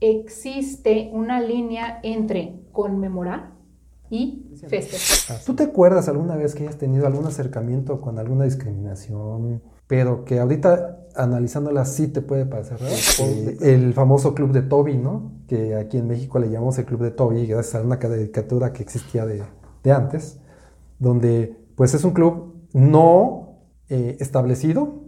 existe 0.00 1.10
una 1.12 1.40
línea 1.40 2.00
entre 2.02 2.60
conmemorar 2.72 3.52
y 4.10 4.50
festejar. 4.66 5.38
¿Tú 5.44 5.54
te 5.54 5.64
acuerdas 5.64 6.08
alguna 6.08 6.36
vez 6.36 6.54
que 6.54 6.62
hayas 6.62 6.78
tenido 6.78 7.06
algún 7.06 7.26
acercamiento 7.26 8.00
con 8.00 8.18
alguna 8.18 8.44
discriminación, 8.44 9.62
pero 9.86 10.24
que 10.24 10.40
ahorita 10.40 11.06
analizándola 11.14 11.84
sí 11.84 12.08
te 12.08 12.22
puede 12.22 12.46
parecer 12.46 12.78
raro? 12.80 12.94
El 13.60 13.92
famoso 13.92 14.34
club 14.34 14.52
de 14.52 14.62
Toby, 14.62 14.96
¿no? 14.96 15.32
Que 15.46 15.74
aquí 15.74 15.98
en 15.98 16.08
México 16.08 16.38
le 16.38 16.50
llamamos 16.50 16.78
el 16.78 16.86
club 16.86 17.02
de 17.02 17.10
Toby, 17.10 17.46
gracias 17.46 17.74
a 17.74 17.84
una 17.84 17.98
caricatura 17.98 18.72
que 18.72 18.82
existía 18.82 19.26
de, 19.26 19.42
de 19.82 19.92
antes, 19.92 20.40
donde 20.98 21.56
pues 21.76 21.94
es 21.94 22.04
un 22.04 22.12
club 22.12 22.54
no 22.72 23.60
eh, 23.88 24.16
establecido, 24.20 25.02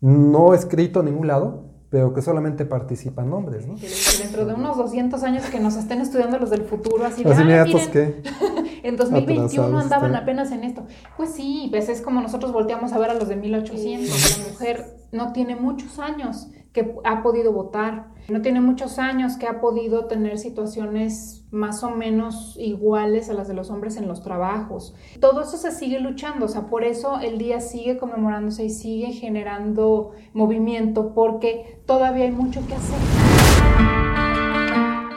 no 0.00 0.54
escrito 0.54 1.00
en 1.00 1.06
ningún 1.06 1.26
lado, 1.26 1.73
pero 1.94 2.12
que 2.12 2.22
solamente 2.22 2.64
participan 2.64 3.32
hombres, 3.32 3.68
¿no? 3.68 3.76
dentro 4.20 4.44
de 4.44 4.54
unos 4.54 4.76
200 4.76 5.22
años 5.22 5.44
que 5.44 5.60
nos 5.60 5.76
estén 5.76 6.00
estudiando 6.00 6.40
los 6.40 6.50
del 6.50 6.62
futuro, 6.62 7.06
así 7.06 7.22
de, 7.22 7.30
así, 7.30 7.72
ah, 7.72 7.88
¿qué? 7.92 8.20
en 8.82 8.96
2021 8.96 9.78
andaban 9.78 10.16
apenas 10.16 10.50
en 10.50 10.64
esto. 10.64 10.88
Pues 11.16 11.30
sí, 11.30 11.68
pues 11.70 11.88
es 11.88 12.00
como 12.00 12.20
nosotros 12.20 12.52
volteamos 12.52 12.92
a 12.92 12.98
ver 12.98 13.10
a 13.10 13.14
los 13.14 13.28
de 13.28 13.36
1800, 13.36 14.38
la 14.38 14.50
mujer 14.50 14.96
no 15.12 15.32
tiene 15.32 15.54
muchos 15.54 16.00
años 16.00 16.48
que 16.74 16.92
ha 17.04 17.22
podido 17.22 17.52
votar, 17.52 18.08
no 18.28 18.42
tiene 18.42 18.60
muchos 18.60 18.98
años 18.98 19.36
que 19.36 19.46
ha 19.46 19.60
podido 19.60 20.06
tener 20.06 20.38
situaciones 20.38 21.46
más 21.52 21.84
o 21.84 21.90
menos 21.90 22.56
iguales 22.58 23.30
a 23.30 23.32
las 23.32 23.46
de 23.46 23.54
los 23.54 23.70
hombres 23.70 23.96
en 23.96 24.08
los 24.08 24.22
trabajos. 24.22 24.92
Todo 25.20 25.42
eso 25.42 25.56
se 25.56 25.70
sigue 25.70 26.00
luchando, 26.00 26.46
o 26.46 26.48
sea, 26.48 26.62
por 26.62 26.82
eso 26.82 27.20
el 27.20 27.38
día 27.38 27.60
sigue 27.60 27.96
conmemorándose 27.96 28.64
y 28.64 28.70
sigue 28.70 29.12
generando 29.12 30.10
movimiento, 30.32 31.14
porque 31.14 31.80
todavía 31.86 32.24
hay 32.24 32.32
mucho 32.32 32.60
que 32.66 32.74
hacer. 32.74 34.13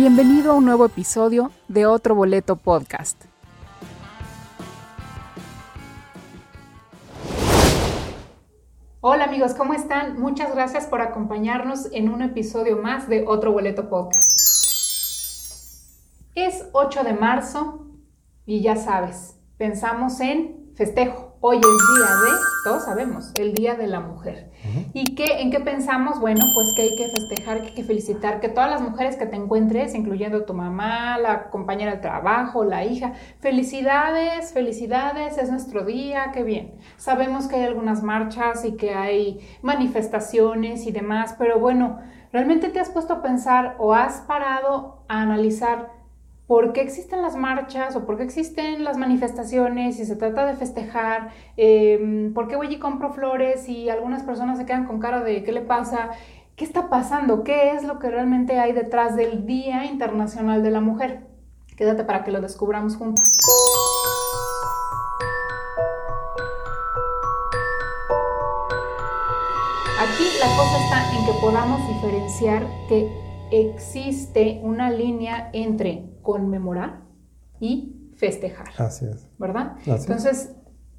Bienvenido 0.00 0.52
a 0.52 0.54
un 0.54 0.64
nuevo 0.64 0.84
episodio 0.84 1.50
de 1.66 1.84
Otro 1.84 2.14
Boleto 2.14 2.54
Podcast. 2.54 3.20
Hola 9.00 9.24
amigos, 9.24 9.54
¿cómo 9.54 9.74
están? 9.74 10.20
Muchas 10.20 10.54
gracias 10.54 10.86
por 10.86 11.00
acompañarnos 11.00 11.88
en 11.90 12.10
un 12.10 12.22
episodio 12.22 12.80
más 12.80 13.08
de 13.08 13.24
Otro 13.26 13.50
Boleto 13.50 13.88
Podcast. 13.88 14.38
Es 16.36 16.68
8 16.70 17.02
de 17.02 17.14
marzo 17.14 17.88
y 18.46 18.62
ya 18.62 18.76
sabes, 18.76 19.40
pensamos 19.56 20.20
en 20.20 20.74
festejo 20.76 21.27
Hoy 21.40 21.58
es 21.58 21.62
día 21.62 22.06
de, 22.16 22.32
todos 22.64 22.84
sabemos, 22.84 23.30
el 23.38 23.54
Día 23.54 23.76
de 23.76 23.86
la 23.86 24.00
Mujer. 24.00 24.50
¿Y 24.92 25.14
qué, 25.14 25.40
en 25.40 25.52
qué 25.52 25.60
pensamos? 25.60 26.18
Bueno, 26.18 26.40
pues 26.52 26.74
que 26.74 26.82
hay 26.82 26.96
que 26.96 27.08
festejar, 27.08 27.60
que 27.60 27.68
hay 27.68 27.74
que 27.74 27.84
felicitar, 27.84 28.40
que 28.40 28.48
todas 28.48 28.68
las 28.68 28.80
mujeres 28.80 29.14
que 29.14 29.24
te 29.24 29.36
encuentres, 29.36 29.94
incluyendo 29.94 30.44
tu 30.44 30.52
mamá, 30.52 31.16
la 31.16 31.48
compañera 31.50 31.92
de 31.92 31.98
trabajo, 31.98 32.64
la 32.64 32.84
hija, 32.84 33.12
felicidades, 33.38 34.52
felicidades, 34.52 35.38
es 35.38 35.48
nuestro 35.48 35.84
día, 35.84 36.32
qué 36.34 36.42
bien. 36.42 36.74
Sabemos 36.96 37.46
que 37.46 37.54
hay 37.54 37.66
algunas 37.66 38.02
marchas 38.02 38.64
y 38.64 38.72
que 38.72 38.94
hay 38.94 39.38
manifestaciones 39.62 40.88
y 40.88 40.90
demás, 40.90 41.36
pero 41.38 41.60
bueno, 41.60 42.00
¿realmente 42.32 42.68
te 42.68 42.80
has 42.80 42.90
puesto 42.90 43.12
a 43.12 43.22
pensar 43.22 43.76
o 43.78 43.94
has 43.94 44.22
parado 44.22 45.04
a 45.06 45.22
analizar 45.22 45.97
por 46.48 46.72
qué 46.72 46.80
existen 46.80 47.20
las 47.20 47.36
marchas 47.36 47.94
o 47.94 48.06
por 48.06 48.16
qué 48.16 48.22
existen 48.22 48.82
las 48.82 48.96
manifestaciones, 48.96 49.98
si 49.98 50.06
se 50.06 50.16
trata 50.16 50.46
de 50.46 50.54
festejar, 50.54 51.28
em, 51.58 52.32
por 52.32 52.48
qué 52.48 52.56
voy 52.56 52.72
y 52.72 52.78
compro 52.78 53.12
flores 53.12 53.68
y 53.68 53.90
algunas 53.90 54.22
personas 54.22 54.56
se 54.56 54.64
quedan 54.64 54.86
con 54.86 54.98
cara 54.98 55.22
de 55.22 55.44
qué 55.44 55.52
le 55.52 55.60
pasa, 55.60 56.08
qué 56.56 56.64
está 56.64 56.88
pasando, 56.88 57.44
qué 57.44 57.72
es 57.72 57.84
lo 57.84 57.98
que 57.98 58.08
realmente 58.08 58.58
hay 58.58 58.72
detrás 58.72 59.14
del 59.14 59.44
Día 59.44 59.84
Internacional 59.84 60.62
de 60.62 60.70
la 60.70 60.80
Mujer. 60.80 61.20
Quédate 61.76 62.02
para 62.02 62.24
que 62.24 62.32
lo 62.32 62.40
descubramos 62.40 62.96
juntos. 62.96 63.36
Aquí 70.00 70.24
la 70.40 70.46
cosa 70.56 70.78
está 70.82 71.14
en 71.14 71.26
que 71.26 71.40
podamos 71.42 71.86
diferenciar 71.88 72.66
que 72.88 73.06
existe 73.50 74.60
una 74.62 74.90
línea 74.90 75.50
entre 75.52 76.04
conmemorar 76.28 77.00
y 77.58 78.12
festejar. 78.14 78.68
Así 78.76 79.06
es. 79.06 79.26
¿Verdad? 79.38 79.76
Entonces, 79.86 80.54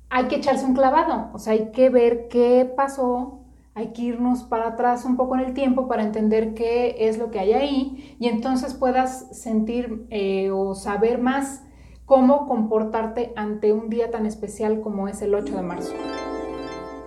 hay 0.10 0.28
que 0.28 0.38
echarse 0.38 0.66
un 0.66 0.74
clavado, 0.74 1.30
o 1.36 1.38
sea, 1.38 1.54
hay 1.54 1.72
que 1.72 1.92
ver 1.92 2.30
qué 2.30 2.68
pasó, 2.76 3.46
hay 3.76 3.90
que 3.94 4.02
irnos 4.02 4.42
para 4.42 4.70
atrás 4.70 5.06
un 5.06 5.18
poco 5.18 5.36
en 5.36 5.42
el 5.42 5.54
tiempo 5.54 5.88
para 5.88 6.02
entender 6.02 6.56
qué 6.56 6.96
es 7.08 7.20
lo 7.20 7.30
que 7.30 7.38
hay 7.38 7.54
ahí 7.54 8.16
y 8.20 8.28
entonces 8.28 8.74
puedas 8.74 9.28
sentir 9.40 10.08
eh, 10.10 10.50
o 10.50 10.74
saber 10.74 11.22
más 11.22 11.62
cómo 12.06 12.48
comportarte 12.48 13.32
ante 13.36 13.72
un 13.72 13.92
día 13.92 14.10
tan 14.10 14.26
especial 14.26 14.82
como 14.82 15.08
es 15.08 15.22
el 15.22 15.36
8 15.36 15.56
de 15.56 15.62
marzo. 15.62 15.94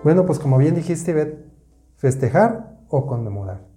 Bueno, 0.05 0.25
pues 0.25 0.39
como 0.39 0.57
bien 0.57 0.75
dijiste, 0.75 1.11
Beth, 1.11 1.45
festejar 1.97 2.79
o 2.87 3.05
conmemorar. 3.05 3.67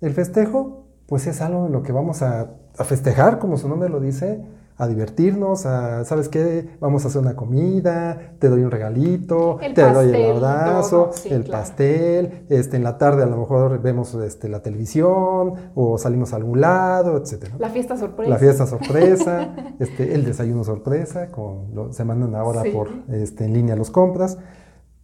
El 0.00 0.14
festejo, 0.14 0.87
pues 1.08 1.26
es 1.26 1.40
algo 1.40 1.66
en 1.66 1.72
lo 1.72 1.82
que 1.82 1.90
vamos 1.90 2.22
a 2.22 2.50
a 2.78 2.84
festejar, 2.84 3.38
como 3.38 3.58
su 3.58 3.68
nombre 3.68 3.88
lo 3.88 4.00
dice, 4.00 4.40
a 4.76 4.86
divertirnos, 4.86 5.66
a, 5.66 6.04
¿sabes 6.04 6.28
qué? 6.28 6.76
Vamos 6.78 7.04
a 7.04 7.08
hacer 7.08 7.20
una 7.20 7.34
comida, 7.34 8.36
te 8.38 8.48
doy 8.48 8.62
un 8.62 8.70
regalito, 8.70 9.58
te 9.74 9.82
doy 9.82 10.10
el 10.10 10.36
abrazo, 10.36 11.10
el 11.28 11.42
pastel, 11.44 12.46
este, 12.48 12.76
en 12.76 12.84
la 12.84 12.96
tarde 12.96 13.24
a 13.24 13.26
lo 13.26 13.36
mejor 13.36 13.82
vemos 13.82 14.14
este, 14.14 14.48
la 14.48 14.62
televisión 14.62 15.54
o 15.74 15.98
salimos 15.98 16.32
a 16.32 16.36
algún 16.36 16.60
lado, 16.60 17.16
etc. 17.16 17.48
La 17.58 17.70
fiesta 17.70 17.96
sorpresa. 17.96 18.30
La 18.30 18.38
fiesta 18.38 18.66
sorpresa, 18.68 19.54
este, 19.80 20.14
el 20.14 20.24
desayuno 20.24 20.62
sorpresa, 20.62 21.32
con, 21.32 21.92
se 21.92 22.04
mandan 22.04 22.36
ahora 22.36 22.62
por, 22.72 22.90
este, 23.10 23.46
en 23.46 23.54
línea 23.54 23.74
los 23.74 23.90
compras, 23.90 24.38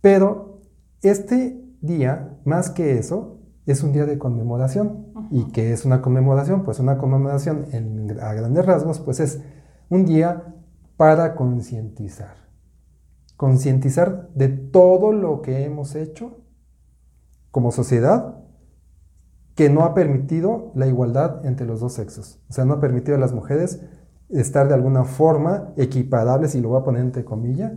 pero 0.01 0.61
este 1.03 1.61
día, 1.81 2.39
más 2.45 2.71
que 2.71 2.97
eso, 2.99 3.34
es 3.67 3.83
un 3.83 3.93
día 3.93 4.05
de 4.05 4.19
conmemoración. 4.19 5.07
¿Y 5.31 5.51
qué 5.53 5.73
es 5.73 5.85
una 5.85 6.03
conmemoración? 6.03 6.65
Pues 6.65 6.81
una 6.81 6.99
conmemoración 6.99 7.67
a 8.21 8.35
grandes 8.35 8.67
rasgos, 8.67 9.01
pues 9.01 9.21
es 9.21 9.41
un 9.89 10.05
día 10.05 10.55
para 10.97 11.35
concientizar. 11.35 12.37
Concientizar 13.37 14.29
de 14.35 14.49
todo 14.49 15.13
lo 15.13 15.43
que 15.43 15.65
hemos 15.65 15.95
hecho 15.95 16.39
como 17.51 17.73
sociedad 17.73 18.41
que 19.55 19.71
no 19.71 19.85
ha 19.85 19.95
permitido 19.95 20.73
la 20.75 20.87
igualdad 20.87 21.47
entre 21.47 21.67
los 21.67 21.81
dos 21.81 21.95
sexos. 21.95 22.41
O 22.49 22.53
sea, 22.53 22.65
no 22.65 22.75
ha 22.75 22.81
permitido 22.81 23.17
a 23.17 23.21
las 23.21 23.33
mujeres 23.33 23.81
estar 24.31 24.69
de 24.69 24.75
alguna 24.75 25.05
forma 25.05 25.73
equiparables, 25.77 26.55
y 26.55 26.61
lo 26.61 26.71
voy 26.71 26.81
a 26.81 26.85
poner 26.85 27.03
entre, 27.03 27.25
comillas, 27.25 27.73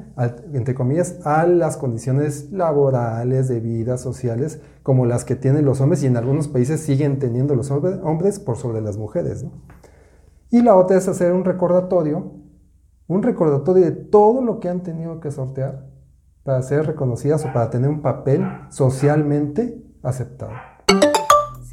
entre 0.54 0.74
comillas, 0.74 1.20
a 1.26 1.46
las 1.46 1.78
condiciones 1.78 2.52
laborales, 2.52 3.48
de 3.48 3.60
vida, 3.60 3.98
sociales, 3.98 4.62
como 4.84 5.06
las 5.06 5.26
que 5.26 5.36
tienen 5.36 5.66
los 5.66 5.82
hombres 5.82 6.04
y 6.04 6.08
en 6.08 6.18
algunos 6.18 6.48
países 6.48 6.80
siguen 6.82 7.20
teniendo 7.20 7.56
los 7.56 7.70
hombres 7.72 8.40
por 8.40 8.58
sobre 8.58 8.82
las 8.82 8.98
mujeres. 8.98 9.46
Y 10.50 10.62
la 10.62 10.76
otra 10.76 10.98
es 10.98 11.08
hacer 11.08 11.34
un 11.34 11.44
recordatorio, 11.44 12.32
un 13.08 13.24
recordatorio 13.24 13.84
de 13.84 13.92
todo 13.92 14.42
lo 14.42 14.60
que 14.60 14.70
han 14.70 14.84
tenido 14.84 15.20
que 15.20 15.32
sortear 15.32 15.90
para 16.44 16.62
ser 16.62 16.86
reconocidas 16.86 17.44
o 17.46 17.52
para 17.52 17.70
tener 17.70 17.90
un 17.90 18.02
papel 18.02 18.46
socialmente 18.70 19.84
aceptado. 20.02 20.54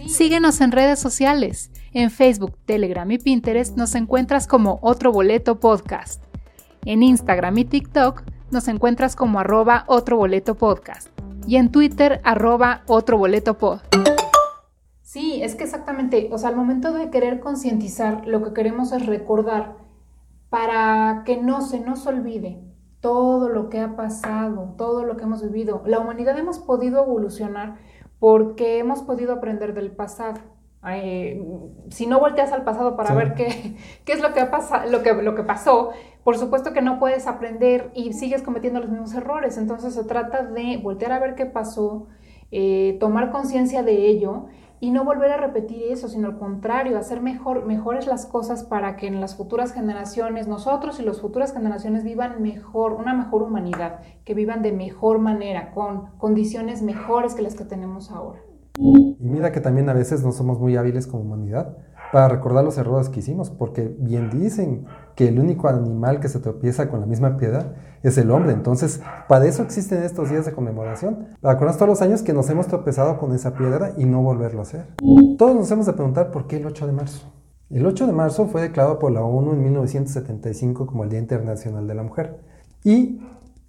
Síguenos 0.07 0.61
en 0.61 0.71
redes 0.71 0.99
sociales. 0.99 1.71
En 1.93 2.11
Facebook, 2.11 2.57
Telegram 2.67 3.11
y 3.11 3.19
Pinterest 3.19 3.77
nos 3.77 3.95
encuentras 3.95 4.47
como 4.47 4.79
Otro 4.83 5.13
Boleto 5.13 5.59
Podcast. 5.61 6.23
En 6.85 7.03
Instagram 7.03 7.57
y 7.59 7.65
TikTok 7.65 8.23
nos 8.51 8.69
encuentras 8.69 9.17
como 9.17 9.41
arroba 9.41 9.85
Otro 9.87 10.19
Boleto 10.19 10.57
Podcast. 10.57 11.09
Y 11.47 11.57
en 11.57 11.71
Twitter, 11.73 12.21
arroba 12.23 12.83
Otro 12.87 13.17
Boleto 13.17 13.57
Pod. 13.59 13.81
Sí, 15.03 15.43
es 15.43 15.55
que 15.55 15.65
exactamente, 15.65 16.29
o 16.31 16.39
sea, 16.39 16.51
al 16.51 16.57
momento 16.57 16.93
de 16.93 17.11
querer 17.11 17.41
concientizar, 17.41 18.27
lo 18.27 18.43
que 18.43 18.53
queremos 18.53 18.93
es 18.93 19.07
recordar 19.07 19.77
para 20.51 21.23
que 21.25 21.39
no 21.39 21.63
se 21.63 21.81
nos 21.81 22.07
olvide 22.07 22.61
todo 23.01 23.49
lo 23.49 23.69
que 23.69 23.81
ha 23.81 23.97
pasado, 23.97 24.75
todo 24.79 25.05
lo 25.05 25.17
que 25.17 25.25
hemos 25.25 25.43
vivido. 25.43 25.83
La 25.87 25.99
humanidad 25.99 26.39
hemos 26.39 26.59
podido 26.59 27.03
evolucionar 27.03 27.77
porque 28.25 28.79
hemos 28.79 29.03
podido 29.03 29.35
aprender 29.35 29.75
del 29.75 29.91
pasado. 29.91 30.41
si 31.91 32.07
no 32.07 32.21
volteas 32.21 32.53
al 32.53 32.65
pasado 32.65 32.97
para 32.97 33.15
ver 33.15 33.35
qué, 33.35 33.77
qué, 34.07 34.15
es 34.15 34.23
lo 34.23 34.33
que, 34.33 34.41
lo, 34.91 35.03
que, 35.03 35.13
lo 35.13 35.35
que 35.35 35.43
pasó, 35.43 35.91
por 36.23 36.39
supuesto 36.39 36.73
que 36.73 36.81
no 36.81 36.99
puedes 36.99 37.27
aprender 37.27 37.91
y 37.93 38.15
sigues 38.15 38.41
cometiendo 38.41 38.81
los 38.81 38.89
mismos 38.89 39.13
errores. 39.13 39.59
Entonces 39.59 39.93
se 39.93 40.05
trata 40.05 40.43
de 40.43 40.79
voltear 40.79 41.13
a 41.13 41.19
ver 41.19 41.35
qué 41.35 41.45
pasó, 41.45 42.07
eh, 42.51 42.97
tomar 42.99 43.31
conciencia 43.31 43.83
de 43.83 44.09
ello 44.09 44.47
y 44.85 44.91
no 44.91 45.03
volver 45.03 45.33
a 45.33 45.39
repetir 45.39 45.85
eso, 45.85 46.11
sino 46.11 46.29
al 46.29 46.39
contrario, 46.39 46.99
hacer 46.99 47.23
mejor, 47.23 47.65
mejores 47.65 48.07
las 48.07 48.27
cosas 48.27 48.65
para 48.65 48.97
que 48.97 49.07
en 49.07 49.19
las 49.19 49.35
futuras 49.35 49.73
generaciones, 49.73 50.47
nosotros 50.47 51.01
y 51.01 51.03
las 51.03 51.23
futuras 51.23 51.55
generaciones 51.55 52.05
vivan 52.05 52.43
mejor, 52.43 52.93
una 52.93 53.15
mejor 53.15 53.41
humanidad, 53.41 54.01
que 54.27 54.35
vivan 54.35 54.61
de 54.61 54.73
mejor 54.73 55.21
manera, 55.21 55.71
con 55.71 56.11
condiciones 56.19 56.83
mejores 56.83 57.35
que 57.35 57.41
las 57.41 57.55
que 57.55 57.65
tenemos 57.65 58.11
ahora. 58.11 58.41
Y 58.77 59.17
mira 59.21 59.53
que 59.53 59.63
también 59.63 59.89
a 59.89 59.95
veces 59.95 60.23
no 60.23 60.33
somos 60.33 60.61
muy 60.61 60.77
hábiles 60.77 61.07
como 61.07 61.23
humanidad 61.23 61.79
para 62.13 62.29
recordar 62.29 62.63
los 62.63 62.77
errores 62.77 63.09
que 63.09 63.21
hicimos, 63.21 63.49
porque 63.49 63.97
bien 63.99 64.29
dicen 64.29 64.85
que 65.15 65.29
el 65.29 65.39
único 65.39 65.69
animal 65.69 66.21
que 66.21 66.29
se 66.29 66.41
tropieza 66.41 66.89
con 66.89 67.01
la 67.01 67.07
misma 67.07 67.37
piedra 67.37 67.75
es 68.03 68.19
el 68.19 68.31
hombre. 68.31 68.53
Entonces, 68.53 69.01
para 69.29 69.47
eso 69.47 69.63
existen 69.63 70.03
estos 70.03 70.31
días 70.31 70.45
de 70.45 70.53
conmemoración, 70.53 71.29
para 71.41 71.59
todos 71.59 71.89
los 71.89 72.03
años 72.03 72.23
que 72.23 72.33
nos 72.33 72.51
hemos 72.51 72.67
tropezado 72.67 73.19
con 73.19 73.33
esa 73.35 73.55
piedra 73.55 73.93
y 73.97 74.05
no 74.05 74.23
volverlo 74.23 74.61
a 74.61 74.63
hacer. 74.63 74.87
Todos 75.39 75.55
nos 75.55 75.71
hemos 75.71 75.87
de 75.87 75.93
preguntar 75.93 76.31
por 76.31 76.47
qué 76.47 76.57
el 76.57 76.67
8 76.67 76.87
de 76.87 76.93
marzo. 76.93 77.33
El 77.71 77.87
8 77.87 78.07
de 78.07 78.13
marzo 78.13 78.47
fue 78.47 78.63
declarado 78.63 78.99
por 78.99 79.11
la 79.11 79.23
ONU 79.23 79.53
en 79.53 79.63
1975 79.63 80.87
como 80.87 81.05
el 81.05 81.11
Día 81.11 81.19
Internacional 81.19 81.87
de 81.87 81.95
la 81.95 82.03
Mujer. 82.03 82.41
Y 82.85 83.21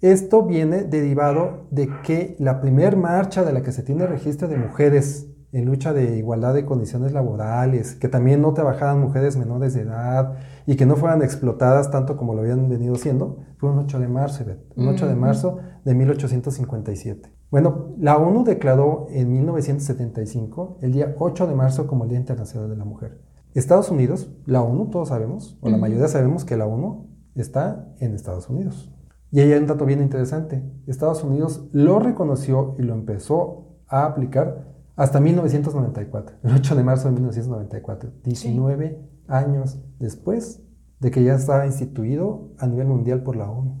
esto 0.02 0.42
viene 0.42 0.84
derivado 0.84 1.66
de 1.70 1.88
que 2.02 2.36
la 2.38 2.60
primer 2.60 2.96
marcha 2.96 3.42
de 3.42 3.52
la 3.52 3.62
que 3.62 3.72
se 3.72 3.82
tiene 3.82 4.06
registro 4.06 4.46
de 4.48 4.58
mujeres 4.58 5.28
en 5.52 5.64
lucha 5.64 5.94
de 5.94 6.18
igualdad 6.18 6.52
de 6.52 6.66
condiciones 6.66 7.12
laborales, 7.12 7.94
que 7.94 8.08
también 8.08 8.42
no 8.42 8.52
trabajaran 8.52 9.00
mujeres 9.00 9.38
menores 9.38 9.72
de 9.72 9.82
edad 9.82 10.34
y 10.66 10.76
que 10.76 10.86
no 10.86 10.96
fueran 10.96 11.22
explotadas 11.22 11.90
tanto 11.90 12.16
como 12.16 12.34
lo 12.34 12.40
habían 12.40 12.68
venido 12.68 12.96
siendo, 12.96 13.38
fue 13.58 13.70
un 13.70 13.78
8 13.78 14.00
de 14.00 14.08
marzo, 14.08 14.44
un 14.74 14.88
8 14.88 15.06
de 15.08 15.14
marzo 15.14 15.58
de 15.84 15.94
1857. 15.94 17.32
Bueno, 17.50 17.94
la 17.98 18.16
ONU 18.16 18.42
declaró 18.42 19.06
en 19.10 19.32
1975 19.32 20.78
el 20.82 20.92
día 20.92 21.14
8 21.18 21.46
de 21.46 21.54
marzo 21.54 21.86
como 21.86 22.04
el 22.04 22.10
Día 22.10 22.18
Internacional 22.18 22.68
de 22.68 22.76
la 22.76 22.84
Mujer. 22.84 23.22
Estados 23.54 23.90
Unidos, 23.90 24.30
la 24.44 24.62
ONU, 24.62 24.90
todos 24.90 25.08
sabemos, 25.08 25.56
o 25.60 25.70
la 25.70 25.78
mayoría 25.78 26.08
sabemos 26.08 26.44
que 26.44 26.56
la 26.56 26.66
ONU 26.66 27.06
está 27.34 27.88
en 28.00 28.14
Estados 28.14 28.50
Unidos. 28.50 28.92
Y 29.30 29.40
ahí 29.40 29.52
hay 29.52 29.60
un 29.60 29.66
dato 29.66 29.86
bien 29.86 30.02
interesante. 30.02 30.62
Estados 30.86 31.22
Unidos 31.24 31.68
lo 31.72 31.98
reconoció 31.98 32.74
y 32.78 32.82
lo 32.82 32.94
empezó 32.94 33.78
a 33.86 34.04
aplicar 34.04 34.74
hasta 34.96 35.20
1994, 35.20 36.36
el 36.42 36.54
8 36.54 36.74
de 36.74 36.82
marzo 36.82 37.08
de 37.08 37.14
1994, 37.14 38.10
19 38.24 39.15
años 39.28 39.78
después 39.98 40.62
de 41.00 41.10
que 41.10 41.22
ya 41.22 41.34
estaba 41.34 41.66
instituido 41.66 42.50
a 42.58 42.66
nivel 42.66 42.86
mundial 42.86 43.22
por 43.22 43.36
la 43.36 43.50
ONU. 43.50 43.80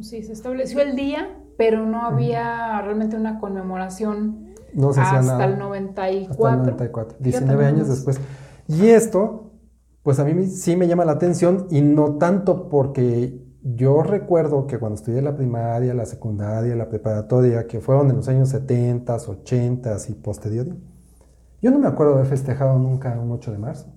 Sí, 0.00 0.22
se 0.22 0.32
estableció 0.32 0.80
el 0.80 0.94
día, 0.94 1.38
pero 1.56 1.84
no 1.84 2.02
había 2.02 2.80
realmente 2.82 3.16
una 3.16 3.40
conmemoración 3.40 4.48
no 4.74 4.92
se 4.92 5.00
hacía 5.00 5.20
hasta, 5.20 5.44
el 5.44 5.58
94. 5.58 6.46
hasta 6.46 6.60
el 6.60 6.66
94. 6.66 7.18
19 7.20 7.66
años 7.66 7.88
después. 7.88 8.20
Y 8.68 8.88
esto, 8.88 9.52
pues 10.02 10.18
a 10.18 10.24
mí 10.24 10.46
sí 10.46 10.76
me 10.76 10.86
llama 10.86 11.04
la 11.04 11.12
atención 11.12 11.66
y 11.70 11.80
no 11.80 12.16
tanto 12.16 12.68
porque 12.68 13.44
yo 13.62 14.02
recuerdo 14.02 14.66
que 14.66 14.78
cuando 14.78 14.96
estudié 14.96 15.22
la 15.22 15.36
primaria, 15.36 15.94
la 15.94 16.06
secundaria, 16.06 16.76
la 16.76 16.88
preparatoria, 16.88 17.66
que 17.66 17.80
fueron 17.80 18.10
en 18.10 18.16
los 18.16 18.28
años 18.28 18.50
70, 18.50 19.16
80 19.16 19.96
y 20.08 20.12
posterior, 20.14 20.66
yo 21.60 21.70
no 21.70 21.78
me 21.78 21.88
acuerdo 21.88 22.12
de 22.12 22.20
haber 22.20 22.30
festejado 22.30 22.78
nunca 22.78 23.18
un 23.18 23.32
8 23.32 23.52
de 23.52 23.58
marzo. 23.58 23.92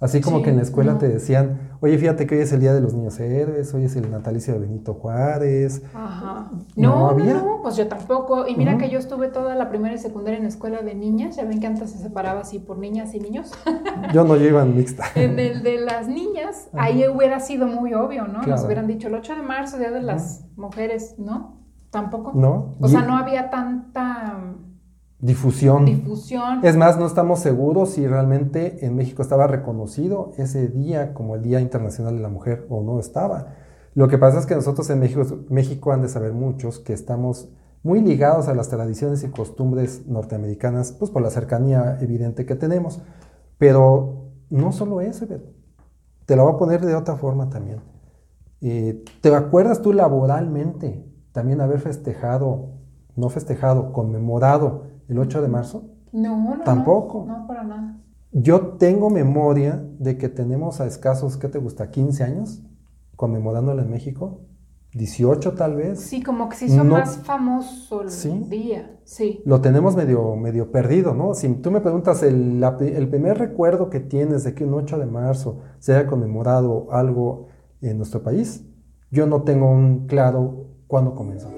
Así 0.00 0.20
como 0.20 0.42
que 0.42 0.50
en 0.50 0.56
la 0.56 0.62
escuela 0.62 0.96
te 0.96 1.08
decían, 1.08 1.72
oye, 1.80 1.98
fíjate 1.98 2.26
que 2.26 2.36
hoy 2.36 2.42
es 2.42 2.52
el 2.52 2.60
Día 2.60 2.72
de 2.72 2.80
los 2.80 2.94
Niños 2.94 3.18
Héroes, 3.18 3.74
hoy 3.74 3.84
es 3.84 3.96
el 3.96 4.08
natalicio 4.08 4.54
de 4.54 4.60
Benito 4.60 4.94
Juárez. 4.94 5.82
Ajá. 5.92 6.52
No, 6.76 7.16
no, 7.16 7.24
no, 7.24 7.60
pues 7.62 7.76
yo 7.76 7.88
tampoco. 7.88 8.46
Y 8.46 8.54
mira 8.54 8.78
que 8.78 8.90
yo 8.90 8.98
estuve 9.00 9.26
toda 9.26 9.56
la 9.56 9.68
primera 9.68 9.96
y 9.96 9.98
secundaria 9.98 10.38
en 10.38 10.46
escuela 10.46 10.82
de 10.82 10.94
niñas. 10.94 11.34
Ya 11.34 11.44
ven 11.44 11.58
que 11.58 11.66
antes 11.66 11.90
se 11.90 11.98
separaba 11.98 12.42
así 12.42 12.60
por 12.60 12.78
niñas 12.78 13.12
y 13.14 13.18
niños. 13.18 13.50
yo 14.14 14.22
no, 14.22 14.36
yo 14.36 14.46
iba 14.46 14.62
en 14.62 14.76
mixta. 14.76 15.04
en 15.16 15.36
el 15.40 15.64
de 15.64 15.80
las 15.80 16.06
niñas, 16.06 16.68
ahí 16.74 17.04
hubiera 17.08 17.40
sido 17.40 17.66
muy 17.66 17.92
obvio, 17.94 18.28
¿no? 18.28 18.42
Nos 18.42 18.64
hubieran 18.64 18.86
dicho 18.86 19.08
el 19.08 19.14
8 19.16 19.34
de 19.34 19.42
marzo, 19.42 19.78
Día 19.78 19.90
de 19.90 20.02
las 20.02 20.44
Mujeres, 20.56 21.16
¿no? 21.18 21.56
Tampoco. 21.90 22.32
No. 22.34 22.76
O 22.80 22.86
sea, 22.86 23.02
no 23.02 23.16
había 23.16 23.50
tanta 23.50 24.36
Difusión. 25.20 25.84
Difusión. 25.84 26.64
Es 26.64 26.76
más, 26.76 26.96
no 26.96 27.06
estamos 27.06 27.40
seguros 27.40 27.90
si 27.90 28.06
realmente 28.06 28.86
en 28.86 28.94
México 28.94 29.20
estaba 29.20 29.48
reconocido 29.48 30.32
ese 30.36 30.68
día 30.68 31.12
como 31.12 31.34
el 31.34 31.42
Día 31.42 31.60
Internacional 31.60 32.14
de 32.14 32.22
la 32.22 32.28
Mujer 32.28 32.66
o 32.68 32.82
no 32.82 33.00
estaba. 33.00 33.54
Lo 33.94 34.06
que 34.06 34.16
pasa 34.16 34.38
es 34.38 34.46
que 34.46 34.54
nosotros 34.54 34.88
en 34.90 35.00
México, 35.00 35.24
México 35.48 35.92
han 35.92 36.02
de 36.02 36.08
saber 36.08 36.32
muchos 36.32 36.78
que 36.78 36.92
estamos 36.92 37.48
muy 37.82 38.00
ligados 38.00 38.46
a 38.46 38.54
las 38.54 38.68
tradiciones 38.68 39.24
y 39.24 39.28
costumbres 39.28 40.06
norteamericanas, 40.06 40.92
pues 40.92 41.10
por 41.10 41.22
la 41.22 41.30
cercanía 41.30 41.98
evidente 42.00 42.46
que 42.46 42.54
tenemos. 42.54 43.00
Pero 43.58 44.30
no 44.50 44.70
solo 44.70 45.00
eso, 45.00 45.26
te 46.26 46.36
lo 46.36 46.44
voy 46.44 46.54
a 46.54 46.58
poner 46.58 46.84
de 46.84 46.94
otra 46.94 47.16
forma 47.16 47.50
también. 47.50 47.80
Eh, 48.60 49.02
¿Te 49.20 49.34
acuerdas 49.34 49.82
tú 49.82 49.92
laboralmente 49.92 51.04
también 51.32 51.60
haber 51.60 51.80
festejado, 51.80 52.70
no 53.16 53.30
festejado, 53.30 53.92
conmemorado 53.92 54.87
el 55.08 55.18
8 55.18 55.42
de 55.42 55.48
marzo? 55.48 55.90
No, 56.12 56.56
no. 56.56 56.64
Tampoco. 56.64 57.24
No, 57.26 57.46
para 57.46 57.64
nada. 57.64 57.98
Yo 58.32 58.76
tengo 58.76 59.10
memoria 59.10 59.82
de 59.98 60.18
que 60.18 60.28
tenemos 60.28 60.80
a 60.80 60.86
escasos, 60.86 61.36
¿qué 61.36 61.48
te 61.48 61.58
gusta? 61.58 61.90
15 61.90 62.24
años 62.24 62.62
conmemorándolo 63.16 63.82
en 63.82 63.90
México. 63.90 64.42
18 64.94 65.54
tal 65.54 65.76
vez. 65.76 66.00
Sí, 66.00 66.22
como 66.22 66.48
que 66.48 66.56
se 66.56 66.66
hizo 66.66 66.82
más 66.82 67.18
famoso 67.18 68.02
el 68.02 68.48
día. 68.48 68.98
Sí. 69.04 69.42
Lo 69.44 69.60
tenemos 69.60 69.96
medio, 69.96 70.34
medio 70.36 70.72
perdido, 70.72 71.14
¿no? 71.14 71.34
Si 71.34 71.48
tú 71.56 71.70
me 71.70 71.80
preguntas 71.80 72.22
el, 72.22 72.62
el 72.62 73.08
primer 73.08 73.38
recuerdo 73.38 73.90
que 73.90 74.00
tienes 74.00 74.44
de 74.44 74.54
que 74.54 74.64
un 74.64 74.74
8 74.74 74.98
de 74.98 75.06
marzo 75.06 75.60
se 75.78 75.94
haya 75.94 76.06
conmemorado 76.06 76.88
algo 76.90 77.48
en 77.82 77.98
nuestro 77.98 78.22
país, 78.22 78.64
yo 79.10 79.26
no 79.26 79.42
tengo 79.42 79.70
un 79.70 80.06
claro 80.06 80.68
cuándo 80.86 81.14
comenzó. 81.14 81.48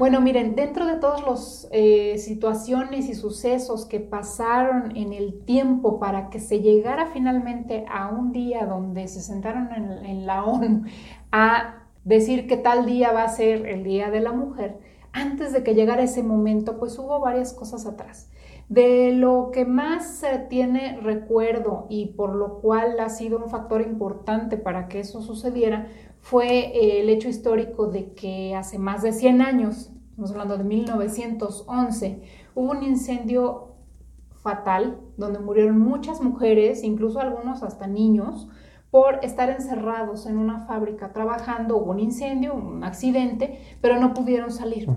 Bueno, 0.00 0.22
miren, 0.22 0.54
dentro 0.54 0.86
de 0.86 0.96
todas 0.96 1.26
las 1.26 1.68
eh, 1.72 2.16
situaciones 2.16 3.06
y 3.10 3.14
sucesos 3.14 3.84
que 3.84 4.00
pasaron 4.00 4.96
en 4.96 5.12
el 5.12 5.44
tiempo 5.44 5.98
para 6.00 6.30
que 6.30 6.40
se 6.40 6.60
llegara 6.60 7.08
finalmente 7.08 7.84
a 7.86 8.08
un 8.08 8.32
día 8.32 8.64
donde 8.64 9.08
se 9.08 9.20
sentaron 9.20 9.68
en, 9.74 10.24
la 10.24 10.42
ONU 10.44 10.84
a 11.32 11.84
decir 12.02 12.46
que 12.46 12.56
tal 12.56 12.86
día 12.86 13.12
va 13.12 13.24
a 13.24 13.28
ser 13.28 13.66
el 13.66 13.84
Día 13.84 14.10
de 14.10 14.20
la 14.20 14.32
Mujer, 14.32 14.78
antes 15.12 15.52
de 15.52 15.62
que 15.62 15.74
llegara 15.74 16.02
ese 16.02 16.22
momento, 16.22 16.78
pues 16.78 16.98
hubo 16.98 17.20
varias 17.20 17.52
cosas 17.52 17.84
atrás. 17.84 18.30
De 18.70 19.12
lo 19.12 19.50
que 19.52 19.66
más 19.66 20.24
tiene 20.48 20.98
recuerdo 21.02 21.86
y 21.90 22.14
por 22.14 22.34
lo 22.36 22.60
cual 22.60 22.98
ha 23.00 23.10
sido 23.10 23.36
un 23.36 23.50
factor 23.50 23.82
importante 23.82 24.56
para 24.56 24.88
que 24.88 25.00
eso 25.00 25.20
sucediera 25.20 25.88
fue 26.20 27.00
el 27.00 27.08
hecho 27.08 27.28
histórico 27.28 27.86
de 27.86 28.12
que 28.12 28.54
hace 28.54 28.78
más 28.78 29.02
de 29.02 29.12
100 29.12 29.42
años, 29.42 29.90
estamos 30.10 30.30
hablando 30.30 30.58
de 30.58 30.64
1911, 30.64 32.22
hubo 32.54 32.70
un 32.70 32.82
incendio 32.82 33.68
fatal 34.42 34.98
donde 35.16 35.38
murieron 35.38 35.78
muchas 35.78 36.20
mujeres, 36.20 36.82
incluso 36.82 37.20
algunos 37.20 37.62
hasta 37.62 37.86
niños, 37.86 38.48
por 38.90 39.24
estar 39.24 39.48
encerrados 39.50 40.26
en 40.26 40.36
una 40.36 40.66
fábrica 40.66 41.12
trabajando, 41.12 41.76
hubo 41.76 41.92
un 41.92 42.00
incendio, 42.00 42.54
un 42.54 42.82
accidente, 42.82 43.60
pero 43.80 44.00
no 44.00 44.14
pudieron 44.14 44.50
salir. 44.50 44.88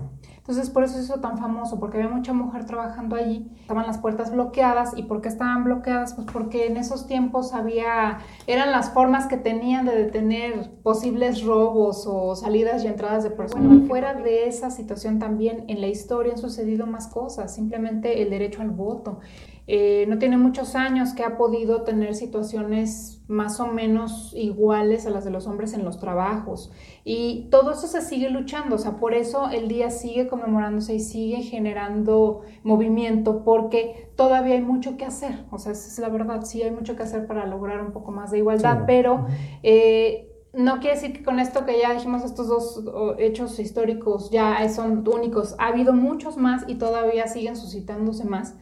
Entonces, 0.44 0.68
por 0.68 0.84
eso 0.84 0.98
se 0.98 1.04
hizo 1.04 1.20
tan 1.20 1.38
famoso, 1.38 1.80
porque 1.80 1.96
había 1.96 2.10
mucha 2.10 2.34
mujer 2.34 2.66
trabajando 2.66 3.16
allí, 3.16 3.50
estaban 3.60 3.86
las 3.86 3.96
puertas 3.96 4.30
bloqueadas. 4.30 4.92
¿Y 4.94 5.04
por 5.04 5.22
qué 5.22 5.28
estaban 5.28 5.64
bloqueadas? 5.64 6.12
Pues 6.12 6.26
porque 6.30 6.66
en 6.66 6.76
esos 6.76 7.06
tiempos 7.06 7.54
había, 7.54 8.18
eran 8.46 8.70
las 8.70 8.90
formas 8.90 9.26
que 9.26 9.38
tenían 9.38 9.86
de 9.86 9.96
detener 9.96 10.70
posibles 10.82 11.44
robos 11.44 12.04
o 12.06 12.36
salidas 12.36 12.84
y 12.84 12.88
entradas 12.88 13.24
de 13.24 13.30
personas. 13.30 13.68
Bueno, 13.68 13.86
fuera 13.86 14.12
de 14.12 14.46
esa 14.46 14.70
situación 14.70 15.18
también, 15.18 15.64
en 15.68 15.80
la 15.80 15.86
historia 15.86 16.34
han 16.34 16.38
sucedido 16.38 16.86
más 16.86 17.06
cosas, 17.06 17.54
simplemente 17.54 18.20
el 18.20 18.28
derecho 18.28 18.60
al 18.60 18.70
voto, 18.70 19.20
eh, 19.66 20.04
no 20.08 20.18
tiene 20.18 20.36
muchos 20.36 20.74
años 20.74 21.14
que 21.14 21.24
ha 21.24 21.38
podido 21.38 21.82
tener 21.82 22.14
situaciones 22.14 23.22
más 23.28 23.60
o 23.60 23.66
menos 23.66 24.32
iguales 24.36 25.06
a 25.06 25.10
las 25.10 25.24
de 25.24 25.30
los 25.30 25.46
hombres 25.46 25.72
en 25.72 25.84
los 25.84 25.98
trabajos. 25.98 26.70
Y 27.02 27.48
todo 27.50 27.72
eso 27.72 27.86
se 27.86 28.02
sigue 28.02 28.28
luchando, 28.28 28.76
o 28.76 28.78
sea, 28.78 28.98
por 28.98 29.14
eso 29.14 29.48
el 29.50 29.68
día 29.68 29.90
sigue 29.90 30.28
conmemorándose 30.28 30.94
y 30.94 31.00
sigue 31.00 31.42
generando 31.42 32.42
movimiento, 32.62 33.42
porque 33.42 34.12
todavía 34.16 34.54
hay 34.54 34.62
mucho 34.62 34.98
que 34.98 35.06
hacer, 35.06 35.44
o 35.50 35.58
sea, 35.58 35.72
esa 35.72 35.88
es 35.88 35.98
la 35.98 36.10
verdad, 36.10 36.42
sí 36.42 36.62
hay 36.62 36.70
mucho 36.70 36.94
que 36.96 37.02
hacer 37.02 37.26
para 37.26 37.46
lograr 37.46 37.80
un 37.80 37.92
poco 37.92 38.12
más 38.12 38.30
de 38.30 38.38
igualdad, 38.38 38.84
pero... 38.86 39.26
Eh, 39.62 40.30
no 40.56 40.78
quiere 40.78 40.94
decir 40.94 41.12
que 41.12 41.24
con 41.24 41.40
esto 41.40 41.66
que 41.66 41.80
ya 41.80 41.92
dijimos, 41.92 42.22
estos 42.24 42.46
dos 42.46 42.84
hechos 43.18 43.58
históricos 43.58 44.30
ya 44.30 44.68
son 44.68 45.04
únicos. 45.08 45.56
Ha 45.58 45.66
habido 45.66 45.92
muchos 45.92 46.36
más 46.36 46.62
y 46.68 46.76
todavía 46.76 47.26
siguen 47.26 47.56
suscitándose 47.56 48.24
más. 48.24 48.54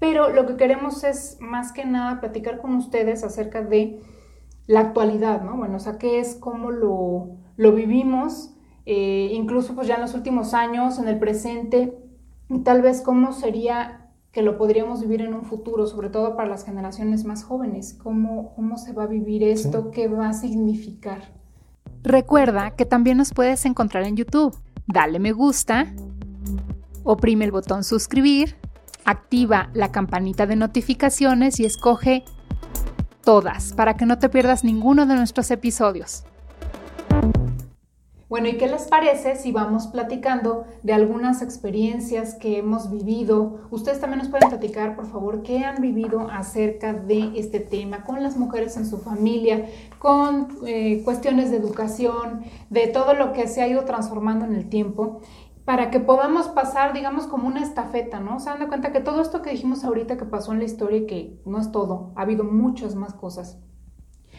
Pero 0.00 0.30
lo 0.30 0.46
que 0.46 0.56
queremos 0.56 1.04
es 1.04 1.36
más 1.40 1.72
que 1.72 1.84
nada 1.84 2.20
platicar 2.20 2.58
con 2.60 2.74
ustedes 2.74 3.22
acerca 3.22 3.62
de 3.62 4.00
la 4.66 4.80
actualidad, 4.80 5.42
¿no? 5.42 5.56
Bueno, 5.56 5.76
o 5.76 5.78
sea, 5.78 5.98
qué 5.98 6.18
es, 6.18 6.34
cómo 6.34 6.70
lo, 6.70 7.36
lo 7.56 7.72
vivimos, 7.72 8.54
eh, 8.86 9.30
incluso 9.32 9.74
pues 9.74 9.86
ya 9.86 9.96
en 9.96 10.00
los 10.00 10.14
últimos 10.14 10.54
años, 10.54 10.98
en 10.98 11.06
el 11.06 11.18
presente, 11.18 11.98
y 12.48 12.60
tal 12.60 12.80
vez 12.80 13.02
cómo 13.02 13.32
sería 13.32 14.08
que 14.32 14.42
lo 14.42 14.56
podríamos 14.56 15.02
vivir 15.02 15.20
en 15.20 15.34
un 15.34 15.44
futuro, 15.44 15.86
sobre 15.86 16.08
todo 16.08 16.34
para 16.34 16.48
las 16.48 16.64
generaciones 16.64 17.24
más 17.24 17.44
jóvenes, 17.44 17.94
cómo, 17.94 18.54
cómo 18.54 18.78
se 18.78 18.92
va 18.92 19.02
a 19.02 19.06
vivir 19.06 19.42
esto, 19.42 19.90
qué 19.90 20.08
va 20.08 20.30
a 20.30 20.32
significar. 20.32 21.32
Recuerda 22.02 22.70
que 22.70 22.86
también 22.86 23.18
nos 23.18 23.34
puedes 23.34 23.66
encontrar 23.66 24.04
en 24.04 24.16
YouTube. 24.16 24.56
Dale 24.86 25.18
me 25.18 25.32
gusta, 25.32 25.92
oprime 27.04 27.44
el 27.44 27.52
botón 27.52 27.84
suscribir 27.84 28.59
activa 29.04 29.70
la 29.74 29.92
campanita 29.92 30.46
de 30.46 30.56
notificaciones 30.56 31.60
y 31.60 31.64
escoge 31.64 32.24
todas 33.24 33.72
para 33.72 33.94
que 33.94 34.06
no 34.06 34.18
te 34.18 34.28
pierdas 34.28 34.64
ninguno 34.64 35.06
de 35.06 35.14
nuestros 35.14 35.50
episodios. 35.50 36.24
Bueno, 38.30 38.46
¿y 38.46 38.56
qué 38.58 38.68
les 38.68 38.82
parece 38.82 39.34
si 39.34 39.50
vamos 39.50 39.88
platicando 39.88 40.64
de 40.84 40.92
algunas 40.92 41.42
experiencias 41.42 42.34
que 42.34 42.58
hemos 42.58 42.88
vivido? 42.88 43.58
Ustedes 43.72 43.98
también 43.98 44.20
nos 44.20 44.28
pueden 44.28 44.48
platicar, 44.48 44.94
por 44.94 45.10
favor, 45.10 45.42
qué 45.42 45.64
han 45.64 45.82
vivido 45.82 46.28
acerca 46.30 46.92
de 46.92 47.32
este 47.34 47.58
tema 47.58 48.04
con 48.04 48.22
las 48.22 48.36
mujeres 48.36 48.76
en 48.76 48.86
su 48.86 48.98
familia, 48.98 49.66
con 49.98 50.46
eh, 50.64 51.02
cuestiones 51.04 51.50
de 51.50 51.56
educación, 51.56 52.44
de 52.70 52.86
todo 52.86 53.14
lo 53.14 53.32
que 53.32 53.48
se 53.48 53.62
ha 53.62 53.66
ido 53.66 53.84
transformando 53.84 54.44
en 54.44 54.54
el 54.54 54.68
tiempo 54.68 55.22
para 55.64 55.90
que 55.90 56.00
podamos 56.00 56.48
pasar, 56.48 56.92
digamos, 56.92 57.26
como 57.26 57.46
una 57.46 57.62
estafeta, 57.62 58.20
¿no? 58.20 58.40
Se 58.40 58.50
dan 58.50 58.66
cuenta 58.68 58.92
que 58.92 59.00
todo 59.00 59.20
esto 59.20 59.42
que 59.42 59.50
dijimos 59.50 59.84
ahorita 59.84 60.16
que 60.16 60.24
pasó 60.24 60.52
en 60.52 60.58
la 60.58 60.64
historia 60.64 60.98
y 60.98 61.06
que 61.06 61.40
no 61.44 61.58
es 61.58 61.70
todo, 61.70 62.12
ha 62.16 62.22
habido 62.22 62.44
muchas 62.44 62.94
más 62.94 63.14
cosas. 63.14 63.58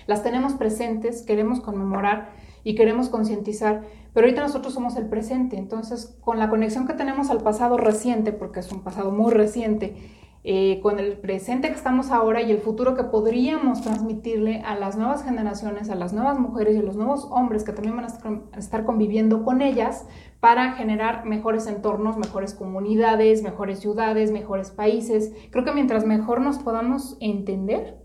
Las 0.07 0.23
tenemos 0.23 0.53
presentes, 0.53 1.21
queremos 1.21 1.61
conmemorar 1.61 2.29
y 2.63 2.75
queremos 2.75 3.09
concientizar, 3.09 3.81
pero 4.13 4.25
ahorita 4.25 4.41
nosotros 4.41 4.73
somos 4.73 4.95
el 4.95 5.07
presente, 5.07 5.57
entonces 5.57 6.17
con 6.21 6.39
la 6.39 6.49
conexión 6.49 6.87
que 6.87 6.93
tenemos 6.93 7.29
al 7.29 7.41
pasado 7.41 7.77
reciente, 7.77 8.31
porque 8.31 8.59
es 8.59 8.71
un 8.71 8.81
pasado 8.81 9.11
muy 9.11 9.31
reciente, 9.31 9.95
eh, 10.43 10.79
con 10.81 10.97
el 10.97 11.17
presente 11.17 11.67
que 11.67 11.75
estamos 11.75 12.09
ahora 12.09 12.41
y 12.41 12.49
el 12.51 12.57
futuro 12.57 12.95
que 12.95 13.03
podríamos 13.03 13.81
transmitirle 13.81 14.61
a 14.61 14.75
las 14.75 14.97
nuevas 14.97 15.23
generaciones, 15.23 15.91
a 15.91 15.95
las 15.95 16.13
nuevas 16.13 16.39
mujeres 16.39 16.75
y 16.75 16.79
a 16.79 16.81
los 16.81 16.95
nuevos 16.95 17.27
hombres 17.29 17.63
que 17.63 17.73
también 17.73 17.95
van 17.95 18.05
a 18.05 18.57
estar 18.57 18.83
conviviendo 18.83 19.43
con 19.43 19.61
ellas 19.61 20.07
para 20.41 20.73
generar 20.73 21.25
mejores 21.25 21.67
entornos, 21.67 22.17
mejores 22.17 22.55
comunidades, 22.55 23.43
mejores 23.43 23.79
ciudades, 23.79 24.31
mejores 24.31 24.71
países. 24.71 25.31
Creo 25.51 25.63
que 25.63 25.71
mientras 25.71 26.05
mejor 26.05 26.41
nos 26.41 26.57
podamos 26.57 27.15
entender, 27.21 28.01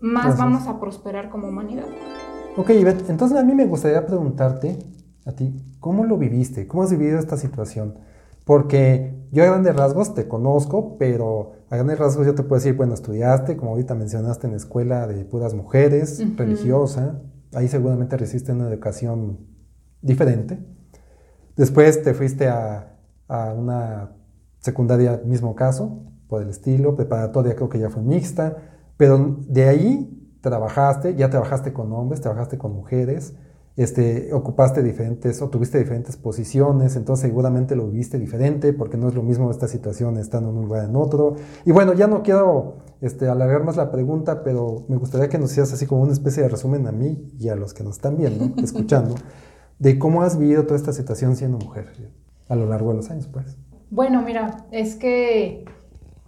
más 0.00 0.38
vamos 0.38 0.66
a 0.66 0.80
prosperar 0.80 1.28
como 1.28 1.46
humanidad. 1.46 1.84
Ok, 2.56 2.70
Ivette, 2.70 3.10
entonces 3.10 3.36
a 3.36 3.44
mí 3.44 3.54
me 3.54 3.66
gustaría 3.66 4.04
preguntarte 4.06 4.78
a 5.26 5.32
ti, 5.32 5.54
¿cómo 5.78 6.04
lo 6.04 6.16
viviste? 6.16 6.66
¿Cómo 6.66 6.84
has 6.84 6.90
vivido 6.90 7.18
esta 7.18 7.36
situación? 7.36 7.98
Porque 8.44 9.14
yo 9.30 9.42
a 9.42 9.46
grandes 9.46 9.76
rasgos 9.76 10.14
te 10.14 10.26
conozco, 10.26 10.96
pero 10.98 11.52
a 11.68 11.76
grandes 11.76 11.98
rasgos 11.98 12.26
yo 12.26 12.34
te 12.34 12.42
puedo 12.44 12.60
decir, 12.60 12.74
bueno, 12.74 12.94
estudiaste, 12.94 13.58
como 13.58 13.72
ahorita 13.72 13.94
mencionaste, 13.94 14.46
en 14.46 14.54
escuela 14.54 15.06
de 15.06 15.24
puras 15.26 15.52
mujeres, 15.52 16.22
religiosa, 16.36 17.20
ahí 17.54 17.68
seguramente 17.68 18.16
recibiste 18.16 18.52
una 18.52 18.68
educación 18.68 19.38
diferente. 20.00 20.58
Después 21.56 22.02
te 22.02 22.14
fuiste 22.14 22.48
a, 22.48 22.90
una 23.28 24.12
secundaria, 24.60 25.20
mismo 25.24 25.54
caso, 25.54 26.02
por 26.28 26.42
el 26.42 26.50
estilo, 26.50 26.94
preparatoria 26.94 27.54
creo 27.56 27.68
que 27.68 27.78
ya 27.78 27.90
fue 27.90 28.02
mixta, 28.02 28.56
pero 28.96 29.38
de 29.48 29.68
ahí 29.68 30.36
trabajaste, 30.40 31.14
ya 31.14 31.30
trabajaste 31.30 31.72
con 31.72 31.92
hombres, 31.92 32.20
trabajaste 32.20 32.58
con 32.58 32.72
mujeres, 32.72 33.34
este, 33.76 34.32
ocupaste 34.32 34.82
diferentes 34.82 35.42
o 35.42 35.48
tuviste 35.48 35.78
diferentes 35.78 36.16
posiciones, 36.16 36.94
entonces 36.94 37.26
seguramente 37.26 37.74
lo 37.74 37.88
viviste 37.88 38.18
diferente 38.18 38.72
porque 38.72 38.96
no 38.96 39.08
es 39.08 39.14
lo 39.14 39.22
mismo 39.22 39.50
esta 39.50 39.66
situación 39.66 40.16
estando 40.16 40.50
en 40.50 40.56
un 40.58 40.64
lugar 40.66 40.88
en 40.88 40.94
otro. 40.94 41.34
Y 41.64 41.72
bueno, 41.72 41.92
ya 41.92 42.06
no 42.06 42.22
quiero 42.22 42.76
este, 43.00 43.28
alargar 43.28 43.64
más 43.64 43.76
la 43.76 43.90
pregunta, 43.90 44.44
pero 44.44 44.84
me 44.88 44.96
gustaría 44.96 45.28
que 45.28 45.38
nos 45.38 45.50
hicieras 45.50 45.72
así 45.72 45.86
como 45.86 46.02
una 46.02 46.12
especie 46.12 46.42
de 46.44 46.48
resumen 46.48 46.86
a 46.86 46.92
mí 46.92 47.32
y 47.38 47.48
a 47.48 47.56
los 47.56 47.74
que 47.74 47.82
nos 47.82 47.96
están 47.96 48.16
viendo, 48.16 48.52
escuchando, 48.62 49.16
de 49.84 49.98
cómo 49.98 50.22
has 50.22 50.38
vivido 50.38 50.64
toda 50.64 50.76
esta 50.76 50.94
situación 50.94 51.36
siendo 51.36 51.58
mujer 51.58 51.92
a 52.48 52.56
lo 52.56 52.66
largo 52.66 52.90
de 52.90 52.96
los 52.96 53.10
años, 53.10 53.28
pues. 53.28 53.58
Bueno, 53.90 54.22
mira, 54.22 54.64
es 54.70 54.96
que 54.96 55.66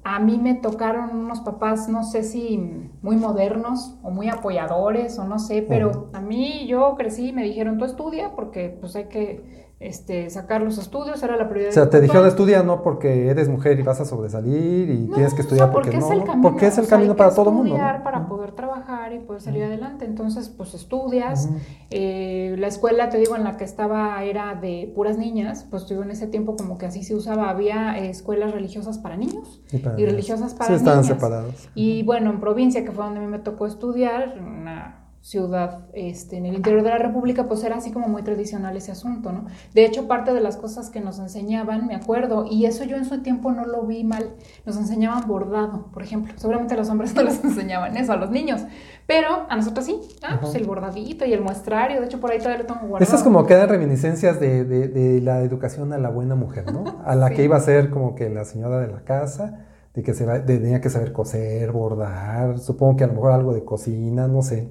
a 0.05 0.21
mí 0.21 0.39
me 0.39 0.55
tocaron 0.55 1.17
unos 1.17 1.41
papás, 1.41 1.89
no 1.89 2.05
sé 2.05 2.23
si 2.23 2.59
muy 3.01 3.17
modernos 3.17 3.99
o 4.03 4.11
muy 4.11 4.29
apoyadores 4.29 5.19
o 5.19 5.25
no 5.25 5.39
sé, 5.39 5.63
pero 5.67 6.11
a 6.13 6.21
mí 6.21 6.67
yo 6.69 6.97
crecí 6.97 7.31
y 7.31 7.33
me 7.33 7.43
dijeron, 7.43 7.79
tú 7.79 7.87
estudia 7.87 8.37
porque 8.37 8.77
pues 8.79 8.95
hay 8.95 9.07
que 9.07 9.66
este, 9.79 10.31
sacar 10.31 10.63
los 10.63 10.79
estudios, 10.79 11.23
era 11.23 11.37
la 11.37 11.51
prioridad. 11.51 11.71
O 11.71 11.75
sea, 11.75 11.91
te 11.91 12.01
dijeron 12.01 12.27
estudia 12.27 12.63
no 12.63 12.83
porque 12.83 13.29
eres 13.29 13.51
mujer 13.51 13.79
y 13.79 13.83
vas 13.83 14.01
a 14.01 14.07
sobresalir 14.07 14.89
y 14.89 15.11
tienes 15.13 15.35
que 15.35 15.43
estudiar 15.43 15.71
porque, 15.71 15.99
no, 15.99 16.07
es 16.07 16.11
el 16.11 16.41
porque 16.41 16.67
es 16.67 16.79
el 16.79 16.87
camino 16.87 17.15
para 17.15 17.35
todo 17.35 17.51
el 17.51 17.57
mundo. 17.57 17.75
Estudiar 17.75 18.03
para 18.03 18.27
poder 18.27 18.53
trabajar 18.53 19.13
y 19.13 19.19
poder 19.19 19.43
salir 19.43 19.65
adelante, 19.65 20.07
entonces 20.07 20.49
pues 20.49 20.73
estudias. 20.73 21.51
Eh, 21.91 22.57
la 22.59 22.69
escuela, 22.69 23.11
te 23.11 23.19
digo, 23.19 23.37
en 23.37 23.45
la 23.45 23.59
que 23.59 23.65
estaba 23.65 24.25
era 24.25 24.55
de 24.55 24.91
puras 24.95 25.19
niñas, 25.19 25.67
pues 25.71 25.87
yo 25.87 26.03
en 26.03 26.11
ese 26.11 26.27
tiempo 26.27 26.57
como 26.57 26.79
que 26.79 26.87
así 26.87 27.03
se 27.03 27.15
usaba, 27.15 27.51
había 27.51 27.99
escuelas 27.99 28.53
religiosas 28.53 28.97
para 28.97 29.17
niños 29.17 29.61
y, 29.73 30.07
religiosas 30.07 30.55
para 30.55 30.69
sí, 30.69 30.75
estaban 30.75 31.05
separadas. 31.05 31.69
Y 31.75 32.03
bueno, 32.03 32.31
en 32.31 32.41
provincia, 32.41 32.83
que 32.83 32.93
fue 32.93 33.05
donde 33.05 33.21
a 33.21 33.23
mí 33.23 33.29
me 33.29 33.41
tocó 33.41 33.67
estudiar, 33.67 34.39
una 34.39 35.06
ciudad 35.27 35.89
este, 35.93 36.37
en 36.37 36.47
el 36.47 36.55
interior 36.55 36.85
de 36.85 36.91
la 36.91 36.99
República, 36.99 37.49
pues 37.49 37.65
era 37.65 37.79
así 37.79 37.91
como 37.91 38.07
muy 38.07 38.23
tradicional 38.23 38.77
ese 38.77 38.93
asunto, 38.93 39.33
¿no? 39.33 39.47
De 39.75 39.85
hecho, 39.85 40.07
parte 40.07 40.33
de 40.33 40.41
las 40.41 40.57
cosas 40.57 40.89
que 40.89 41.01
nos 41.01 41.19
enseñaban, 41.19 41.89
me 41.89 41.97
acuerdo, 41.97 42.47
y 42.49 42.67
eso 42.67 42.85
yo 42.85 42.97
en 42.97 43.05
su 43.05 43.23
tiempo 43.23 43.51
no 43.51 43.65
lo 43.65 43.83
vi 43.83 44.05
mal, 44.05 44.37
nos 44.65 44.77
enseñaban 44.77 45.27
bordado, 45.27 45.91
por 45.93 46.05
ejemplo. 46.05 46.33
Seguramente 46.37 46.75
a 46.75 46.77
los 46.77 46.89
hombres 46.91 47.13
no 47.17 47.25
les 47.25 47.43
enseñaban 47.43 47.97
eso, 47.97 48.13
a 48.13 48.17
los 48.17 48.31
niños, 48.31 48.61
pero 49.09 49.47
a 49.49 49.57
nosotros 49.57 49.87
sí, 49.87 49.99
ah, 50.23 50.39
pues 50.41 50.55
el 50.55 50.65
bordadito 50.65 51.25
y 51.25 51.33
el 51.33 51.41
muestrario, 51.41 51.99
de 51.99 52.07
hecho 52.07 52.21
por 52.21 52.31
ahí 52.31 52.39
todavía 52.39 52.61
lo 52.61 52.67
tengo 52.67 52.87
guardado. 52.87 53.03
Esas 53.03 53.25
como 53.25 53.47
quedan 53.47 53.69
reminiscencias 53.69 54.39
de, 54.39 54.65
de, 54.65 55.21
la 55.23 55.41
educación 55.41 55.93
a 55.93 55.99
la 55.99 56.09
buena 56.09 56.37
mujer, 56.37 56.73
¿no? 56.73 57.03
A 57.05 57.17
la 57.17 57.31
que 57.31 57.43
iba 57.43 57.57
a 57.57 57.61
ser 57.61 57.91
como 57.91 58.15
que 58.15 58.31
la 58.31 58.45
señora 58.45 58.79
de 58.79 58.87
la 58.87 59.01
casa, 59.01 59.67
de 59.93 60.03
que 60.03 60.15
se 60.15 60.25
tenía 60.41 60.81
que 60.81 60.91
saber 60.91 61.13
coser, 61.13 61.73
bordar, 61.73 62.59
supongo 62.59 62.97
que 62.99 63.05
a 63.05 63.07
lo 63.09 63.15
mejor 63.15 63.33
algo 63.33 63.55
de 63.55 63.65
cocina, 63.65 64.29
no 64.29 64.43
sé. 64.43 64.71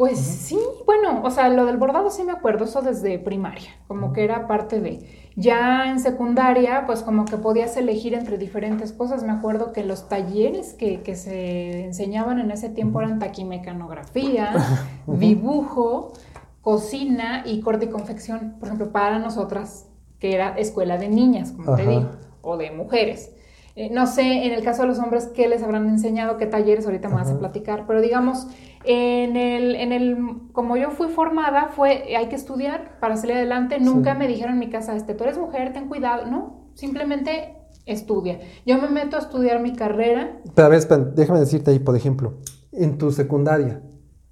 Pues 0.00 0.18
sí, 0.18 0.58
bueno, 0.86 1.20
o 1.22 1.30
sea, 1.30 1.50
lo 1.50 1.66
del 1.66 1.76
bordado 1.76 2.08
sí 2.08 2.24
me 2.24 2.32
acuerdo, 2.32 2.64
eso 2.64 2.80
desde 2.80 3.18
primaria, 3.18 3.68
como 3.86 4.14
que 4.14 4.24
era 4.24 4.46
parte 4.46 4.80
de. 4.80 5.06
Ya 5.36 5.90
en 5.90 6.00
secundaria, 6.00 6.84
pues 6.86 7.02
como 7.02 7.26
que 7.26 7.36
podías 7.36 7.76
elegir 7.76 8.14
entre 8.14 8.38
diferentes 8.38 8.92
cosas. 8.92 9.22
Me 9.24 9.32
acuerdo 9.32 9.74
que 9.74 9.84
los 9.84 10.08
talleres 10.08 10.72
que, 10.72 11.02
que 11.02 11.16
se 11.16 11.84
enseñaban 11.84 12.38
en 12.38 12.50
ese 12.50 12.70
tiempo 12.70 13.02
eran 13.02 13.18
taquimecanografía, 13.18 14.54
dibujo, 15.06 16.14
cocina 16.62 17.42
y 17.44 17.60
corte 17.60 17.84
y 17.84 17.88
confección, 17.90 18.54
por 18.58 18.68
ejemplo, 18.68 18.92
para 18.92 19.18
nosotras, 19.18 19.86
que 20.18 20.34
era 20.34 20.56
escuela 20.56 20.96
de 20.96 21.10
niñas, 21.10 21.52
como 21.52 21.76
te 21.76 21.86
digo, 21.86 22.08
o 22.40 22.56
de 22.56 22.70
mujeres. 22.70 23.34
Eh, 23.76 23.88
no 23.90 24.06
sé, 24.06 24.46
en 24.46 24.52
el 24.52 24.64
caso 24.64 24.82
de 24.82 24.88
los 24.88 24.98
hombres, 24.98 25.30
qué 25.34 25.48
les 25.48 25.62
habrán 25.62 25.88
enseñado, 25.88 26.36
qué 26.36 26.46
talleres, 26.46 26.86
ahorita 26.86 27.08
me 27.08 27.14
vas 27.14 27.30
a 27.30 27.38
platicar, 27.38 27.86
pero 27.86 28.00
digamos, 28.00 28.48
en 28.84 29.36
el, 29.36 29.76
en 29.76 29.92
el, 29.92 30.18
como 30.52 30.76
yo 30.76 30.90
fui 30.90 31.08
formada, 31.08 31.68
fue, 31.68 32.16
hay 32.16 32.28
que 32.28 32.36
estudiar 32.36 32.98
para 33.00 33.16
salir 33.16 33.36
adelante, 33.36 33.78
nunca 33.78 34.14
me 34.14 34.26
dijeron 34.26 34.54
en 34.54 34.58
mi 34.58 34.70
casa, 34.70 34.96
este, 34.96 35.14
tú 35.14 35.24
eres 35.24 35.38
mujer, 35.38 35.72
ten 35.72 35.88
cuidado, 35.88 36.26
no, 36.26 36.70
simplemente 36.74 37.56
estudia. 37.86 38.40
Yo 38.66 38.80
me 38.80 38.88
meto 38.88 39.16
a 39.16 39.20
estudiar 39.20 39.60
mi 39.60 39.74
carrera. 39.74 40.40
Pero 40.54 40.66
a 40.66 40.68
ver, 40.70 41.14
déjame 41.14 41.40
decirte 41.40 41.70
ahí, 41.70 41.78
por 41.78 41.96
ejemplo, 41.96 42.34
en 42.72 42.98
tu 42.98 43.12
secundaria, 43.12 43.82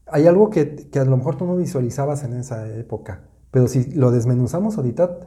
hay 0.07 0.27
algo 0.27 0.51
que, 0.51 0.89
que 0.91 0.99
a 0.99 1.05
lo 1.05 1.17
mejor 1.17 1.37
tú 1.37 1.47
no 1.47 1.57
visualizabas 1.57 2.25
en 2.25 2.35
esa 2.35 2.69
época, 2.75 3.23
pero 3.51 3.69
si 3.69 3.93
lo 3.93 4.11
desmenuzamos 4.11 4.79
ahorita, 4.79 5.19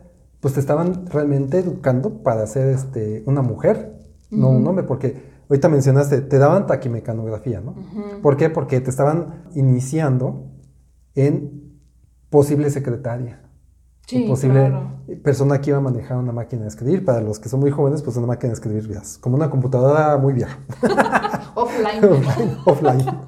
pues 0.41 0.55
te 0.55 0.59
estaban 0.59 1.05
realmente 1.07 1.59
educando 1.59 2.23
para 2.23 2.45
ser 2.47 2.69
este, 2.69 3.23
una 3.25 3.41
mujer 3.41 4.00
no 4.31 4.49
un 4.49 4.65
hombre, 4.65 4.83
porque 4.83 5.41
ahorita 5.49 5.69
mencionaste, 5.69 6.21
te 6.21 6.37
daban 6.37 6.65
taquimecanografía, 6.65 7.61
¿no? 7.61 7.75
¿Por 8.21 8.37
qué? 8.37 8.49
Porque 8.49 8.79
te 8.79 8.89
estaban 8.89 9.43
iniciando 9.53 10.51
en 11.13 11.79
posible 12.29 12.69
secretaria. 12.69 13.41
Sí, 14.07 14.25
posible 14.27 14.67
claro. 14.67 15.03
persona 15.23 15.61
que 15.61 15.69
iba 15.69 15.77
a 15.77 15.81
manejar 15.81 16.17
una 16.17 16.31
máquina 16.31 16.63
de 16.63 16.69
escribir. 16.69 17.05
Para 17.05 17.21
los 17.21 17.39
que 17.39 17.49
son 17.49 17.59
muy 17.59 17.71
jóvenes, 17.71 18.01
pues 18.01 18.17
una 18.17 18.27
máquina 18.27 18.49
de 18.49 18.55
escribir 18.55 18.87
viejas, 18.87 19.17
como 19.17 19.35
una 19.35 19.49
computadora 19.49 20.17
muy 20.17 20.33
vieja. 20.33 20.57
Offline. 21.55 22.03
offline. 22.03 22.57
offline. 22.65 23.19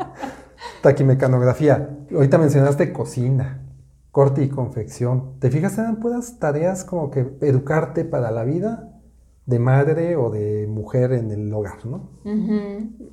Taquimecanografía. 0.81 1.99
Ahorita 2.13 2.37
mencionaste 2.37 2.91
cocina, 2.91 3.65
corte 4.11 4.43
y 4.43 4.49
confección. 4.49 5.39
¿Te 5.39 5.49
fijas? 5.49 5.77
Eran 5.77 5.97
puras 5.97 6.39
tareas 6.39 6.83
como 6.83 7.11
que 7.11 7.37
educarte 7.41 8.05
para 8.05 8.31
la 8.31 8.43
vida 8.43 8.92
de 9.45 9.59
madre 9.59 10.15
o 10.15 10.29
de 10.29 10.67
mujer 10.67 11.11
en 11.13 11.31
el 11.31 11.53
hogar, 11.53 11.85
¿no? 11.85 12.09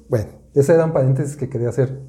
Bueno, 0.09 0.29
ese 0.55 0.75
era 0.75 0.85
un 0.85 0.93
paréntesis 0.93 1.37
que 1.37 1.49
quería 1.49 1.69
hacer. 1.71 2.01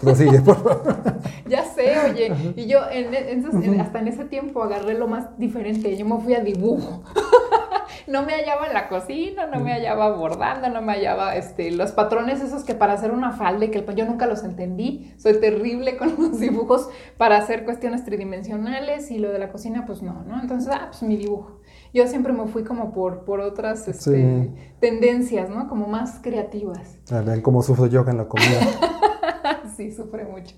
Prosigue, 0.00 0.40
por 0.40 0.56
favor. 0.56 1.02
Ya 1.48 1.64
sé, 1.64 1.92
oye, 2.10 2.32
y 2.56 2.66
yo 2.66 2.78
en, 2.90 3.12
en- 3.14 3.80
hasta 3.80 3.98
en 4.00 4.08
ese 4.08 4.24
tiempo 4.24 4.62
agarré 4.62 4.94
lo 4.94 5.06
más 5.06 5.38
diferente, 5.38 5.94
yo 5.98 6.06
me 6.06 6.18
fui 6.18 6.34
a 6.34 6.40
dibujo. 6.40 7.02
no 8.06 8.22
me 8.22 8.32
hallaba 8.32 8.66
en 8.68 8.74
la 8.74 8.88
cocina, 8.88 9.46
no 9.46 9.60
me 9.60 9.72
hallaba 9.72 10.16
bordando, 10.16 10.68
no 10.70 10.80
me 10.80 10.92
hallaba 10.92 11.36
este, 11.36 11.70
los 11.70 11.92
patrones 11.92 12.40
esos 12.40 12.64
que 12.64 12.74
para 12.74 12.94
hacer 12.94 13.10
una 13.10 13.32
falda, 13.32 13.70
que 13.70 13.84
yo 13.94 14.06
nunca 14.06 14.26
los 14.26 14.44
entendí, 14.44 15.12
soy 15.18 15.40
terrible 15.40 15.96
con 15.98 16.14
los 16.18 16.40
dibujos 16.40 16.88
para 17.18 17.36
hacer 17.36 17.64
cuestiones 17.64 18.04
tridimensionales 18.04 19.10
y 19.10 19.18
lo 19.18 19.30
de 19.30 19.38
la 19.38 19.50
cocina 19.50 19.84
pues 19.86 20.02
no, 20.02 20.22
¿no? 20.24 20.40
Entonces, 20.40 20.72
ah, 20.72 20.88
pues 20.90 21.02
mi 21.02 21.16
dibujo. 21.16 21.60
Yo 21.94 22.06
siempre 22.06 22.32
me 22.32 22.46
fui 22.46 22.64
como 22.64 22.92
por, 22.92 23.24
por 23.24 23.40
otras 23.40 23.86
este, 23.86 24.48
Sí. 24.48 24.54
tendencias, 24.80 25.50
¿no? 25.50 25.68
Como 25.68 25.86
más 25.88 26.20
creativas. 26.22 26.98
Ah, 27.10 27.20
vean 27.20 27.42
cómo 27.42 27.62
sufro 27.62 27.86
yo 27.86 28.04
en 28.08 28.16
la 28.16 28.28
comida. 28.28 28.60
sí, 29.76 29.92
sufre 29.92 30.24
mucho. 30.24 30.56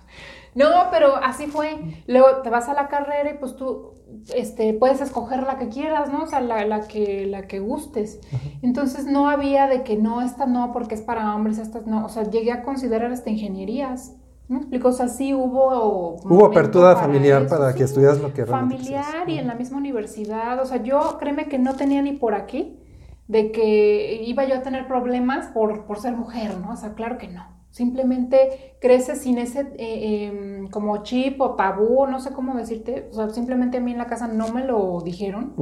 No, 0.55 0.69
pero 0.93 1.17
así 1.17 1.47
fue. 1.47 2.03
Luego 2.07 2.43
te 2.43 2.51
vas 2.51 2.69
a 2.69 2.75
la 2.75 2.87
carrera 2.89 3.33
y 3.33 3.39
pues 3.39 3.57
tú 3.57 3.95
este, 4.35 4.73
puedes 4.75 5.01
escoger 5.01 5.43
la 5.43 5.59
que 5.59 5.69
quieras, 5.69 6.13
¿no? 6.13 6.23
O 6.23 6.27
sea, 6.27 6.41
la, 6.41 6.65
la 6.65 6.87
que, 6.87 7.27
la 7.27 7.49
que 7.49 7.59
gustes. 7.59 8.21
Entonces 8.63 9.07
no 9.07 9.29
había 9.29 9.67
de 9.67 9.83
que 9.83 9.97
no, 9.97 10.23
esta 10.23 10.47
no, 10.47 10.73
porque 10.73 10.95
es 10.95 11.03
para 11.03 11.35
hombres, 11.35 11.59
estas 11.59 11.87
no. 11.87 12.05
O 12.05 12.09
sea, 12.09 12.23
llegué 12.31 12.53
a 12.53 12.63
considerar 12.63 13.11
hasta 13.11 13.31
ingenierías. 13.31 14.15
¿Me 14.49 14.59
explico? 14.59 14.89
O 14.89 14.93
sea, 14.93 15.09
sí 15.09 15.33
hubo... 15.33 16.17
Hubo 16.23 16.47
apertura 16.47 16.95
para 16.95 17.07
familiar 17.07 17.43
eso, 17.43 17.57
para 17.57 17.73
sí. 17.73 17.79
que 17.79 17.85
estudias 17.85 18.21
lo 18.21 18.33
que 18.35 18.45
realmente 18.45 18.77
Familiar 18.77 19.29
y 19.29 19.39
en 19.39 19.47
la 19.47 19.55
misma 19.55 19.79
universidad. 19.79 20.61
O 20.61 20.67
sea, 20.67 20.83
yo 20.83 21.17
créeme 21.19 21.47
que 21.47 21.59
no 21.59 21.75
tenía 21.75 22.03
ni 22.03 22.13
por 22.13 22.35
aquí 22.35 22.79
de 23.27 23.53
que 23.53 24.23
iba 24.23 24.45
yo 24.45 24.57
a 24.57 24.63
tener 24.63 24.87
problemas 24.87 25.47
por, 25.49 25.87
por 25.87 25.99
ser 25.99 26.15
mujer, 26.15 26.59
¿no? 26.59 26.73
O 26.73 26.77
sea, 26.77 26.95
claro 26.95 27.17
que 27.17 27.29
no. 27.29 27.43
Simplemente 27.71 28.77
creces 28.81 29.23
sin 29.23 29.39
ese 29.39 29.73
eh, 29.79 30.27
em, 30.27 30.69
como 30.69 31.03
chip 31.03 31.41
o 31.41 31.55
tabú, 31.57 32.07
no 32.07 32.21
sé 32.21 32.33
cómo 32.33 32.55
decirte. 32.55 33.09
O 33.11 33.15
sea, 33.15 33.31
simplemente 33.31 33.79
a 33.79 33.81
mí 33.81 33.93
en 33.93 33.99
la 33.99 34.07
casa 34.07 34.29
no 34.29 34.49
me 34.49 34.65
lo 34.65 35.01
dijeron, 35.01 35.55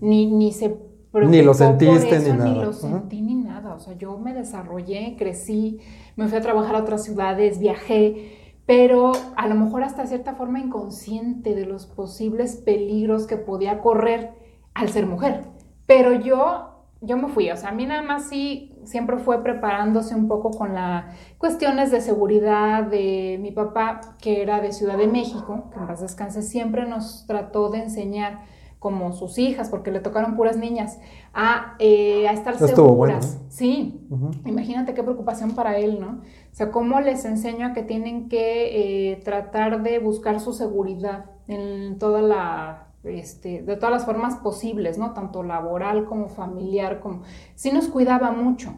ni, 0.00 0.26
ni 0.26 0.52
se 0.52 0.78
Ni 1.12 1.42
lo 1.42 1.54
sentiste 1.54 2.16
eso, 2.16 2.26
ni 2.28 2.32
Ni 2.32 2.38
nada. 2.50 2.62
lo 2.64 2.70
Ujú. 2.70 2.78
sentí 2.80 3.20
ni 3.22 3.34
nada. 3.34 3.74
O 3.74 3.78
sea, 3.80 3.94
yo 3.96 4.18
me 4.18 4.34
desarrollé, 4.34 5.16
crecí, 5.18 5.80
me 6.16 6.28
fui 6.28 6.38
a 6.38 6.42
trabajar 6.42 6.74
a 6.76 6.80
otras 6.80 7.02
ciudades, 7.04 7.58
viajé, 7.58 8.54
pero 8.66 9.12
a 9.36 9.48
lo 9.48 9.54
mejor 9.54 9.82
hasta 9.82 10.06
cierta 10.06 10.34
forma 10.34 10.60
inconsciente 10.60 11.54
de 11.54 11.64
los 11.64 11.86
posibles 11.86 12.56
peligros 12.56 13.26
que 13.26 13.36
podía 13.36 13.80
correr 13.80 14.32
al 14.74 14.90
ser 14.90 15.06
mujer. 15.06 15.44
Pero 15.86 16.12
yo, 16.12 16.84
yo 17.00 17.16
me 17.16 17.28
fui, 17.28 17.50
o 17.50 17.56
sea, 17.56 17.70
a 17.70 17.72
mí 17.72 17.86
nada 17.86 18.02
más 18.02 18.28
sí 18.28 18.74
siempre 18.84 19.16
fue 19.18 19.42
preparándose 19.42 20.14
un 20.14 20.28
poco 20.28 20.50
con 20.50 20.74
las 20.74 21.06
cuestiones 21.38 21.90
de 21.90 22.02
seguridad 22.02 22.82
de 22.84 23.38
mi 23.40 23.50
papá, 23.52 24.00
que 24.20 24.42
era 24.42 24.60
de 24.60 24.72
Ciudad 24.72 24.98
de 24.98 25.06
México, 25.06 25.70
que 25.72 25.78
en 25.78 25.86
paz 25.86 26.00
descanse, 26.02 26.42
siempre 26.42 26.86
nos 26.86 27.24
trató 27.26 27.70
de 27.70 27.84
enseñar 27.84 28.40
como 28.78 29.12
sus 29.12 29.38
hijas, 29.38 29.70
porque 29.70 29.90
le 29.90 30.00
tocaron 30.00 30.36
puras 30.36 30.56
niñas, 30.56 30.98
a, 31.34 31.74
eh, 31.78 32.28
a 32.28 32.32
estar 32.32 32.58
bueno, 32.58 32.76
seguras. 32.76 33.40
Sí. 33.48 34.06
Imagínate 34.44 34.94
qué 34.94 35.02
preocupación 35.02 35.52
para 35.52 35.76
él, 35.78 36.00
¿no? 36.00 36.20
O 36.52 36.54
sea, 36.54 36.70
cómo 36.70 37.00
les 37.00 37.24
enseño 37.24 37.66
a 37.66 37.72
que 37.72 37.82
tienen 37.82 38.28
que 38.28 39.12
eh, 39.12 39.16
tratar 39.16 39.82
de 39.82 39.98
buscar 39.98 40.40
su 40.40 40.52
seguridad 40.52 41.26
en 41.48 41.98
toda 41.98 42.22
la, 42.22 42.88
este, 43.04 43.62
de 43.62 43.76
todas 43.76 43.90
las 43.90 44.04
formas 44.04 44.36
posibles, 44.36 44.98
¿no? 44.98 45.12
Tanto 45.12 45.42
laboral 45.42 46.04
como 46.04 46.28
familiar, 46.28 47.00
como... 47.00 47.22
Sí 47.54 47.72
nos 47.72 47.88
cuidaba 47.88 48.30
mucho, 48.30 48.74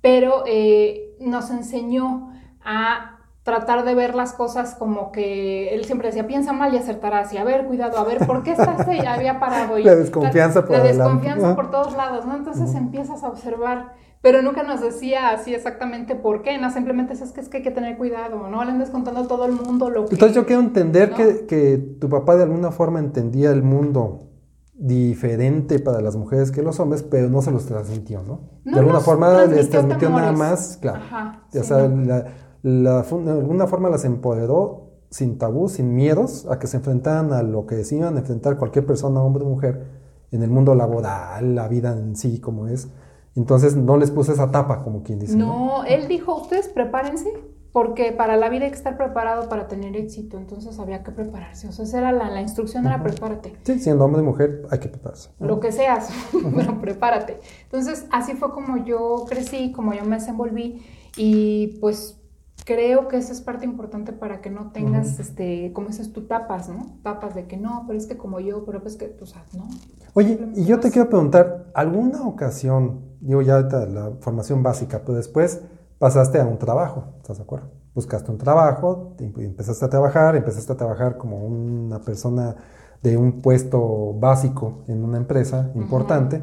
pero 0.00 0.44
eh, 0.46 1.16
nos 1.20 1.50
enseñó 1.50 2.32
a 2.62 3.19
tratar 3.42 3.84
de 3.84 3.94
ver 3.94 4.14
las 4.14 4.32
cosas 4.34 4.74
como 4.74 5.12
que 5.12 5.74
él 5.74 5.84
siempre 5.84 6.08
decía, 6.08 6.26
piensa 6.26 6.52
mal 6.52 6.74
y 6.74 6.76
acertarás, 6.76 7.32
y 7.32 7.38
a 7.38 7.44
ver, 7.44 7.64
cuidado, 7.66 7.98
a 7.98 8.04
ver, 8.04 8.26
¿por 8.26 8.42
qué 8.42 8.52
estás 8.52 8.86
ahí? 8.86 9.00
Había 9.00 9.40
parado 9.40 9.78
y 9.78 9.82
La 9.84 9.94
desconfianza 9.94 10.64
por 10.64 10.76
la 10.76 10.84
desconfianza 10.84 11.56
por 11.56 11.70
todos 11.70 11.96
lados, 11.96 12.26
¿no? 12.26 12.36
Entonces 12.36 12.74
empiezas 12.74 13.22
a 13.24 13.28
observar, 13.28 13.94
pero 14.20 14.42
nunca 14.42 14.62
nos 14.62 14.82
decía 14.82 15.30
así 15.30 15.54
exactamente 15.54 16.14
por 16.16 16.42
qué, 16.42 16.58
no, 16.58 16.70
simplemente 16.70 17.14
es 17.14 17.32
que 17.32 17.40
es 17.40 17.48
que 17.48 17.58
hay 17.58 17.62
que 17.62 17.70
tener 17.70 17.96
cuidado, 17.96 18.46
no 18.48 18.62
le 18.64 18.72
andes 18.72 18.90
contando 18.90 19.20
a 19.20 19.26
todo 19.26 19.46
el 19.46 19.52
mundo 19.52 19.88
lo 19.88 20.04
que... 20.04 20.14
Entonces 20.16 20.36
yo 20.36 20.44
quiero 20.44 20.60
entender 20.60 21.10
¿no? 21.12 21.16
que, 21.16 21.46
que 21.46 21.78
tu 21.98 22.10
papá 22.10 22.36
de 22.36 22.42
alguna 22.42 22.70
forma 22.72 22.98
entendía 22.98 23.50
el 23.52 23.62
mundo 23.62 24.26
diferente 24.74 25.78
para 25.78 26.00
las 26.00 26.16
mujeres 26.16 26.50
que 26.50 26.62
los 26.62 26.78
hombres, 26.80 27.02
pero 27.02 27.28
no 27.28 27.42
se 27.42 27.50
los 27.50 27.66
transmitió, 27.66 28.22
¿no? 28.22 28.40
No 28.64 28.72
de 28.72 28.78
alguna 28.80 29.00
forma 29.00 29.44
les 29.44 29.68
transmitió 29.68 30.08
nada 30.10 30.32
más, 30.32 30.78
claro. 30.80 31.00
Ajá, 31.02 31.42
o 31.54 31.62
sí, 31.62 31.70
no. 31.70 32.04
la- 32.06 32.26
la 32.62 33.02
de 33.02 33.30
alguna 33.30 33.66
forma 33.66 33.88
las 33.88 34.04
empoderó 34.04 34.90
sin 35.10 35.38
tabú, 35.38 35.68
sin 35.68 35.94
miedos, 35.94 36.46
a 36.50 36.58
que 36.58 36.66
se 36.66 36.76
enfrentaran 36.76 37.32
a 37.32 37.42
lo 37.42 37.66
que 37.66 37.76
a 37.76 38.08
enfrentar 38.08 38.56
cualquier 38.56 38.86
persona, 38.86 39.22
hombre 39.22 39.44
o 39.44 39.48
mujer, 39.48 39.86
en 40.30 40.42
el 40.42 40.50
mundo 40.50 40.74
laboral, 40.74 41.54
la 41.54 41.66
vida 41.68 41.92
en 41.92 42.14
sí 42.16 42.40
como 42.40 42.68
es. 42.68 42.88
Entonces 43.34 43.76
no 43.76 43.96
les 43.96 44.10
puse 44.10 44.32
esa 44.32 44.50
tapa, 44.50 44.84
como 44.84 45.02
quien 45.02 45.18
dice. 45.18 45.36
No, 45.36 45.84
él 45.84 46.06
dijo, 46.06 46.36
ustedes 46.36 46.68
prepárense, 46.68 47.32
porque 47.72 48.12
para 48.12 48.36
la 48.36 48.48
vida 48.48 48.64
hay 48.64 48.70
que 48.70 48.76
estar 48.76 48.96
preparado 48.96 49.48
para 49.48 49.66
tener 49.66 49.96
éxito, 49.96 50.38
entonces 50.38 50.78
había 50.78 51.02
que 51.02 51.12
prepararse, 51.12 51.68
o 51.68 51.72
sea, 51.72 51.84
esa 51.84 51.98
era 51.98 52.12
la, 52.12 52.28
la 52.28 52.40
instrucción, 52.40 52.86
era 52.86 53.02
prepárate. 53.02 53.56
Sí, 53.62 53.78
siendo 53.78 54.04
hombre 54.04 54.22
y 54.22 54.24
mujer 54.24 54.62
hay 54.70 54.78
que 54.78 54.88
prepararse. 54.88 55.30
lo 55.38 55.60
que 55.60 55.72
seas, 55.72 56.10
pero 56.56 56.80
prepárate. 56.80 57.40
Entonces, 57.64 58.06
así 58.10 58.34
fue 58.34 58.52
como 58.52 58.84
yo 58.84 59.24
crecí, 59.28 59.72
como 59.72 59.92
yo 59.94 60.04
me 60.04 60.16
desenvolví 60.16 60.84
y 61.16 61.78
pues 61.80 62.19
creo 62.64 63.08
que 63.08 63.16
esa 63.16 63.32
es 63.32 63.40
parte 63.40 63.64
importante 63.64 64.12
para 64.12 64.40
que 64.40 64.50
no 64.50 64.70
tengas, 64.72 65.18
este, 65.18 65.72
como 65.72 65.88
dices 65.88 66.12
tú, 66.12 66.26
tapas, 66.26 66.68
¿no? 66.68 66.98
Tapas 67.02 67.34
de 67.34 67.46
que 67.46 67.56
no, 67.56 67.84
pero 67.86 67.98
es 67.98 68.06
que 68.06 68.16
como 68.16 68.40
yo, 68.40 68.64
pero 68.64 68.82
pues 68.82 68.96
que, 68.96 69.16
o 69.20 69.26
sea, 69.26 69.44
no. 69.56 69.68
Oye, 70.14 70.38
y 70.54 70.64
yo 70.64 70.80
te 70.80 70.90
quiero 70.90 71.08
preguntar, 71.08 71.70
¿alguna 71.74 72.22
ocasión, 72.26 73.00
digo 73.20 73.42
ya 73.42 73.56
ahorita 73.56 73.86
la 73.86 74.12
formación 74.20 74.62
básica, 74.62 75.02
pero 75.04 75.16
después 75.16 75.60
pasaste 75.98 76.40
a 76.40 76.46
un 76.46 76.58
trabajo, 76.58 77.04
¿estás 77.18 77.38
de 77.38 77.44
acuerdo? 77.44 77.70
Buscaste 77.94 78.30
un 78.30 78.38
trabajo, 78.38 79.14
te 79.16 79.24
empe- 79.24 79.44
empezaste 79.44 79.84
a 79.84 79.90
trabajar, 79.90 80.36
empezaste 80.36 80.72
a 80.72 80.76
trabajar 80.76 81.16
como 81.16 81.44
una 81.44 82.00
persona 82.00 82.56
de 83.02 83.16
un 83.16 83.40
puesto 83.40 84.14
básico 84.14 84.84
en 84.86 85.02
una 85.04 85.16
empresa 85.16 85.70
importante 85.74 86.42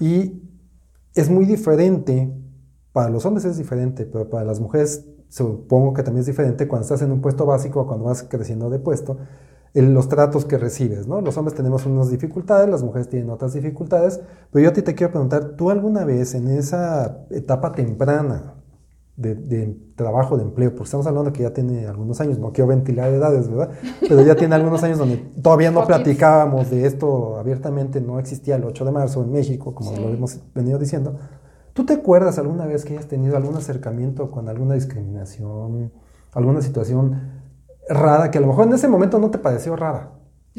y 0.00 0.42
es 1.14 1.30
muy 1.30 1.44
diferente, 1.44 2.32
para 2.98 3.10
los 3.10 3.24
hombres 3.26 3.44
es 3.44 3.56
diferente, 3.56 4.06
pero 4.06 4.28
para 4.28 4.44
las 4.44 4.58
mujeres 4.58 5.04
supongo 5.28 5.94
que 5.94 6.02
también 6.02 6.22
es 6.22 6.26
diferente 6.26 6.66
cuando 6.66 6.82
estás 6.82 7.00
en 7.02 7.12
un 7.12 7.20
puesto 7.20 7.46
básico 7.46 7.82
o 7.82 7.86
cuando 7.86 8.06
vas 8.06 8.24
creciendo 8.24 8.70
de 8.70 8.80
puesto, 8.80 9.18
el- 9.72 9.94
los 9.94 10.08
tratos 10.08 10.44
que 10.44 10.58
recibes, 10.58 11.06
¿no? 11.06 11.20
Los 11.20 11.36
hombres 11.38 11.54
tenemos 11.54 11.86
unas 11.86 12.10
dificultades, 12.10 12.68
las 12.68 12.82
mujeres 12.82 13.08
tienen 13.08 13.30
otras 13.30 13.52
dificultades, 13.52 14.20
pero 14.50 14.64
yo 14.64 14.70
a 14.70 14.72
ti 14.72 14.82
te 14.82 14.96
quiero 14.96 15.12
preguntar, 15.12 15.50
¿tú 15.56 15.70
alguna 15.70 16.04
vez 16.04 16.34
en 16.34 16.48
esa 16.48 17.18
etapa 17.30 17.70
temprana 17.70 18.54
de, 19.16 19.36
de 19.36 19.76
trabajo, 19.94 20.36
de 20.36 20.42
empleo, 20.42 20.70
porque 20.70 20.84
estamos 20.84 21.06
hablando 21.06 21.32
que 21.32 21.44
ya 21.44 21.52
tiene 21.52 21.86
algunos 21.86 22.20
años, 22.20 22.40
no 22.40 22.50
quiero 22.52 22.66
ventilar 22.66 23.12
edades, 23.12 23.48
¿verdad? 23.48 23.70
Pero 24.08 24.22
ya 24.22 24.34
tiene 24.34 24.56
algunos 24.56 24.82
años 24.82 24.98
donde 24.98 25.18
todavía 25.40 25.70
no 25.70 25.86
platicábamos 25.86 26.68
de 26.70 26.84
esto 26.84 27.36
abiertamente, 27.36 28.00
no 28.00 28.18
existía 28.18 28.56
el 28.56 28.64
8 28.64 28.84
de 28.84 28.90
marzo 28.90 29.22
en 29.22 29.30
México, 29.30 29.72
como 29.72 29.92
Sí. 29.94 30.00
lo 30.02 30.08
hemos 30.08 30.40
venido 30.52 30.80
diciendo. 30.80 31.14
¿Tú 31.78 31.86
te 31.86 31.92
acuerdas 31.92 32.40
alguna 32.40 32.66
vez 32.66 32.84
que 32.84 32.94
hayas 32.94 33.06
tenido 33.06 33.36
algún 33.36 33.54
acercamiento 33.54 34.32
con 34.32 34.48
alguna 34.48 34.74
discriminación, 34.74 35.92
alguna 36.32 36.60
situación 36.60 37.20
rara 37.88 38.32
que 38.32 38.38
a 38.38 38.40
lo 38.40 38.48
mejor 38.48 38.66
en 38.66 38.72
ese 38.72 38.88
momento 38.88 39.20
no 39.20 39.30
te 39.30 39.38
pareció 39.38 39.76
rara? 39.76 40.10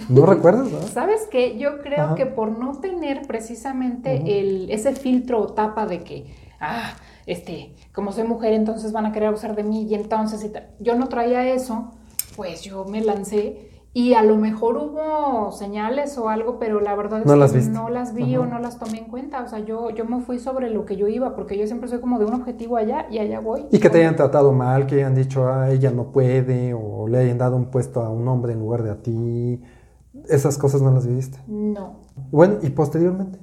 ¿No 0.08 0.26
recuerdas? 0.26 0.72
no? 0.72 0.82
¿Sabes 0.84 1.28
qué? 1.30 1.58
Yo 1.58 1.80
creo 1.82 2.06
Ajá. 2.06 2.16
que 2.16 2.26
por 2.26 2.58
no 2.58 2.80
tener 2.80 3.28
precisamente 3.28 4.40
el, 4.40 4.72
ese 4.72 4.96
filtro 4.96 5.42
o 5.42 5.48
tapa 5.48 5.86
de 5.86 6.06
que, 6.06 6.34
ah, 6.62 6.94
este, 7.26 7.76
como 7.94 8.14
soy 8.14 8.24
mujer, 8.24 8.54
entonces 8.54 8.94
van 8.94 9.06
a 9.06 9.12
querer 9.12 9.28
abusar 9.28 9.58
de 9.58 9.64
mí 9.66 9.88
y 9.90 9.96
entonces 9.96 10.42
y 10.46 10.48
tal. 10.48 10.70
Yo 10.80 10.96
no 10.96 11.10
traía 11.10 11.46
eso, 11.54 11.92
pues 12.38 12.62
yo 12.62 12.86
me 12.86 13.02
lancé 13.02 13.69
y 13.92 14.14
a 14.14 14.22
lo 14.22 14.38
mejor 14.38 14.78
hubo 14.78 15.52
señales 15.52 16.16
o 16.20 16.30
algo, 16.30 16.60
pero 16.60 16.80
la 16.80 16.96
verdad 16.96 17.22
es 17.22 17.26
no 17.26 17.34
que 17.34 17.40
las 17.40 17.70
no 17.70 17.90
las 17.90 18.14
vi 18.14 18.38
o 18.38 18.46
no 18.46 18.60
las 18.60 18.78
tomé 18.78 19.00
en 19.00 19.06
cuenta. 19.06 19.42
O 19.42 19.48
sea, 19.48 19.60
yo, 19.60 19.90
yo 19.90 20.06
me 20.06 20.22
fui 20.22 20.38
sobre 20.38 20.70
lo 20.70 20.86
que 20.86 20.96
yo 20.96 21.08
iba, 21.08 21.36
porque 21.36 21.58
yo 21.58 21.66
siempre 21.66 21.90
soy 21.90 22.00
como 22.00 22.20
de 22.20 22.26
un 22.26 22.36
objetivo 22.36 22.78
allá 22.78 23.08
y 23.10 23.18
allá 23.18 23.40
voy. 23.40 23.66
Y 23.72 23.80
que 23.80 23.90
te 23.90 24.00
hayan 24.00 24.16
tratado 24.16 24.54
mal, 24.54 24.86
que 24.86 24.96
hayan 24.96 25.16
dicho, 25.16 25.48
ah, 25.48 25.72
ella 25.72 25.90
no 25.90 26.12
puede, 26.12 26.76
o 26.76 27.08
le 27.08 27.18
hayan 27.18 27.40
dado 27.40 27.56
un 27.56 27.72
puesto 27.72 28.02
a 28.02 28.10
un 28.10 28.28
hombre 28.28 28.54
en 28.54 28.60
lugar 28.60 28.84
de 28.84 28.92
a 28.92 29.02
ti. 29.02 29.62
Esas 30.28 30.60
cosas 30.60 30.84
no 30.84 30.92
las 30.92 31.08
viviste. 31.08 31.40
No. 31.48 32.02
Bueno, 32.30 32.58
y 32.62 32.70
posteriormente, 32.70 33.40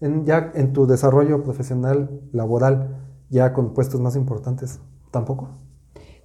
en, 0.00 0.24
ya 0.24 0.50
en 0.54 0.72
tu 0.72 0.86
desarrollo 0.86 1.42
profesional, 1.42 2.22
laboral, 2.32 2.96
ya 3.28 3.52
con 3.52 3.74
puestos 3.74 4.00
más 4.00 4.16
importantes, 4.16 4.80
¿tampoco? 5.10 5.50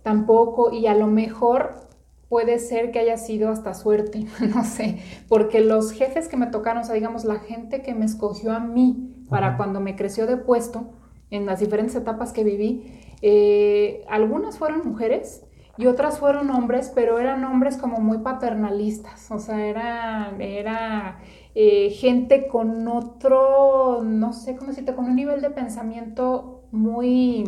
Tampoco, 0.01 0.71
y 0.71 0.87
a 0.87 0.95
lo 0.95 1.07
mejor 1.07 1.86
puede 2.29 2.59
ser 2.59 2.91
que 2.91 2.99
haya 2.99 3.17
sido 3.17 3.49
hasta 3.49 3.73
suerte, 3.73 4.25
no 4.55 4.63
sé, 4.63 4.99
porque 5.27 5.61
los 5.61 5.91
jefes 5.91 6.27
que 6.27 6.37
me 6.37 6.47
tocaron, 6.47 6.83
o 6.83 6.85
sea, 6.85 6.95
digamos, 6.95 7.25
la 7.25 7.39
gente 7.39 7.81
que 7.81 7.93
me 7.93 8.05
escogió 8.05 8.53
a 8.53 8.59
mí 8.59 9.25
para 9.29 9.57
cuando 9.57 9.79
me 9.79 9.95
creció 9.95 10.27
de 10.27 10.37
puesto, 10.37 10.91
en 11.29 11.45
las 11.45 11.59
diferentes 11.59 11.95
etapas 11.95 12.31
que 12.31 12.43
viví, 12.43 13.01
eh, 13.21 14.05
algunas 14.07 14.57
fueron 14.57 14.87
mujeres 14.87 15.43
y 15.77 15.87
otras 15.87 16.19
fueron 16.19 16.49
hombres, 16.49 16.91
pero 16.95 17.19
eran 17.19 17.43
hombres 17.43 17.77
como 17.77 17.99
muy 17.99 18.19
paternalistas, 18.19 19.29
o 19.31 19.39
sea, 19.39 19.65
era, 19.65 20.33
era 20.39 21.19
eh, 21.53 21.89
gente 21.91 22.47
con 22.47 22.87
otro, 22.87 24.01
no 24.03 24.33
sé 24.33 24.55
cómo 24.55 24.69
decirte, 24.69 24.95
con 24.95 25.05
un 25.05 25.15
nivel 25.15 25.41
de 25.41 25.49
pensamiento 25.49 26.63
muy 26.71 27.43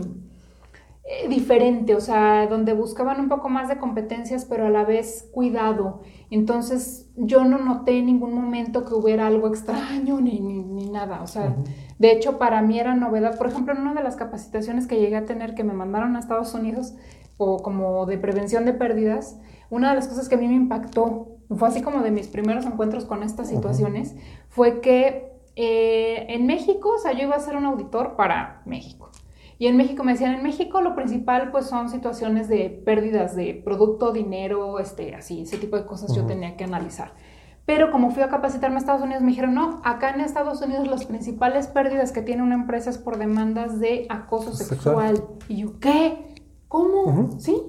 eh, 1.12 1.28
diferente, 1.28 1.96
o 1.96 2.02
sea, 2.02 2.46
donde 2.46 2.74
buscaban 2.74 3.20
un 3.20 3.30
poco 3.30 3.50
más 3.50 3.68
de 3.68 3.80
competencias, 3.80 4.46
pero 4.46 4.68
a 4.68 4.70
la 4.70 4.84
vez 4.84 5.28
cuidado. 5.32 6.02
Entonces, 6.30 7.10
yo 7.16 7.46
no 7.46 7.58
noté 7.58 7.98
en 7.98 8.06
ningún 8.06 8.32
momento 8.32 8.86
que 8.86 8.94
hubiera 8.94 9.26
algo 9.26 9.48
extraño 9.48 10.22
ni, 10.22 10.40
ni, 10.40 10.86
nada. 10.86 11.24
O 11.24 11.28
sea, 11.28 11.56
de 11.98 12.12
hecho, 12.12 12.38
para 12.38 12.62
mí 12.62 12.80
era 12.80 12.94
novedad. 12.94 13.40
Por 13.40 13.48
ejemplo, 13.48 13.74
en 13.74 13.82
una 13.82 13.96
de 13.96 14.04
las 14.04 14.18
capacitaciones 14.18 14.86
que 14.86 15.00
llegué 15.00 15.16
a 15.16 15.26
tener 15.26 15.56
que 15.56 15.64
me 15.64 15.74
mandaron 15.74 16.16
a 16.16 16.20
Estados 16.20 16.54
Unidos, 16.54 16.94
o 17.38 17.58
como 17.58 18.06
de 18.06 18.20
prevención 18.20 18.66
de 18.66 18.74
pérdidas, 18.74 19.40
una 19.72 19.90
de 19.90 19.96
las 19.96 20.08
cosas 20.08 20.30
que 20.30 20.36
a 20.36 20.38
mí 20.38 20.48
me 20.48 20.54
impactó, 20.54 21.40
fue 21.50 21.70
así 21.70 21.82
como 21.82 22.04
de 22.04 22.12
mis 22.12 22.28
primeros 22.28 22.68
encuentros 22.68 23.06
con 23.06 23.24
estas 23.24 23.50
situaciones, 23.50 24.16
fue 24.50 24.80
que 24.80 25.32
eh, 25.56 26.28
en 26.30 26.46
México, 26.46 26.94
o 26.96 27.00
sea, 27.00 27.14
yo 27.14 27.24
iba 27.24 27.36
a 27.36 27.40
ser 27.40 27.56
un 27.56 27.66
auditor 27.66 28.16
para 28.16 28.62
México. 28.68 29.09
Y 29.60 29.68
en 29.68 29.76
México 29.76 30.06
me 30.06 30.14
decían, 30.14 30.34
en 30.34 30.42
México 30.42 30.80
lo 30.80 30.96
principal 30.96 31.52
pues 31.52 31.66
son 31.66 31.90
situaciones 31.90 32.48
de 32.48 32.82
pérdidas 32.86 33.36
de 33.36 33.62
producto, 33.64 34.14
dinero, 34.14 34.80
este, 34.80 35.14
así, 35.14 35.42
ese 35.42 35.58
tipo 35.58 35.76
de 35.76 35.86
cosas 35.86 36.16
yo 36.16 36.26
tenía 36.26 36.56
que 36.56 36.64
analizar. 36.64 37.12
Pero 37.66 37.92
como 37.92 38.10
fui 38.10 38.24
a 38.24 38.30
capacitarme 38.30 38.78
a 38.78 38.80
Estados 38.80 39.02
Unidos, 39.02 39.22
me 39.22 39.32
dijeron, 39.32 39.54
no, 39.54 39.82
acá 39.84 40.12
en 40.12 40.22
Estados 40.22 40.62
Unidos 40.62 40.88
las 40.88 41.06
principales 41.06 41.68
pérdidas 41.68 42.14
que 42.14 42.22
tiene 42.22 42.42
una 42.42 42.56
empresa 42.56 42.90
es 42.90 42.98
por 42.98 43.18
demandas 43.18 43.82
de 43.82 44.08
acoso 44.10 44.54
sexual. 44.54 45.22
Y 45.50 45.58
yo, 45.58 45.78
¿qué? 45.80 46.34
¿Cómo? 46.70 47.38
¿Sí? 47.38 47.62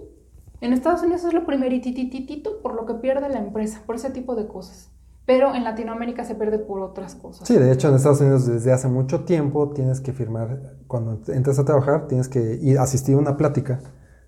En 0.60 0.72
Estados 0.72 1.02
Unidos 1.02 1.24
es 1.24 1.34
lo 1.34 1.44
primeritititito 1.44 2.62
por 2.62 2.76
lo 2.76 2.86
que 2.86 2.94
pierde 2.94 3.28
la 3.28 3.40
empresa, 3.40 3.82
por 3.84 3.96
ese 3.96 4.10
tipo 4.10 4.36
de 4.36 4.46
cosas 4.46 4.89
pero 5.26 5.54
en 5.54 5.64
Latinoamérica 5.64 6.24
se 6.24 6.34
pierde 6.34 6.58
por 6.58 6.80
otras 6.80 7.14
cosas. 7.14 7.46
Sí, 7.46 7.54
de 7.54 7.72
hecho 7.72 7.88
en 7.88 7.94
Estados 7.94 8.20
Unidos 8.20 8.46
desde 8.46 8.72
hace 8.72 8.88
mucho 8.88 9.24
tiempo 9.24 9.70
tienes 9.70 10.00
que 10.00 10.12
firmar, 10.12 10.74
cuando 10.86 11.20
entras 11.32 11.58
a 11.58 11.64
trabajar, 11.64 12.08
tienes 12.08 12.28
que 12.28 12.58
ir 12.62 12.78
asistir 12.78 13.14
a 13.14 13.18
una 13.18 13.36
plática 13.36 13.80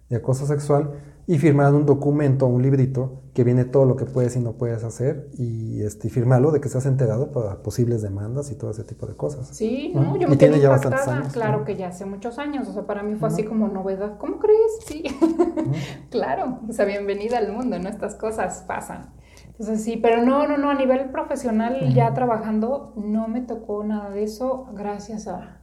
de 0.09 0.17
acoso 0.17 0.47
sexual 0.47 0.93
y 1.27 1.39
firmar 1.39 1.73
un 1.73 1.87
documento, 1.87 2.47
un 2.47 2.63
librito 2.63 3.23
que 3.33 3.45
viene 3.45 3.65
todo 3.65 3.87
lo 3.87 3.97
que 3.97 4.05
puedes 4.05 4.37
y 4.37 4.41
no 4.41 4.53
puedes 4.53 4.85
hacer 4.85 5.31
y, 5.39 5.83
este, 5.83 6.11
firmarlo 6.11 6.51
de 6.51 6.61
que 6.61 6.67
estás 6.67 6.85
enterado 6.85 7.33
para 7.33 7.63
posibles 7.63 8.03
demandas 8.03 8.51
y 8.51 8.57
todo 8.57 8.71
ese 8.73 8.85
tipo 8.85 9.07
de 9.07 9.17
cosas. 9.17 9.49
Sí, 9.49 9.93
no, 9.95 10.17
yo 10.17 10.29
me 10.29 10.37
quedé 10.37 10.59
impactada, 10.59 11.23
claro 11.33 11.65
que 11.65 11.77
ya 11.77 11.89
hace 11.89 12.05
muchos 12.05 12.39
años, 12.39 12.69
o 12.69 12.73
sea, 12.73 12.87
para 12.87 13.03
mí 13.03 13.15
fue 13.15 13.29
así 13.29 13.45
como 13.45 13.69
novedad. 13.69 14.19
¿Cómo 14.19 14.39
crees? 14.39 14.79
Sí, 14.85 15.05
claro, 16.11 16.59
o 16.69 16.73
sea, 16.73 16.85
bienvenida 16.85 17.39
al 17.39 17.53
mundo, 17.53 17.79
¿no? 17.79 17.89
Estas 17.89 18.15
cosas 18.17 18.65
pasan. 18.67 19.15
Entonces 19.53 19.85
sí, 19.85 19.97
pero 19.97 20.25
no, 20.25 20.47
no, 20.49 20.57
no, 20.57 20.71
a 20.71 20.75
nivel 20.75 21.11
profesional 21.11 21.95
ya 21.95 22.13
trabajando 22.15 22.93
no 22.97 23.29
me 23.29 23.43
tocó 23.43 23.85
nada 23.85 24.11
de 24.11 24.25
eso, 24.25 24.67
gracias 24.75 25.29
a 25.29 25.61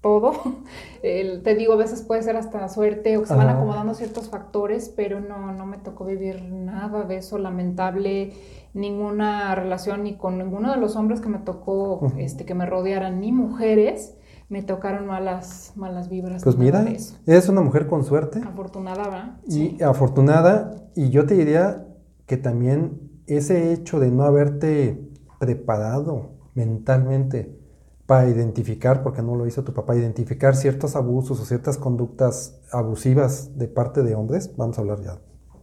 todo. 0.00 0.32
te 1.02 1.54
digo, 1.54 1.74
a 1.74 1.76
veces 1.76 2.02
puede 2.02 2.22
ser 2.22 2.36
hasta 2.36 2.68
suerte 2.68 3.16
o 3.16 3.22
que 3.22 3.28
se 3.28 3.34
van 3.34 3.48
acomodando 3.48 3.94
ciertos 3.94 4.28
factores, 4.28 4.92
pero 4.94 5.20
no, 5.20 5.52
no 5.52 5.64
me 5.64 5.78
tocó 5.78 6.04
vivir 6.04 6.42
nada 6.42 7.04
de 7.04 7.16
eso 7.16 7.38
lamentable, 7.38 8.32
ninguna 8.74 9.54
relación 9.54 10.02
ni 10.02 10.16
con 10.16 10.38
ninguno 10.38 10.72
de 10.72 10.78
los 10.78 10.96
hombres 10.96 11.20
que 11.20 11.28
me 11.28 11.38
tocó, 11.38 12.12
este, 12.18 12.44
que 12.44 12.54
me 12.54 12.66
rodearan, 12.66 13.20
ni 13.20 13.32
mujeres 13.32 14.16
me 14.48 14.62
tocaron 14.62 15.06
malas, 15.06 15.72
malas 15.76 16.10
vibras. 16.10 16.44
Pues 16.44 16.58
mira, 16.58 16.84
es 17.26 17.48
una 17.48 17.62
mujer 17.62 17.86
con 17.86 18.04
suerte. 18.04 18.42
Afortunada, 18.46 19.08
¿va? 19.08 19.40
Y 19.46 19.82
afortunada, 19.82 20.90
y 20.94 21.08
yo 21.08 21.24
te 21.24 21.34
diría 21.34 21.86
que 22.26 22.36
también 22.36 23.01
ese 23.36 23.72
hecho 23.72 24.00
de 24.00 24.10
no 24.10 24.24
haberte 24.24 25.10
preparado 25.38 26.30
mentalmente 26.54 27.58
para 28.06 28.28
identificar, 28.28 29.02
porque 29.02 29.22
no 29.22 29.36
lo 29.36 29.46
hizo 29.46 29.64
tu 29.64 29.72
papá, 29.72 29.96
identificar 29.96 30.56
ciertos 30.56 30.96
abusos 30.96 31.40
o 31.40 31.44
ciertas 31.44 31.78
conductas 31.78 32.60
abusivas 32.70 33.56
de 33.56 33.68
parte 33.68 34.02
de 34.02 34.14
hombres, 34.14 34.54
vamos 34.56 34.78
a 34.78 34.82
hablar 34.82 35.00
ya 35.02 35.18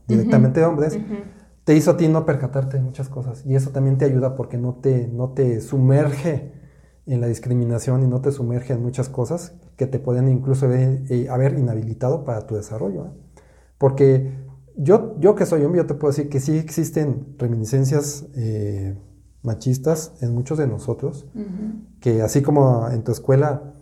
directamente 0.07 0.59
de 0.59 0.65
hombres, 0.65 0.99
te 1.63 1.75
hizo 1.75 1.91
a 1.91 1.97
ti 1.97 2.07
no 2.07 2.25
percatarte 2.25 2.77
de 2.77 2.83
muchas 2.83 3.09
cosas. 3.09 3.45
Y 3.45 3.55
eso 3.55 3.69
también 3.69 3.97
te 3.97 4.05
ayuda 4.05 4.35
porque 4.35 4.57
no 4.57 4.75
te, 4.75 5.07
no 5.07 5.33
te 5.33 5.61
sumerge 5.61 6.51
en 7.05 7.21
la 7.21 7.27
discriminación 7.27 8.03
y 8.03 8.07
no 8.07 8.21
te 8.21 8.31
sumerge 8.31 8.73
en 8.73 8.81
muchas 8.81 9.09
cosas 9.09 9.55
que 9.75 9.85
te 9.85 9.99
pueden 9.99 10.27
incluso 10.27 10.65
haber, 10.65 11.03
eh, 11.09 11.55
inhabilitado 11.57 12.25
para 12.25 12.45
tu 12.47 12.55
desarrollo. 12.55 13.05
¿eh? 13.05 13.11
Porque 13.77 14.48
yo, 14.81 15.19
yo 15.19 15.35
que 15.35 15.45
soy 15.45 15.63
hombre, 15.65 15.81
yo 15.81 15.87
te 15.87 15.93
puedo 15.93 16.11
decir 16.11 16.29
que 16.29 16.39
sí 16.39 16.57
existen 16.57 17.35
reminiscencias 17.37 18.25
eh, 18.35 18.97
machistas 19.43 20.13
en 20.21 20.33
muchos 20.33 20.57
de 20.57 20.67
nosotros, 20.67 21.27
que 21.99 22.21
así 22.21 22.41
como 22.41 22.87
en 22.89 23.03
tu 23.03 23.11
escuela 23.11 23.73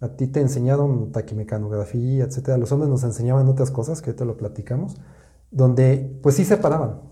a 0.00 0.08
ti 0.16 0.26
te 0.28 0.40
enseñaron 0.40 1.12
taquimecanografía, 1.12 2.24
etcétera, 2.24 2.56
los 2.56 2.72
hombres 2.72 2.90
nos 2.90 3.04
enseñaban 3.04 3.48
otras 3.48 3.70
cosas, 3.70 4.00
que 4.00 4.14
te 4.14 4.24
lo 4.24 4.38
platicamos, 4.38 4.96
donde 5.50 6.18
pues 6.22 6.36
sí 6.36 6.44
separaban, 6.46 7.02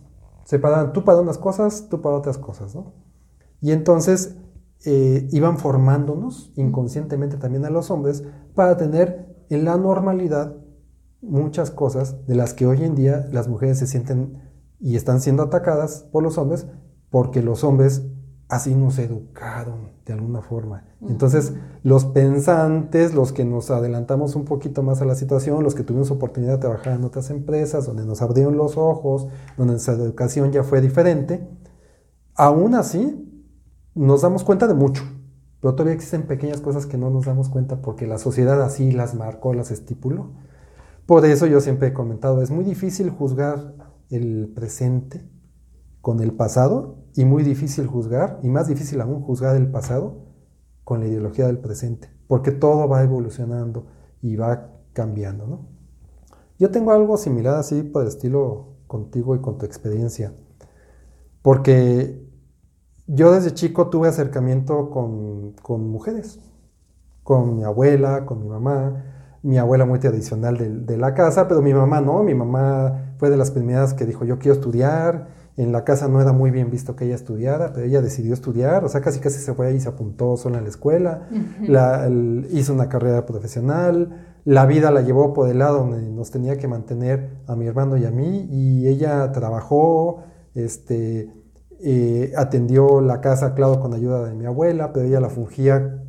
separaban 0.45 0.95
tú 0.95 1.05
para 1.05 1.21
unas 1.21 1.37
cosas, 1.37 1.89
tú 1.91 2.01
para 2.01 2.17
otras 2.17 2.39
cosas, 2.39 2.75
¿no? 2.75 2.95
Y 3.61 3.73
entonces 3.73 4.37
eh, 4.87 5.29
iban 5.33 5.59
formándonos 5.59 6.51
inconscientemente 6.57 7.37
también 7.37 7.67
a 7.67 7.71
los 7.71 7.91
hombres 7.91 8.25
para 8.55 8.79
tener 8.79 9.35
en 9.51 9.67
la 9.67 9.77
normalidad 9.77 10.57
muchas 11.25 11.71
cosas 11.71 12.27
de 12.27 12.35
las 12.35 12.55
que 12.55 12.67
hoy 12.67 12.85
en 12.85 12.95
día 12.95 13.29
las 13.33 13.49
mujeres 13.49 13.79
se 13.79 13.87
sienten 13.87 14.43
y 14.81 14.97
están 14.97 15.21
siendo 15.21 15.43
atacadas 15.43 16.07
por 16.13 16.23
los 16.23 16.39
hombres 16.39 16.67
porque 17.11 17.43
los 17.43 17.65
hombres 17.65 18.03
así 18.49 18.75
nos 18.75 18.99
educaron 18.99 19.93
de 20.05 20.13
alguna 20.13 20.43
forma. 20.43 20.85
Entonces, 21.01 21.55
los 21.83 22.05
pensantes, 22.05 23.15
los 23.15 23.33
que 23.33 23.45
nos 23.45 23.71
adelantamos 23.71 24.37
un 24.37 24.45
poquito 24.45 24.83
más 24.83 25.01
a 25.01 25.05
la 25.05 25.15
situación, 25.15 25.63
los 25.63 25.75
que 25.75 25.83
tuvimos 25.83 26.11
oportunidad 26.11 26.55
de 26.55 26.59
trabajar 26.59 26.95
en 26.95 27.05
otras 27.05 27.31
empresas, 27.31 27.87
donde 27.87 28.05
nos 28.05 28.21
abrieron 28.21 28.57
los 28.57 28.77
ojos, 28.77 29.29
donde 29.57 29.73
nuestra 29.73 29.95
educación 29.95 30.53
ya 30.53 30.63
fue 30.63 30.81
diferente, 30.81 31.49
aún 32.35 32.75
así 32.75 33.31
nos 33.95 34.23
damos 34.23 34.45
cuenta 34.45 34.67
de 34.67 34.75
mucho, 34.75 35.03
pero 35.61 35.75
todavía 35.75 35.95
existen 35.95 36.27
pequeñas 36.27 36.61
cosas 36.61 36.85
que 36.85 36.99
no 36.99 37.11
nos 37.11 37.25
damos 37.25 37.49
cuenta 37.49 37.81
porque 37.81 38.07
la 38.07 38.19
sociedad 38.19 38.61
así 38.61 38.93
las 38.93 39.15
marcó, 39.15 39.55
las 39.55 39.71
estipuló. 39.71 40.33
Por 41.07 41.27
eso 41.27 41.47
yo 41.47 41.61
siempre 41.61 41.89
he 41.89 41.93
comentado, 41.93 42.43
es 42.43 42.51
muy 42.51 42.65
difícil 42.65 43.11
juzgar 43.11 43.75
el 44.11 44.53
presente 44.55 45.29
con 46.01 46.21
el 46.21 46.33
pasado 46.33 47.05
y 47.15 47.25
muy 47.25 47.43
difícil 47.43 47.87
juzgar, 47.87 48.41
y 48.43 48.49
más 48.49 48.69
difícil 48.69 49.01
aún 49.01 49.23
juzgar 49.23 49.57
el 49.57 49.71
pasado 49.71 50.25
con 50.83 51.01
la 51.01 51.07
ideología 51.07 51.47
del 51.47 51.59
presente, 51.59 52.09
porque 52.27 52.51
todo 52.51 52.89
va 52.89 53.03
evolucionando 53.03 53.87
y 54.21 54.37
va 54.37 54.71
cambiando. 54.93 55.47
¿no? 55.47 55.69
Yo 56.59 56.71
tengo 56.71 56.93
algo 56.93 57.17
similar 57.17 57.57
así 57.57 57.83
por 57.83 58.07
estilo 58.07 58.77
contigo 58.87 59.35
y 59.35 59.41
con 59.41 59.59
tu 59.59 59.67
experiencia, 59.67 60.35
porque 61.43 62.27
yo 63.07 63.33
desde 63.33 63.53
chico 63.53 63.89
tuve 63.91 64.09
acercamiento 64.09 64.91
con, 64.91 65.53
con 65.63 65.89
mujeres, 65.89 66.41
con 67.23 67.57
mi 67.57 67.65
abuela, 67.65 68.25
con 68.25 68.41
mi 68.41 68.49
mamá, 68.49 69.14
mi 69.45 69.59
abuela 69.59 69.85
muy 69.85 69.99
tradicional 69.99 70.57
de, 70.87 70.97
la 70.97 71.13
casa, 71.13 71.47
pero 71.47 71.61
mi 71.61 71.75
mamá 71.75 72.01
no, 72.01 72.23
mi 72.23 72.35
mamá 72.35 73.15
fue 73.19 73.29
de 73.29 73.37
las 73.37 73.51
primeras 73.51 73.93
que 73.93 74.07
dijo 74.07 74.25
yo 74.25 74.39
quiero 74.39 74.55
estudiar, 74.55 75.29
en 75.57 75.71
la 75.71 75.85
casa 75.85 76.09
no 76.09 76.21
era 76.21 76.33
muy 76.33 76.51
bien 76.51 76.71
visto 76.71 76.97
que 76.97 77.05
ella 77.05 77.15
estudiara, 77.15 77.73
pero 77.75 77.87
ella 77.87 78.01
decidió 78.01 78.33
estudiar, 78.33 78.85
o 78.85 78.89
sea, 78.89 79.03
casi 79.03 79.21
casi 79.21 79.39
se 79.39 79.53
fue 79.53 79.67
ahí 79.69 79.77
y 79.77 79.81
se 79.81 79.91
apuntó 79.91 80.37
sola 80.39 80.59
en 80.59 80.65
la 80.65 80.71
escuela, 80.71 81.29
hizo 82.51 82.73
una 82.73 82.89
carrera 82.89 83.27
profesional, 83.27 84.35
la 84.45 84.65
vida 84.65 84.91
la 84.91 85.03
llevó 85.03 85.35
por 85.35 85.49
el 85.51 85.59
lado 85.59 85.81
donde 85.81 86.09
nos 86.09 86.31
tenía 86.31 86.57
que 86.57 86.67
mantener 86.67 87.39
a 87.47 87.55
mi 87.55 87.67
hermano 87.67 87.99
y 87.99 88.07
a 88.07 88.11
mí, 88.11 88.49
y 88.51 88.89
ella 88.89 89.31
trabajó, 89.33 90.25
este, 90.55 91.31
eh, 91.81 92.33
atendió 92.37 93.03
la 93.03 93.21
casa, 93.21 93.55
claro, 93.55 93.79
con 93.79 93.93
ayuda 93.93 94.25
de 94.25 94.35
mi 94.35 94.47
abuela, 94.47 94.93
pero 94.93 95.07
ella 95.07 95.21
la 95.21 95.29
fungía, 95.29 96.04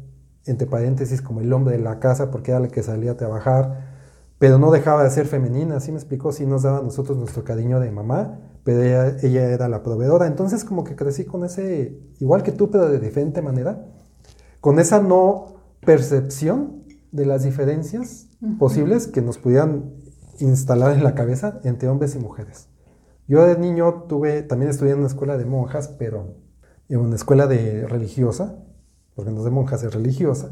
entre 0.45 0.67
paréntesis, 0.67 1.21
como 1.21 1.41
el 1.41 1.51
hombre 1.51 1.77
de 1.77 1.83
la 1.83 1.99
casa, 1.99 2.31
porque 2.31 2.51
era 2.51 2.59
la 2.59 2.67
que 2.67 2.83
salía 2.83 3.11
a 3.11 3.17
trabajar, 3.17 3.95
pero 4.37 4.59
no 4.59 4.71
dejaba 4.71 5.03
de 5.03 5.09
ser 5.09 5.27
femenina, 5.27 5.77
así 5.77 5.91
me 5.91 5.97
explicó, 5.97 6.31
sí 6.31 6.45
nos 6.45 6.63
daba 6.63 6.79
a 6.79 6.83
nosotros 6.83 7.17
nuestro 7.17 7.43
cariño 7.43 7.79
de 7.79 7.91
mamá, 7.91 8.39
pero 8.63 8.81
ella, 8.81 9.17
ella, 9.21 9.49
era 9.49 9.69
la 9.69 9.83
proveedora, 9.83 10.27
entonces 10.27 10.65
como 10.65 10.83
que 10.83 10.95
crecí 10.95 11.25
con 11.25 11.45
ese, 11.45 11.99
igual 12.19 12.43
que 12.43 12.51
tú, 12.51 12.69
pero 12.69 12.89
de 12.89 12.99
diferente 12.99 13.41
manera, 13.41 13.85
con 14.59 14.79
esa 14.79 14.99
no 14.99 15.55
percepción 15.85 16.83
de 17.11 17.25
las 17.25 17.43
diferencias 17.43 18.27
posibles 18.59 19.07
que 19.07 19.21
nos 19.21 19.37
pudieran 19.37 19.93
instalar 20.39 20.91
en 20.93 21.03
la 21.03 21.15
cabeza 21.15 21.59
entre 21.63 21.87
hombres 21.87 22.15
y 22.15 22.19
mujeres. 22.19 22.67
Yo 23.27 23.43
de 23.45 23.57
niño 23.57 24.05
tuve, 24.07 24.43
también 24.43 24.69
estudié 24.69 24.91
en 24.91 24.99
una 24.99 25.07
escuela 25.07 25.37
de 25.37 25.45
monjas, 25.45 25.87
pero 25.87 26.35
en 26.89 26.99
una 26.99 27.15
escuela 27.15 27.47
de 27.47 27.87
religiosa, 27.87 28.59
porque 29.15 29.31
no 29.31 29.39
es 29.39 29.45
de 29.45 29.51
monjas, 29.51 29.83
es 29.83 29.93
religiosa, 29.93 30.51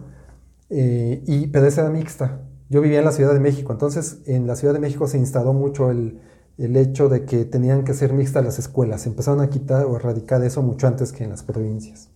eh, 0.70 1.24
y, 1.26 1.56
era 1.56 1.90
mixta. 1.90 2.42
Yo 2.70 2.82
vivía 2.82 3.00
en 3.00 3.06
la 3.06 3.12
Ciudad 3.12 3.34
de 3.34 3.40
México, 3.40 3.72
entonces 3.72 4.22
en 4.26 4.48
la 4.48 4.56
Ciudad 4.56 4.74
de 4.74 4.80
México 4.80 5.08
se 5.08 5.18
instaló 5.18 5.54
mucho 5.54 5.92
el, 5.92 6.20
el 6.58 6.76
hecho 6.76 7.10
de 7.10 7.26
que 7.26 7.46
tenían 7.46 7.84
que 7.84 7.94
ser 7.94 8.14
mixtas 8.14 8.44
las 8.44 8.60
escuelas. 8.60 9.06
Empezaron 9.06 9.42
a 9.42 9.50
quitar 9.50 9.86
o 9.86 9.96
erradicar 9.96 10.44
eso 10.44 10.62
mucho 10.62 10.88
antes 10.88 11.12
que 11.12 11.24
en 11.24 11.30
las 11.30 11.44
provincias. 11.44 12.10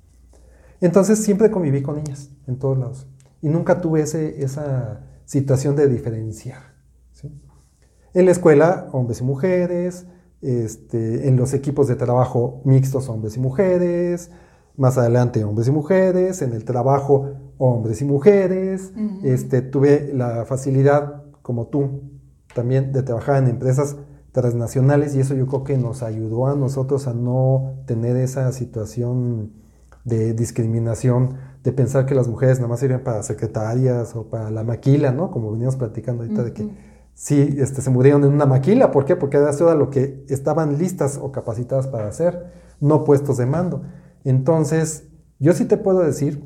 Entonces 0.82 1.20
siempre 1.20 1.52
conviví 1.52 1.82
con 1.82 2.00
ellas 2.00 2.30
en 2.48 2.58
todos 2.58 2.78
lados. 2.78 3.08
Y 3.42 3.50
nunca 3.50 3.82
tuve 3.82 4.02
ese, 4.02 4.44
esa 4.44 5.02
situación 5.26 5.76
de 5.76 5.88
diferenciar. 5.88 6.76
En 8.14 8.26
la 8.26 8.32
escuela, 8.32 8.90
hombres 8.94 9.22
y 9.22 9.24
mujeres, 9.24 10.08
este, 10.42 11.28
en 11.28 11.36
los 11.36 11.54
equipos 11.54 11.88
de 11.88 11.96
trabajo 11.96 12.62
mixtos, 12.64 13.10
hombres 13.10 13.38
y 13.38 13.40
mujeres, 13.40 14.32
más 14.78 14.98
adelante 14.98 15.44
hombres 15.44 15.68
y 15.68 15.72
mujeres, 15.72 16.42
en 16.42 16.54
el 16.54 16.64
trabajo, 16.64 17.32
hombres 17.58 18.02
y 18.02 18.06
mujeres. 18.06 18.94
este, 19.24 19.62
tuve 19.62 20.12
la 20.14 20.46
facilidad, 20.46 21.24
como 21.42 21.68
tú, 21.68 22.02
también 22.54 22.94
de 22.94 23.04
trabajar 23.04 23.44
en 23.44 23.50
empresas 23.50 23.98
transnacionales 24.32 25.16
y 25.16 25.20
eso 25.20 25.34
yo 25.34 25.48
creo 25.48 25.64
que 25.64 25.78
nos 25.78 26.04
ayudó 26.04 26.48
a 26.48 26.56
nosotros 26.56 27.08
a 27.08 27.14
no 27.14 27.74
tener 27.86 28.16
esa 28.18 28.52
situación 28.52 29.52
de 30.06 30.34
discriminación, 30.34 31.38
de 31.64 31.74
pensar 31.74 32.06
que 32.06 32.16
las 32.16 32.28
mujeres 32.28 32.60
nada 32.60 32.70
más 32.70 32.80
sirven 32.80 33.04
para 33.04 33.24
secretarias 33.24 34.16
o 34.16 34.30
para 34.30 34.52
la 34.52 34.64
maquila, 34.64 35.12
¿no? 35.12 35.32
Como 35.32 35.52
veníamos 35.52 35.76
platicando 35.76 36.24
ahorita 36.24 36.44
de 36.44 36.54
que 36.54 36.70
sí 37.14 37.58
este, 37.58 37.82
se 37.82 37.90
murieron 37.90 38.24
en 38.24 38.32
una 38.32 38.46
maquila. 38.46 38.92
¿Por 38.92 39.06
qué? 39.06 39.16
Porque 39.16 39.38
era 39.38 39.76
lo 39.76 39.90
que 39.90 40.24
estaban 40.30 40.78
listas 40.78 41.20
o 41.22 41.32
capacitadas 41.32 41.88
para 41.88 42.08
hacer, 42.08 42.52
no 42.80 43.04
puestos 43.04 43.38
de 43.38 43.48
mando. 43.48 43.82
Entonces, 44.24 45.08
yo 45.40 45.54
sí 45.54 45.66
te 45.66 45.78
puedo 45.78 46.00
decir 46.00 46.44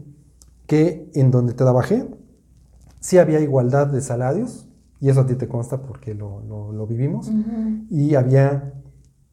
que 0.68 1.10
en 1.14 1.32
donde 1.32 1.54
trabajé, 1.54 2.08
sí 3.00 3.18
había 3.18 3.40
igualdad 3.40 3.88
de 3.88 4.02
salarios, 4.02 4.68
y 5.00 5.10
eso 5.10 5.22
a 5.22 5.26
ti 5.26 5.36
te 5.36 5.48
consta 5.48 5.82
porque 5.82 6.14
lo, 6.14 6.86
vivimos, 6.88 7.32
y 7.90 8.16
había 8.16 8.74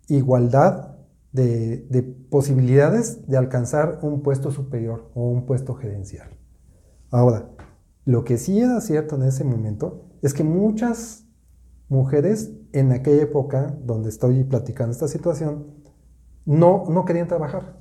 igualdad 0.08 0.96
de, 1.32 1.86
de, 1.90 2.02
posibilidades 2.02 3.26
de 3.28 3.36
alcanzar 3.36 4.00
un 4.02 4.22
puesto 4.22 4.50
superior 4.50 5.10
o 5.14 5.28
un 5.28 5.44
puesto 5.44 5.74
gerencial. 5.74 6.30
Ahora, 7.10 7.50
lo 8.04 8.24
que 8.24 8.38
sí 8.38 8.60
era 8.60 8.80
cierto 8.80 9.16
en 9.16 9.24
ese 9.24 9.44
momento 9.44 10.06
es 10.22 10.32
que 10.32 10.42
muchas 10.42 11.26
mujeres 11.88 12.52
en 12.72 12.92
aquella 12.92 13.22
época 13.22 13.76
donde 13.84 14.08
estoy 14.08 14.44
platicando 14.44 14.92
esta 14.92 15.08
situación 15.08 15.66
no, 16.44 16.86
no 16.88 17.04
querían 17.04 17.28
trabajar. 17.28 17.76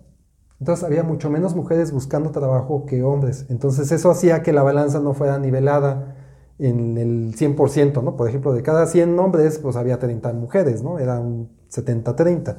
Entonces 0.60 0.84
había 0.84 1.04
mucho 1.04 1.30
menos 1.30 1.56
mujeres 1.56 1.92
buscando 1.92 2.32
trabajo 2.32 2.86
que 2.86 3.04
hombres. 3.04 3.46
Entonces 3.50 3.92
eso 3.92 4.10
hacía 4.10 4.42
que 4.42 4.54
la 4.54 4.64
balanza 4.64 5.00
no 5.00 5.14
fuera 5.14 5.38
nivelada 5.38 6.16
en 6.58 6.98
el 6.98 7.36
100%, 7.36 8.04
¿no? 8.04 8.16
Por 8.16 8.28
ejemplo, 8.28 8.54
de 8.54 8.64
cada 8.64 8.88
100 8.88 9.20
hombres, 9.20 9.60
pues 9.60 9.76
había 9.76 10.00
30 10.00 10.34
mujeres, 10.34 10.82
¿no? 10.82 10.98
Era 10.98 11.20
un 11.20 11.50
70-30. 11.70 12.58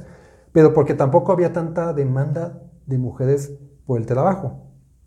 Pero 0.53 0.73
porque 0.73 0.95
tampoco 0.95 1.33
había 1.33 1.53
tanta 1.53 1.93
demanda 1.93 2.63
de 2.87 2.99
mujeres 2.99 3.53
por 3.85 3.99
el 3.99 4.07
trabajo. 4.07 4.65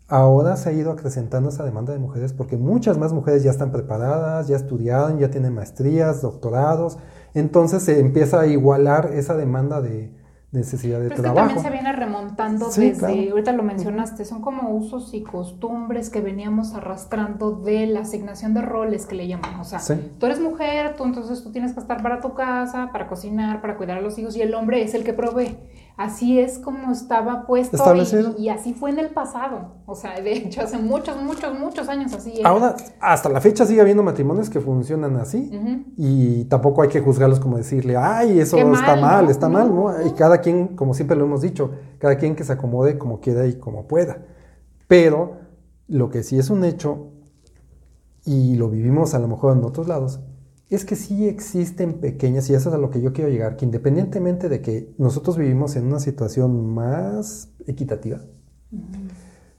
Ahora 0.08 0.56
se 0.56 0.68
ha 0.68 0.72
ido 0.72 0.92
acrecentando 0.92 1.48
esa 1.48 1.64
demanda 1.64 1.94
de 1.94 1.98
mujeres 1.98 2.34
porque 2.34 2.58
muchas 2.58 2.98
más 2.98 3.14
mujeres 3.14 3.42
ya 3.42 3.50
están 3.50 3.72
preparadas, 3.72 4.48
ya 4.48 4.56
estudiaron, 4.56 5.18
ya 5.18 5.30
tienen 5.30 5.54
maestrías, 5.54 6.20
doctorados. 6.20 6.98
Entonces 7.32 7.82
se 7.84 7.98
empieza 7.98 8.40
a 8.40 8.46
igualar 8.46 9.12
esa 9.14 9.34
demanda 9.34 9.80
de, 9.80 10.12
necesidad 10.52 11.00
de 11.00 11.08
Pero 11.08 11.22
trabajo. 11.22 11.48
que 11.48 11.54
también 11.54 11.64
se 11.64 11.82
viene 11.82 11.92
remontando 11.96 12.66
desde, 12.68 13.30
ahorita 13.30 13.52
lo 13.52 13.62
mencionaste, 13.62 14.26
son 14.26 14.42
como 14.42 14.70
usos 14.70 15.14
y 15.14 15.22
costumbres 15.22 16.10
que 16.10 16.20
veníamos 16.20 16.74
arrastrando 16.74 17.52
de 17.52 17.86
la 17.86 18.00
asignación 18.00 18.52
de 18.52 18.60
roles 18.60 19.06
que 19.06 19.14
le 19.14 19.26
llamamos. 19.26 19.72
O 19.72 19.78
sea, 19.78 19.98
tú 20.18 20.26
eres 20.26 20.40
mujer, 20.40 20.94
tú 20.96 21.04
entonces 21.04 21.42
tú 21.42 21.52
tienes 21.52 21.72
que 21.72 21.80
estar 21.80 22.02
para 22.02 22.20
tu 22.20 22.34
casa, 22.34 22.90
para 22.92 23.08
cocinar, 23.08 23.62
para 23.62 23.76
cuidar 23.78 23.98
a 23.98 24.00
los 24.02 24.18
hijos 24.18 24.36
y 24.36 24.42
el 24.42 24.54
hombre 24.54 24.82
es 24.82 24.92
el 24.94 25.04
que 25.04 25.14
provee. 25.14 25.56
Así 25.96 26.40
es 26.40 26.58
como 26.58 26.90
estaba 26.90 27.46
puesto 27.46 27.76
y, 28.36 28.44
y, 28.44 28.48
así 28.48 28.72
fue 28.72 28.90
en 28.90 28.98
el 28.98 29.10
pasado. 29.10 29.74
O 29.86 29.94
sea, 29.94 30.20
de 30.20 30.32
hecho, 30.32 30.62
hace 30.62 30.78
muchos, 30.78 31.20
muchos, 31.22 31.58
muchos 31.58 31.88
años 31.88 32.12
así. 32.14 32.40
Ahora, 32.44 32.74
hasta 32.98 33.28
la 33.28 33.40
fecha 33.40 33.66
sigue 33.66 33.80
habiendo 33.80 34.02
matrimonios 34.02 34.48
que 34.48 34.60
funcionan 34.60 35.16
así 35.16 35.50
y 35.96 36.44
tampoco 36.46 36.82
hay 36.82 36.88
que 36.88 37.00
juzgarlos 37.00 37.40
como 37.40 37.58
decirle, 37.58 37.96
ay, 37.96 38.40
eso 38.40 38.56
está 38.56 38.96
mal, 38.96 39.28
está 39.28 39.48
mal, 39.48 39.74
¿no? 39.74 40.06
Y 40.06 40.12
cada 40.12 40.40
quien, 40.40 40.68
como 40.68 40.94
siempre 40.94 41.16
lo 41.16 41.24
hemos 41.24 41.42
dicho, 41.42 41.70
cada 41.98 42.16
quien 42.16 42.34
que 42.34 42.44
se 42.44 42.54
acomode 42.54 42.96
como 42.96 43.20
quiera 43.20 43.46
y 43.46 43.58
como 43.58 43.86
pueda. 43.86 44.24
Pero 44.88 45.36
lo 45.88 46.08
que 46.08 46.22
sí 46.22 46.38
es 46.38 46.48
un 46.48 46.64
hecho, 46.64 47.12
y 48.24 48.56
lo 48.56 48.70
vivimos 48.70 49.14
a 49.14 49.18
lo 49.18 49.28
mejor 49.28 49.56
en 49.56 49.64
otros 49.64 49.88
lados, 49.88 50.20
es 50.74 50.84
que 50.84 50.96
sí 50.96 51.26
existen 51.26 51.94
pequeñas, 52.00 52.48
y 52.48 52.54
eso 52.54 52.68
es 52.68 52.74
a 52.74 52.78
lo 52.78 52.90
que 52.90 53.00
yo 53.00 53.12
quiero 53.12 53.30
llegar, 53.30 53.56
que 53.56 53.64
independientemente 53.64 54.48
de 54.48 54.62
que 54.62 54.94
nosotros 54.98 55.36
vivimos 55.36 55.76
en 55.76 55.86
una 55.86 56.00
situación 56.00 56.72
más 56.72 57.52
equitativa, 57.66 58.20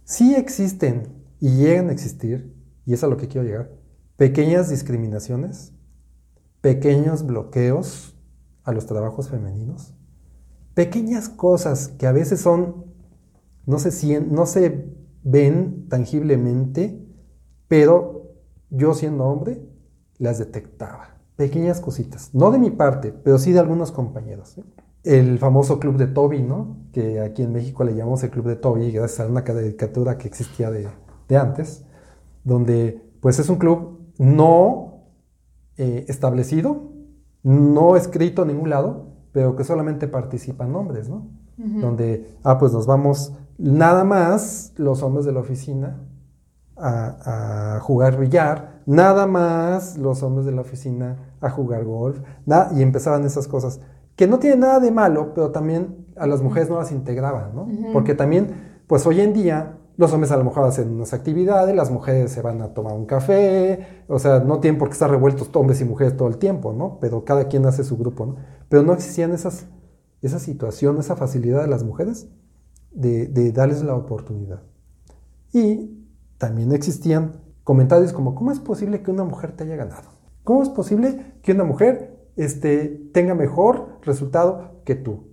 sí 0.03 0.35
existen 0.35 1.09
y 1.39 1.57
llegan 1.57 1.89
a 1.89 1.91
existir, 1.91 2.55
y 2.85 2.93
es 2.93 3.03
a 3.03 3.07
lo 3.07 3.17
que 3.17 3.27
quiero 3.27 3.45
llegar, 3.45 3.71
pequeñas 4.17 4.69
discriminaciones, 4.69 5.73
pequeños 6.61 7.25
bloqueos 7.25 8.15
a 8.63 8.71
los 8.71 8.85
trabajos 8.85 9.29
femeninos, 9.29 9.93
pequeñas 10.73 11.29
cosas 11.29 11.89
que 11.89 12.07
a 12.07 12.11
veces 12.11 12.39
son, 12.39 12.85
no 13.65 13.79
se, 13.79 14.21
no 14.21 14.45
se 14.45 14.85
ven 15.23 15.87
tangiblemente, 15.89 17.05
pero 17.67 18.33
yo 18.69 18.93
siendo 18.93 19.25
hombre, 19.25 19.72
las 20.23 20.39
detectaba. 20.39 21.17
Pequeñas 21.35 21.79
cositas, 21.79 22.29
no 22.33 22.51
de 22.51 22.59
mi 22.59 22.71
parte, 22.71 23.11
pero 23.11 23.37
sí 23.37 23.51
de 23.51 23.59
algunos 23.59 23.91
compañeros. 23.91 24.57
¿eh? 24.57 24.63
El 25.03 25.39
famoso 25.39 25.79
club 25.79 25.97
de 25.97 26.07
Toby, 26.07 26.41
¿no? 26.41 26.77
Que 26.93 27.19
aquí 27.19 27.43
en 27.43 27.53
México 27.53 27.83
le 27.83 27.95
llamamos 27.95 28.23
el 28.23 28.29
club 28.29 28.47
de 28.47 28.55
Toby, 28.55 28.91
gracias 28.91 29.19
a 29.19 29.29
una 29.29 29.43
caricatura 29.43 30.17
que 30.17 30.27
existía 30.27 30.71
de, 30.71 30.87
antes, 31.35 31.83
donde 32.43 33.01
pues 33.19 33.39
es 33.39 33.49
un 33.49 33.57
club 33.57 33.99
no 34.19 35.05
eh, 35.77 36.05
establecido, 36.07 36.91
no 37.41 37.95
escrito 37.95 38.43
en 38.43 38.49
ningún 38.49 38.69
lado, 38.69 39.07
pero 39.31 39.55
que 39.55 39.63
solamente 39.63 40.07
participan 40.07 40.75
hombres, 40.75 41.09
¿no? 41.09 41.27
Donde, 41.55 42.35
ah, 42.43 42.57
pues 42.57 42.73
nos 42.73 42.87
vamos 42.87 43.33
nada 43.57 44.03
más 44.03 44.73
los 44.77 45.03
hombres 45.03 45.25
de 45.25 45.31
la 45.31 45.39
oficina 45.39 45.99
a, 46.75 47.79
jugar 47.81 48.17
billar, 48.17 48.72
nada 48.85 49.27
más 49.27 49.97
los 49.97 50.23
hombres 50.23 50.45
de 50.45 50.51
la 50.51 50.61
oficina 50.61 51.35
a 51.41 51.49
jugar 51.49 51.83
golf, 51.85 52.19
y 52.75 52.81
empezaban 52.81 53.25
esas 53.25 53.47
cosas, 53.47 53.79
que 54.15 54.27
no 54.27 54.39
tiene 54.39 54.57
nada 54.57 54.79
de 54.79 54.91
malo, 54.91 55.33
pero 55.33 55.51
también 55.51 56.05
a 56.15 56.27
las 56.27 56.41
mujeres 56.41 56.69
no 56.69 56.77
las 56.77 56.91
integraban, 56.91 57.55
¿no? 57.55 57.67
Porque 57.91 58.13
también, 58.13 58.81
pues 58.87 59.05
hoy 59.07 59.21
en 59.21 59.33
día, 59.33 59.77
los 59.97 60.11
hombres 60.13 60.31
a 60.31 60.37
lo 60.37 60.43
mejor 60.43 60.65
hacen 60.65 60.91
unas 60.91 61.13
actividades, 61.13 61.75
las 61.75 61.91
mujeres 61.91 62.31
se 62.31 62.41
van 62.41 62.61
a 62.61 62.73
tomar 62.73 62.93
un 62.93 63.05
café, 63.05 64.03
o 64.07 64.19
sea, 64.19 64.39
no 64.39 64.59
tienen 64.59 64.77
por 64.77 64.89
qué 64.89 64.93
estar 64.93 65.09
revueltos 65.09 65.49
hombres 65.53 65.81
y 65.81 65.85
mujeres 65.85 66.15
todo 66.17 66.27
el 66.27 66.37
tiempo, 66.37 66.73
¿no? 66.73 66.99
Pero 66.99 67.25
cada 67.25 67.47
quien 67.47 67.65
hace 67.65 67.83
su 67.83 67.97
grupo, 67.97 68.25
¿no? 68.25 68.35
Pero 68.69 68.83
no 68.83 68.93
existían 68.93 69.31
esas, 69.31 69.65
esa 70.21 70.39
situación, 70.39 70.97
esa 70.99 71.15
facilidad 71.15 71.61
de 71.61 71.67
las 71.67 71.83
mujeres 71.83 72.27
de, 72.91 73.27
de 73.27 73.51
darles 73.51 73.83
la 73.83 73.95
oportunidad. 73.95 74.61
Y 75.51 76.07
también 76.37 76.71
existían 76.71 77.42
comentarios 77.63 78.13
como, 78.13 78.35
¿cómo 78.35 78.51
es 78.51 78.59
posible 78.59 79.01
que 79.01 79.11
una 79.11 79.23
mujer 79.23 79.53
te 79.55 79.63
haya 79.63 79.75
ganado? 79.75 80.09
¿Cómo 80.43 80.61
es 80.61 80.69
posible 80.69 81.33
que 81.41 81.53
una 81.53 81.63
mujer 81.63 82.19
este, 82.35 82.87
tenga 83.13 83.35
mejor 83.35 83.99
resultado 84.01 84.81
que 84.85 84.95
tú? 84.95 85.31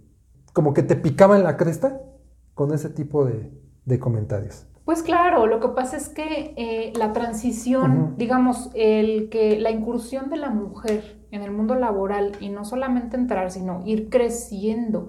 Como 0.53 0.73
que 0.73 0.83
te 0.83 0.97
picaba 0.97 1.37
en 1.37 1.45
la 1.45 1.57
cresta 1.57 2.01
con 2.55 2.73
ese 2.73 2.91
tipo 2.91 3.25
de, 3.25 3.51
comentarios. 3.99 4.69
Pues 4.85 5.03
claro, 5.03 5.47
lo 5.47 5.59
que 5.59 5.69
pasa 5.69 5.97
es 5.97 6.09
que 6.09 6.55
eh, 6.57 6.93
la 6.97 7.13
transición, 7.13 8.15
digamos, 8.17 8.71
el 8.75 9.29
que 9.29 9.59
la 9.59 9.73
incursión 9.73 10.31
de 10.31 10.37
la 10.37 10.51
mujer 10.51 11.27
en 11.33 11.43
el 11.43 11.51
mundo 11.51 11.75
laboral 11.75 12.33
y 12.39 12.51
no 12.51 12.65
solamente 12.65 13.17
entrar, 13.17 13.51
sino 13.51 13.83
ir 13.85 14.09
creciendo 14.09 15.09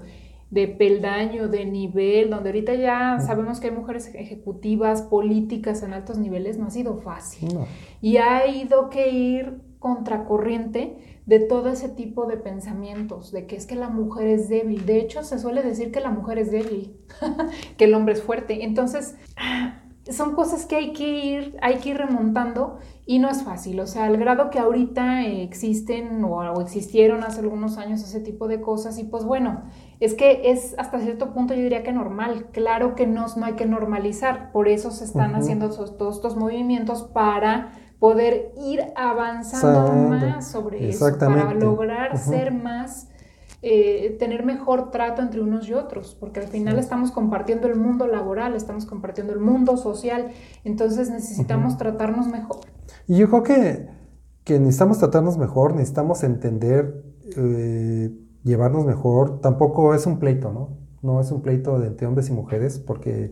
de 0.51 0.67
peldaño, 0.67 1.47
de 1.47 1.65
nivel, 1.65 2.29
donde 2.29 2.49
ahorita 2.49 2.75
ya 2.75 3.19
sabemos 3.19 3.59
que 3.59 3.67
hay 3.67 3.73
mujeres 3.73 4.13
ejecutivas, 4.13 5.01
políticas 5.01 5.81
en 5.81 5.93
altos 5.93 6.17
niveles, 6.17 6.57
no 6.57 6.67
ha 6.67 6.69
sido 6.69 6.97
fácil. 6.97 7.57
Y 8.01 8.17
ha 8.17 8.45
ido 8.47 8.89
que 8.89 9.09
ir 9.09 9.61
contracorriente 9.79 10.97
de 11.25 11.39
todo 11.39 11.69
ese 11.69 11.87
tipo 11.87 12.25
de 12.25 12.35
pensamientos, 12.35 13.31
de 13.31 13.47
que 13.47 13.55
es 13.55 13.65
que 13.65 13.75
la 13.75 13.89
mujer 13.89 14.27
es 14.27 14.49
débil. 14.49 14.85
De 14.85 14.99
hecho, 14.99 15.23
se 15.23 15.39
suele 15.39 15.63
decir 15.63 15.91
que 15.91 16.01
la 16.01 16.11
mujer 16.11 16.37
es 16.37 16.51
débil, 16.51 16.97
que 17.77 17.85
el 17.85 17.93
hombre 17.93 18.13
es 18.13 18.21
fuerte. 18.21 18.65
Entonces, 18.65 19.15
son 20.09 20.33
cosas 20.33 20.65
que 20.65 20.75
hay 20.75 20.93
que 20.93 21.25
ir, 21.25 21.57
hay 21.61 21.75
que 21.75 21.89
ir 21.89 21.97
remontando 21.97 22.79
y 23.05 23.19
no 23.19 23.29
es 23.29 23.43
fácil. 23.43 23.79
O 23.79 23.87
sea, 23.87 24.05
al 24.05 24.17
grado 24.17 24.49
que 24.49 24.59
ahorita 24.59 25.25
existen 25.25 26.23
o, 26.23 26.59
existieron 26.61 27.23
hace 27.23 27.41
algunos 27.41 27.77
años 27.77 28.01
ese 28.01 28.19
tipo 28.19 28.47
de 28.47 28.61
cosas 28.61 28.97
y 28.97 29.03
pues 29.03 29.23
bueno, 29.23 29.63
es 30.01 30.15
que 30.15 30.51
es 30.51 30.73
hasta 30.77 30.99
cierto 30.99 31.31
punto 31.31 31.53
yo 31.53 31.61
diría 31.61 31.83
que 31.83 31.91
normal. 31.91 32.47
Claro 32.51 32.95
que 32.95 33.05
no, 33.05 33.27
no 33.37 33.45
hay 33.45 33.53
que 33.53 33.67
normalizar. 33.67 34.51
Por 34.51 34.67
eso 34.67 34.89
se 34.89 35.05
están 35.05 35.35
haciendo 35.35 35.69
todos 35.69 36.15
estos 36.15 36.35
movimientos 36.35 37.03
para 37.03 37.71
poder 38.01 38.51
ir 38.57 38.81
avanzando 38.95 39.93
más 40.09 40.49
sobre 40.49 40.89
eso, 40.89 41.05
para 41.19 41.53
lograr 41.53 42.17
ser 42.17 42.51
más, 42.51 43.09
eh, 43.61 44.15
tener 44.17 44.43
mejor 44.43 44.89
trato 44.89 45.21
entre 45.21 45.39
unos 45.39 45.69
y 45.69 45.75
otros, 45.75 46.17
porque 46.19 46.39
al 46.39 46.47
final 46.47 46.79
estamos 46.79 47.11
compartiendo 47.11 47.67
el 47.67 47.75
mundo 47.75 48.07
laboral, 48.07 48.55
estamos 48.55 48.87
compartiendo 48.87 49.33
el 49.33 49.39
mundo 49.39 49.77
social, 49.77 50.31
entonces 50.63 51.11
necesitamos 51.11 51.77
tratarnos 51.77 52.25
mejor. 52.25 52.61
Y 53.05 53.17
yo 53.17 53.29
creo 53.29 53.43
que, 53.43 53.87
que 54.45 54.59
necesitamos 54.59 54.97
tratarnos 54.97 55.37
mejor, 55.37 55.75
necesitamos 55.75 56.23
entender, 56.23 57.03
eh, 57.37 58.09
llevarnos 58.43 58.85
mejor, 58.85 59.39
tampoco 59.41 59.93
es 59.93 60.05
un 60.05 60.19
pleito, 60.19 60.51
¿no? 60.51 60.69
No 61.01 61.19
es 61.19 61.31
un 61.31 61.41
pleito 61.41 61.83
entre 61.83 62.07
hombres 62.07 62.29
y 62.29 62.33
mujeres, 62.33 62.79
porque 62.79 63.31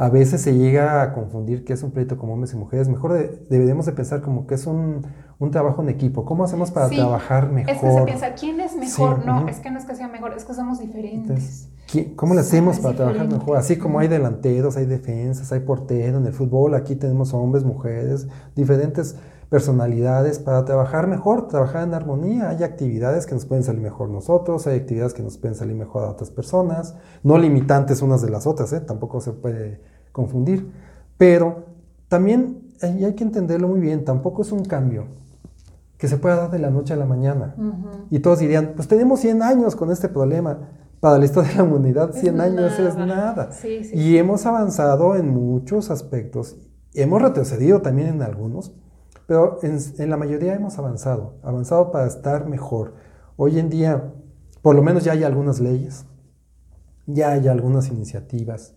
a 0.00 0.08
veces 0.08 0.40
se 0.40 0.56
llega 0.56 1.02
a 1.02 1.12
confundir 1.12 1.62
que 1.62 1.74
es 1.74 1.82
un 1.82 1.90
pleito 1.90 2.16
como 2.16 2.32
hombres 2.32 2.54
y 2.54 2.56
mujeres. 2.56 2.88
Mejor 2.88 3.44
deberíamos 3.50 3.84
de 3.84 3.92
pensar 3.92 4.22
como 4.22 4.46
que 4.46 4.54
es 4.54 4.66
un, 4.66 5.06
trabajo 5.52 5.82
en 5.82 5.90
equipo. 5.90 6.24
¿Cómo 6.24 6.42
hacemos 6.44 6.70
para 6.70 6.88
trabajar 6.88 7.52
mejor? 7.52 7.74
Es 7.74 7.80
que 7.80 7.92
se 7.92 8.02
piensa, 8.04 8.34
¿quién 8.34 8.60
es 8.60 8.76
mejor? 8.76 9.26
no, 9.26 9.46
es 9.48 9.60
que 9.60 9.70
no 9.70 9.78
es 9.78 9.84
que 9.84 9.94
sea 9.94 10.08
mejor, 10.08 10.32
es 10.34 10.46
que 10.46 10.54
somos 10.54 10.78
diferentes. 10.78 11.68
¿Cómo 12.16 12.32
le 12.34 12.40
hacemos 12.40 12.78
para 12.78 12.96
trabajar 12.96 13.28
mejor? 13.28 13.58
Así 13.58 13.76
como 13.76 13.98
hay 13.98 14.08
delanteros, 14.08 14.78
hay 14.78 14.86
defensas, 14.86 15.52
hay 15.52 15.60
porteros 15.60 16.20
en 16.20 16.26
el 16.26 16.32
fútbol, 16.32 16.74
aquí 16.74 16.94
tenemos 16.94 17.34
hombres, 17.34 17.64
mujeres, 17.64 18.26
diferentes 18.56 19.16
personalidades 19.50 20.38
para 20.38 20.64
trabajar 20.64 21.06
mejor, 21.06 21.48
trabajar 21.48 21.86
en 21.86 21.92
armonía. 21.92 22.48
Hay 22.48 22.62
actividades 22.62 23.26
que 23.26 23.34
nos 23.34 23.44
pueden 23.44 23.64
salir 23.64 23.82
mejor 23.82 24.08
nosotros, 24.08 24.66
hay 24.66 24.78
actividades 24.78 25.12
que 25.12 25.22
nos 25.22 25.36
pueden 25.36 25.56
salir 25.56 25.74
mejor 25.74 26.04
a 26.04 26.10
otras 26.10 26.30
personas, 26.30 26.94
no 27.22 27.36
limitantes 27.36 28.00
unas 28.00 28.22
de 28.22 28.30
las 28.30 28.46
otras, 28.46 28.72
¿eh? 28.72 28.80
tampoco 28.80 29.20
se 29.20 29.32
puede 29.32 29.82
confundir. 30.12 30.72
Pero 31.18 31.64
también 32.08 32.70
y 32.88 33.04
hay 33.04 33.14
que 33.14 33.24
entenderlo 33.24 33.68
muy 33.68 33.80
bien, 33.80 34.04
tampoco 34.04 34.42
es 34.42 34.52
un 34.52 34.64
cambio 34.64 35.04
que 35.98 36.08
se 36.08 36.16
pueda 36.16 36.36
dar 36.36 36.50
de 36.50 36.58
la 36.58 36.70
noche 36.70 36.94
a 36.94 36.96
la 36.96 37.04
mañana. 37.04 37.54
Y 38.10 38.20
todos 38.20 38.38
dirían, 38.38 38.72
pues 38.74 38.88
tenemos 38.88 39.20
100 39.20 39.42
años 39.42 39.76
con 39.76 39.90
este 39.90 40.08
problema. 40.08 40.58
Para 40.98 41.18
la 41.18 41.24
historia 41.24 41.50
de 41.50 41.56
la 41.56 41.64
humanidad, 41.64 42.12
100 42.12 42.40
años 42.40 42.78
es 42.78 42.96
nada. 42.96 43.50
y 43.92 44.16
hemos 44.16 44.46
avanzado 44.46 45.16
en 45.16 45.28
muchos 45.28 45.90
aspectos. 45.90 46.56
Hemos 46.94 47.20
retrocedido 47.22 47.82
también 47.82 48.08
en 48.08 48.22
algunos, 48.22 48.72
pero 49.30 49.60
en, 49.62 50.10
la 50.10 50.16
mayoría 50.16 50.56
hemos 50.56 50.76
avanzado, 50.80 51.34
avanzado 51.44 51.92
para 51.92 52.08
estar 52.08 52.48
mejor. 52.48 52.94
Hoy 53.36 53.60
en 53.60 53.70
día, 53.70 54.12
por 54.60 54.74
lo 54.74 54.82
menos 54.82 55.04
ya 55.04 55.12
hay 55.12 55.22
algunas 55.22 55.60
leyes, 55.60 56.04
ya 57.06 57.30
hay 57.30 57.46
algunas 57.46 57.90
iniciativas 57.90 58.74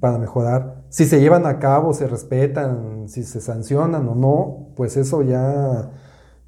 para 0.00 0.18
mejorar. 0.18 0.82
Si 0.88 1.04
se 1.04 1.20
llevan 1.20 1.46
a 1.46 1.60
cabo, 1.60 1.94
se 1.94 2.08
respetan, 2.08 3.08
si 3.08 3.22
se 3.22 3.40
sancionan 3.40 4.08
o 4.08 4.16
no, 4.16 4.72
pues 4.74 4.96
eso 4.96 5.22
ya 5.22 5.92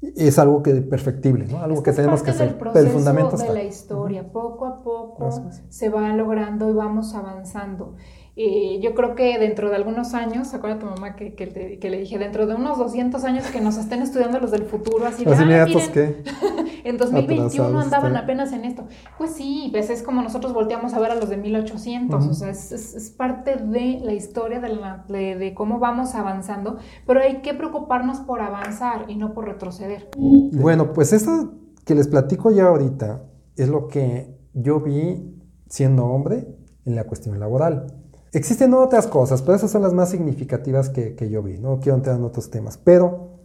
es 0.01 0.37
algo 0.37 0.61
que 0.61 0.73
perfectible, 0.81 1.47
¿no? 1.47 1.59
Algo 1.59 1.81
que 1.81 1.93
tenemos 1.93 2.23
que 2.23 2.31
hacer. 2.31 2.57
Pero 2.57 2.77
el 2.77 2.89
fundamento 2.89 3.37
de 3.37 3.53
la 3.53 3.63
historia, 3.63 4.33
poco 4.33 4.65
a 4.65 4.83
poco 4.83 5.29
se 5.69 5.87
va 5.87 6.11
logrando 6.11 6.69
y 6.69 6.73
vamos 6.73 7.15
avanzando. 7.15 7.95
Eh, 8.37 8.79
yo 8.81 8.93
creo 8.95 9.15
que 9.15 9.39
dentro 9.39 9.69
de 9.69 9.77
algunos 9.77 10.13
años, 10.13 10.49
¿se 10.49 10.57
acuerda 10.57 10.77
tu 10.79 10.85
mamá 10.87 11.15
que, 11.15 11.35
que, 11.35 11.89
le 11.89 11.99
dije? 11.99 12.17
Dentro 12.17 12.45
de 12.45 12.55
unos 12.55 12.77
200 12.77 13.23
años 13.23 13.45
que 13.47 13.61
nos 13.61 13.77
estén 13.77 14.01
estudiando 14.01 14.39
los 14.41 14.51
del 14.51 14.63
futuro, 14.63 15.05
así 15.05 15.23
de, 15.23 15.31
ah, 15.33 15.65
¿qué? 15.93 16.21
en 16.83 16.97
2021 16.97 17.79
andaban 17.79 18.17
apenas 18.17 18.51
en 18.51 18.65
esto. 18.65 18.87
Pues 19.17 19.31
sí, 19.31 19.69
pues 19.71 19.89
es 19.89 20.03
como 20.03 20.21
nosotros 20.21 20.53
volteamos 20.53 20.93
a 20.93 20.99
ver 20.99 21.11
a 21.11 21.15
los 21.15 21.29
de 21.29 21.37
1800, 21.37 22.25
o 22.25 22.33
sea, 22.33 22.49
es, 22.49 22.73
es, 22.73 23.09
parte 23.11 23.55
de 23.55 24.01
la 24.03 24.11
historia 24.11 24.59
de, 24.59 24.69
la, 24.69 25.05
de, 25.07 25.37
de, 25.37 25.53
cómo 25.53 25.79
vamos 25.79 26.13
avanzando, 26.13 26.77
pero 27.07 27.21
hay 27.21 27.37
que 27.37 27.53
preocuparnos 27.53 28.19
por 28.19 28.41
avanzar 28.41 29.05
y 29.07 29.15
no 29.15 29.33
por 29.33 29.45
retroceder. 29.45 30.09
Bueno, 30.17 30.91
pues 30.91 31.13
esto 31.13 31.53
que 31.85 31.95
les 31.95 32.09
platico 32.09 32.51
ya 32.51 32.67
ahorita 32.67 33.23
es 33.55 33.69
lo 33.69 33.87
que 33.87 34.35
yo 34.53 34.81
vi 34.81 35.35
siendo 35.69 36.05
hombre 36.05 36.47
en 36.85 36.95
la 36.95 37.05
cuestión 37.05 37.39
laboral. 37.39 37.87
Existen 38.35 38.73
otras 38.73 39.07
cosas, 39.07 39.41
pero 39.41 39.55
esas 39.55 39.71
son 39.71 39.81
las 39.81 39.93
más 39.93 40.09
significativas 40.09 40.89
que, 40.89 41.29
yo 41.29 41.41
vi. 41.41 41.57
No 41.57 41.79
quiero 41.79 41.95
entrar 41.95 42.17
en 42.17 42.25
otros 42.25 42.49
temas. 42.49 42.77
Pero, 42.77 43.39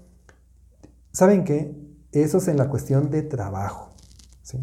¿saben 1.12 1.44
qué? 1.44 1.80
Eso 2.10 2.38
es 2.38 2.48
en 2.48 2.56
la 2.56 2.68
cuestión 2.68 3.08
de 3.08 3.22
trabajo. 3.22 3.92
¿sí? 4.42 4.58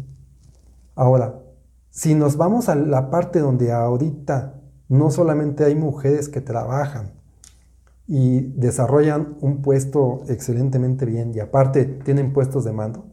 Ahora, 0.94 1.40
si 1.88 2.14
nos 2.14 2.36
vamos 2.36 2.68
a 2.68 2.74
la 2.74 3.08
parte 3.08 3.38
donde 3.38 3.72
ahorita 3.72 4.60
no 4.88 5.10
solamente 5.10 5.64
hay 5.64 5.74
mujeres 5.74 6.28
que 6.28 6.42
trabajan 6.42 7.14
y 8.06 8.52
desarrollan 8.52 9.38
un 9.40 9.62
puesto 9.62 10.24
excelentemente 10.28 11.06
bien 11.06 11.32
y 11.34 11.40
aparte 11.40 11.86
tienen 11.86 12.34
puestos 12.34 12.66
de 12.66 12.72
mando, 12.72 13.06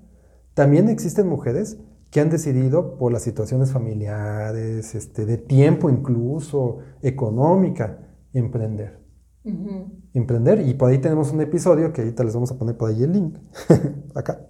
también 0.54 0.90
existen 0.90 1.30
mujeres 1.30 1.78
que 2.16 2.22
han 2.22 2.30
decidido 2.30 2.98
por 2.98 3.12
las 3.12 3.24
situaciones 3.24 3.74
familiares, 3.74 4.96
este, 4.96 5.26
de 5.26 5.38
tiempo 5.38 5.90
incluso, 5.90 6.78
económica, 7.02 8.08
emprender. 8.32 9.02
Emprender, 10.14 10.66
y 10.66 10.76
por 10.76 10.90
ahí 10.90 11.00
tenemos 11.00 11.34
un 11.34 11.42
episodio 11.42 11.92
que 11.92 12.00
ahorita 12.00 12.24
les 12.24 12.34
vamos 12.34 12.50
a 12.52 12.58
poner 12.58 12.78
por 12.78 12.90
ahí 12.90 13.04
el 13.04 13.12
link, 13.12 13.38
acá, 14.16 14.48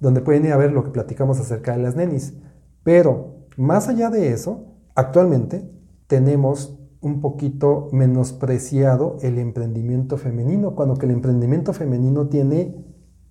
donde 0.00 0.22
pueden 0.22 0.46
ir 0.46 0.52
a 0.52 0.56
ver 0.56 0.72
lo 0.72 0.82
que 0.82 0.90
platicamos 0.90 1.38
acerca 1.38 1.76
de 1.76 1.84
las 1.84 1.94
nenis. 1.94 2.34
Pero 2.82 3.46
más 3.56 3.86
allá 3.86 4.10
de 4.10 4.32
eso, 4.32 4.66
actualmente 4.96 5.70
tenemos 6.08 6.80
un 7.00 7.20
poquito 7.20 7.90
menospreciado 7.92 9.18
el 9.22 9.38
emprendimiento 9.38 10.16
femenino, 10.16 10.74
cuando 10.74 10.96
que 10.96 11.06
el 11.06 11.12
emprendimiento 11.12 11.72
femenino 11.72 12.26
tiene 12.26 12.84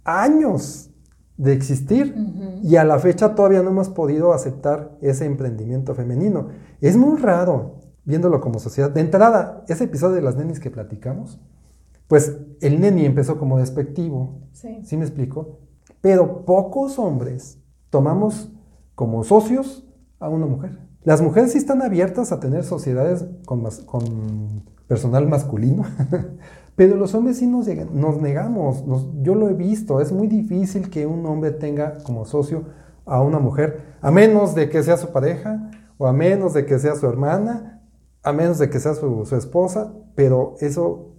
años 0.06 0.87
de 1.38 1.54
existir 1.54 2.16
y 2.64 2.76
a 2.76 2.84
la 2.84 3.00
fecha 3.00 3.36
todavía 3.36 3.62
no 3.62 3.70
hemos 3.70 3.90
podido 3.90 4.34
aceptar 4.34 4.98
ese 5.02 5.26
emprendimiento 5.26 5.94
femenino. 5.96 6.50
Es 6.82 6.98
muy 6.98 7.18
raro 7.18 7.76
viéndolo 8.04 8.42
como 8.42 8.60
sociedad. 8.60 8.90
De 8.90 9.02
entrada, 9.02 9.64
ese 9.68 9.84
episodio 9.84 10.16
de 10.16 10.22
las 10.22 10.36
nenis 10.36 10.60
que 10.60 10.72
platicamos, 10.72 11.40
pues 12.08 12.38
el 12.62 12.80
neni 12.80 13.06
empezó 13.06 13.38
como 13.38 13.60
despectivo, 13.60 14.40
sí, 14.54 14.82
¿sí 14.84 14.98
me 14.98 15.04
explico? 15.04 15.60
Pero 16.02 16.46
pocos 16.46 16.98
hombres 17.00 17.60
tomamos 17.90 18.52
como 18.96 19.24
socios 19.24 19.86
a 20.20 20.30
una 20.30 20.46
mujer. 20.46 20.80
Las 21.04 21.22
mujeres 21.22 21.52
sí 21.52 21.58
están 21.58 21.82
abiertas 21.82 22.32
a 22.32 22.40
tener 22.40 22.64
sociedades 22.64 23.26
con, 23.46 23.64
con 23.86 24.64
personal 24.88 25.28
masculino, 25.28 25.84
Pero 26.78 26.96
los 26.96 27.16
hombres 27.16 27.38
sí 27.38 27.48
nos, 27.48 27.66
negamos, 28.22 28.84
yo 29.24 29.34
lo 29.34 29.50
he 29.50 29.56
visto, 29.56 30.00
es 30.00 30.12
muy 30.12 30.28
difícil 30.28 30.92
que 30.92 31.08
un 31.08 31.26
hombre 31.26 31.50
tenga 31.50 31.98
como 32.04 32.24
socio 32.24 32.66
a 33.04 33.20
una 33.20 33.40
mujer, 33.40 33.96
a 34.00 34.12
menos 34.12 34.54
de 34.54 34.70
que 34.70 34.84
sea 34.84 34.96
su 34.96 35.12
pareja, 35.12 35.72
o 35.98 36.06
a 36.06 36.14
menos 36.14 36.54
de 36.54 36.68
que 36.68 36.78
sea 36.78 36.94
su 36.94 37.08
hermana, 37.08 37.82
a 38.22 38.32
menos 38.32 38.60
de 38.60 38.70
que 38.70 38.80
sea 38.80 38.94
su, 38.94 39.28
esposa, 39.36 39.92
pero 40.14 40.54
eso 40.60 41.16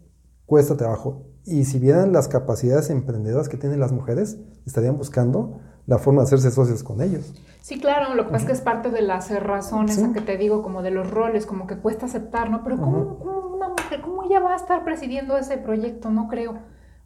cuesta 0.47 0.77
trabajo. 0.77 1.27
Y 1.45 1.65
si 1.65 1.81
vieran 1.81 2.13
las 2.13 2.29
capacidades 2.29 2.89
emprendedoras 2.89 3.49
que 3.49 3.57
tienen 3.57 3.81
las 3.81 3.91
mujeres, 3.91 4.39
estarían 4.65 4.97
buscando 4.97 5.59
la 5.87 5.99
forma 5.99 6.21
de 6.21 6.27
hacerse 6.27 6.53
socios 6.53 6.85
con 6.85 7.03
ellos. 7.03 7.35
Sí, 7.63 7.81
claro, 7.81 8.15
lo 8.15 8.27
que 8.27 8.31
pasa 8.31 8.45
es 8.45 8.47
que 8.47 8.53
es 8.53 8.61
parte 8.61 8.91
de 8.91 9.03
las 9.03 9.29
razones 9.43 9.99
que 10.15 10.21
te 10.21 10.37
digo, 10.37 10.63
como 10.63 10.83
de 10.83 10.93
los 10.93 11.11
roles, 11.11 11.47
como 11.47 11.67
que 11.67 11.79
cuesta 11.79 12.07
aceptar, 12.07 12.49
¿no? 12.49 12.63
Pero 12.63 12.77
¿cómo, 12.77 12.99
una 12.99 13.05
mujer, 13.05 13.19
cómo 13.19 13.48
ella 14.29 14.41
va 14.41 14.53
a 14.53 14.57
estar 14.57 14.85
presidiendo 14.85 15.37
ese 15.37 15.59
proyecto? 15.59 16.11
No 16.11 16.29
creo. 16.29 16.59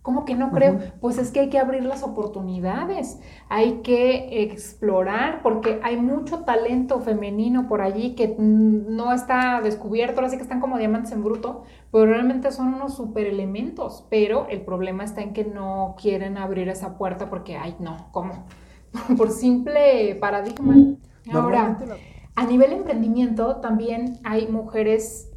¿Cómo 0.03 0.25
que 0.25 0.35
no 0.35 0.51
creo? 0.51 0.81
Pues 1.01 1.17
es 1.19 1.31
que 1.31 1.39
hay 1.39 1.49
que 1.49 1.61
abrir 1.61 1.85
las 1.85 2.03
oportunidades, 2.03 3.21
hay 3.49 3.83
que 3.83 4.43
explorar, 4.43 5.43
porque 5.45 5.79
hay 5.85 5.97
mucho 5.97 6.41
talento 6.41 6.99
femenino 7.01 7.69
por 7.69 7.83
allí 7.83 8.17
que 8.17 8.35
no 8.37 9.13
está 9.13 9.61
descubierto, 9.63 10.17
ahora 10.17 10.31
sí 10.31 10.37
que 10.37 10.43
están 10.43 10.59
como 10.59 10.77
diamantes 10.77 11.13
en 11.13 11.23
bruto, 11.23 11.63
pero 11.93 12.07
realmente 12.07 12.51
son 12.51 12.75
unos 12.75 12.97
super 12.97 13.29
elementos, 13.29 14.05
pero 14.11 14.49
el 14.49 14.63
problema 14.63 15.05
está 15.05 15.23
en 15.23 15.33
que 15.33 15.45
no 15.45 15.95
quieren 15.97 16.37
abrir 16.37 16.69
esa 16.69 16.99
puerta 16.99 17.31
porque, 17.31 17.57
ay, 17.57 17.77
no, 17.79 18.09
¿cómo? 18.11 18.45
por 19.17 19.31
simple 19.31 20.17
paradigma. 20.17 20.97
Ahora, 21.33 21.79
A 22.35 22.47
nivel 22.47 22.73
emprendimiento 22.73 23.57
también 23.57 24.19
hay 24.25 24.49
mujeres 24.49 25.31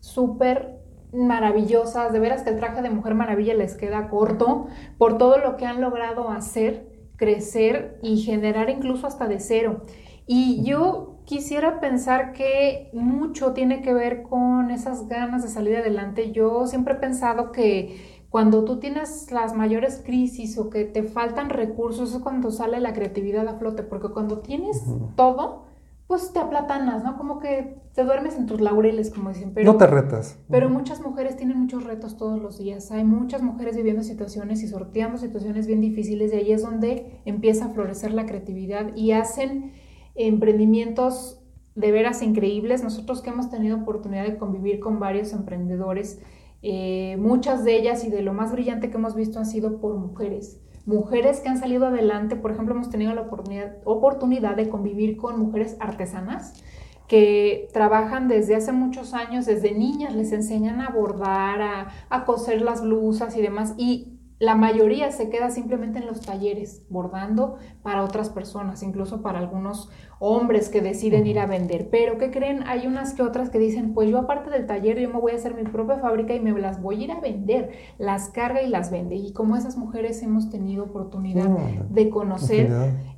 súper 0.00 0.75
maravillosas, 1.16 2.12
de 2.12 2.20
veras 2.20 2.42
que 2.42 2.50
el 2.50 2.56
traje 2.56 2.82
de 2.82 2.90
Mujer 2.90 3.14
Maravilla 3.14 3.54
les 3.54 3.74
queda 3.74 4.08
corto 4.08 4.66
por 4.98 5.18
todo 5.18 5.38
lo 5.38 5.56
que 5.56 5.66
han 5.66 5.80
logrado 5.80 6.28
hacer, 6.30 6.88
crecer 7.16 7.98
y 8.02 8.18
generar 8.18 8.70
incluso 8.70 9.06
hasta 9.06 9.26
de 9.26 9.40
cero. 9.40 9.82
Y 10.26 10.62
yo 10.64 11.20
quisiera 11.24 11.80
pensar 11.80 12.32
que 12.32 12.90
mucho 12.92 13.52
tiene 13.52 13.82
que 13.82 13.94
ver 13.94 14.22
con 14.22 14.70
esas 14.70 15.08
ganas 15.08 15.42
de 15.42 15.48
salir 15.48 15.76
adelante. 15.76 16.32
Yo 16.32 16.66
siempre 16.66 16.94
he 16.94 16.98
pensado 16.98 17.52
que 17.52 18.16
cuando 18.28 18.64
tú 18.64 18.78
tienes 18.78 19.30
las 19.30 19.54
mayores 19.54 20.02
crisis 20.04 20.58
o 20.58 20.68
que 20.68 20.84
te 20.84 21.04
faltan 21.04 21.48
recursos 21.48 22.14
es 22.14 22.20
cuando 22.20 22.50
sale 22.50 22.80
la 22.80 22.92
creatividad 22.92 23.46
a 23.48 23.58
flote, 23.58 23.82
porque 23.82 24.08
cuando 24.08 24.40
tienes 24.40 24.84
todo, 25.14 25.65
pues 26.06 26.32
te 26.32 26.38
aplatanas, 26.38 27.02
¿no? 27.02 27.16
Como 27.16 27.40
que 27.40 27.78
te 27.94 28.04
duermes 28.04 28.36
en 28.36 28.46
tus 28.46 28.60
laureles, 28.60 29.10
como 29.10 29.30
dicen. 29.30 29.52
Pero, 29.54 29.72
no 29.72 29.78
te 29.78 29.86
retas. 29.86 30.38
Pero 30.48 30.68
muchas 30.68 31.00
mujeres 31.00 31.36
tienen 31.36 31.58
muchos 31.58 31.84
retos 31.84 32.16
todos 32.16 32.40
los 32.40 32.58
días. 32.58 32.92
Hay 32.92 33.04
muchas 33.04 33.42
mujeres 33.42 33.76
viviendo 33.76 34.02
situaciones 34.02 34.62
y 34.62 34.68
sorteando 34.68 35.18
situaciones 35.18 35.66
bien 35.66 35.80
difíciles 35.80 36.32
y 36.32 36.36
ahí 36.36 36.52
es 36.52 36.62
donde 36.62 37.20
empieza 37.24 37.66
a 37.66 37.68
florecer 37.70 38.14
la 38.14 38.26
creatividad 38.26 38.94
y 38.94 39.12
hacen 39.12 39.72
emprendimientos 40.14 41.40
de 41.74 41.90
veras 41.90 42.22
increíbles. 42.22 42.84
Nosotros 42.84 43.20
que 43.20 43.30
hemos 43.30 43.50
tenido 43.50 43.78
oportunidad 43.78 44.24
de 44.24 44.36
convivir 44.36 44.78
con 44.78 45.00
varios 45.00 45.32
emprendedores, 45.32 46.20
eh, 46.62 47.16
muchas 47.18 47.64
de 47.64 47.76
ellas 47.76 48.04
y 48.04 48.10
de 48.10 48.22
lo 48.22 48.32
más 48.32 48.52
brillante 48.52 48.90
que 48.90 48.96
hemos 48.96 49.16
visto 49.16 49.40
han 49.40 49.46
sido 49.46 49.80
por 49.80 49.96
mujeres. 49.96 50.60
Mujeres 50.86 51.40
que 51.40 51.48
han 51.48 51.58
salido 51.58 51.86
adelante, 51.86 52.36
por 52.36 52.52
ejemplo, 52.52 52.72
hemos 52.72 52.90
tenido 52.90 53.12
la 53.12 53.22
oportunidad, 53.22 54.56
de 54.56 54.68
convivir 54.68 55.16
con 55.16 55.38
mujeres 55.38 55.76
artesanas 55.80 56.62
que 57.08 57.68
trabajan 57.72 58.28
desde 58.28 58.54
hace 58.54 58.70
muchos 58.70 59.12
años, 59.12 59.46
desde 59.46 59.72
niñas 59.72 60.14
les 60.14 60.30
enseñan 60.30 60.80
a 60.80 60.90
bordar, 60.90 61.60
a, 61.60 61.88
a 62.08 62.24
coser 62.24 62.62
las 62.62 62.82
blusas 62.82 63.36
y 63.36 63.42
demás. 63.42 63.74
Y 63.76 64.15
la 64.38 64.54
mayoría 64.54 65.10
se 65.12 65.30
queda 65.30 65.50
simplemente 65.50 65.98
en 65.98 66.06
los 66.06 66.20
talleres, 66.20 66.84
bordando 66.90 67.56
para 67.82 68.04
otras 68.04 68.28
personas, 68.28 68.82
incluso 68.82 69.22
para 69.22 69.38
algunos 69.38 69.88
hombres 70.18 70.68
que 70.68 70.82
deciden 70.82 71.26
ir 71.26 71.38
a 71.38 71.46
vender. 71.46 71.88
Pero 71.90 72.18
¿qué 72.18 72.30
creen? 72.30 72.62
Hay 72.66 72.86
unas 72.86 73.14
que 73.14 73.22
otras 73.22 73.48
que 73.48 73.58
dicen, 73.58 73.94
pues 73.94 74.10
yo 74.10 74.18
aparte 74.18 74.50
del 74.50 74.66
taller, 74.66 74.98
yo 74.98 75.08
me 75.08 75.20
voy 75.20 75.32
a 75.32 75.36
hacer 75.36 75.54
mi 75.54 75.64
propia 75.64 75.98
fábrica 75.98 76.34
y 76.34 76.40
me 76.40 76.58
las 76.58 76.82
voy 76.82 77.00
a 77.00 77.04
ir 77.04 77.12
a 77.12 77.20
vender. 77.20 77.70
Las 77.98 78.28
carga 78.28 78.62
y 78.62 78.68
las 78.68 78.90
vende. 78.90 79.16
Y 79.16 79.32
como 79.32 79.56
esas 79.56 79.78
mujeres 79.78 80.22
hemos 80.22 80.50
tenido 80.50 80.84
oportunidad 80.84 81.48
de 81.48 82.10
conocer 82.10 82.70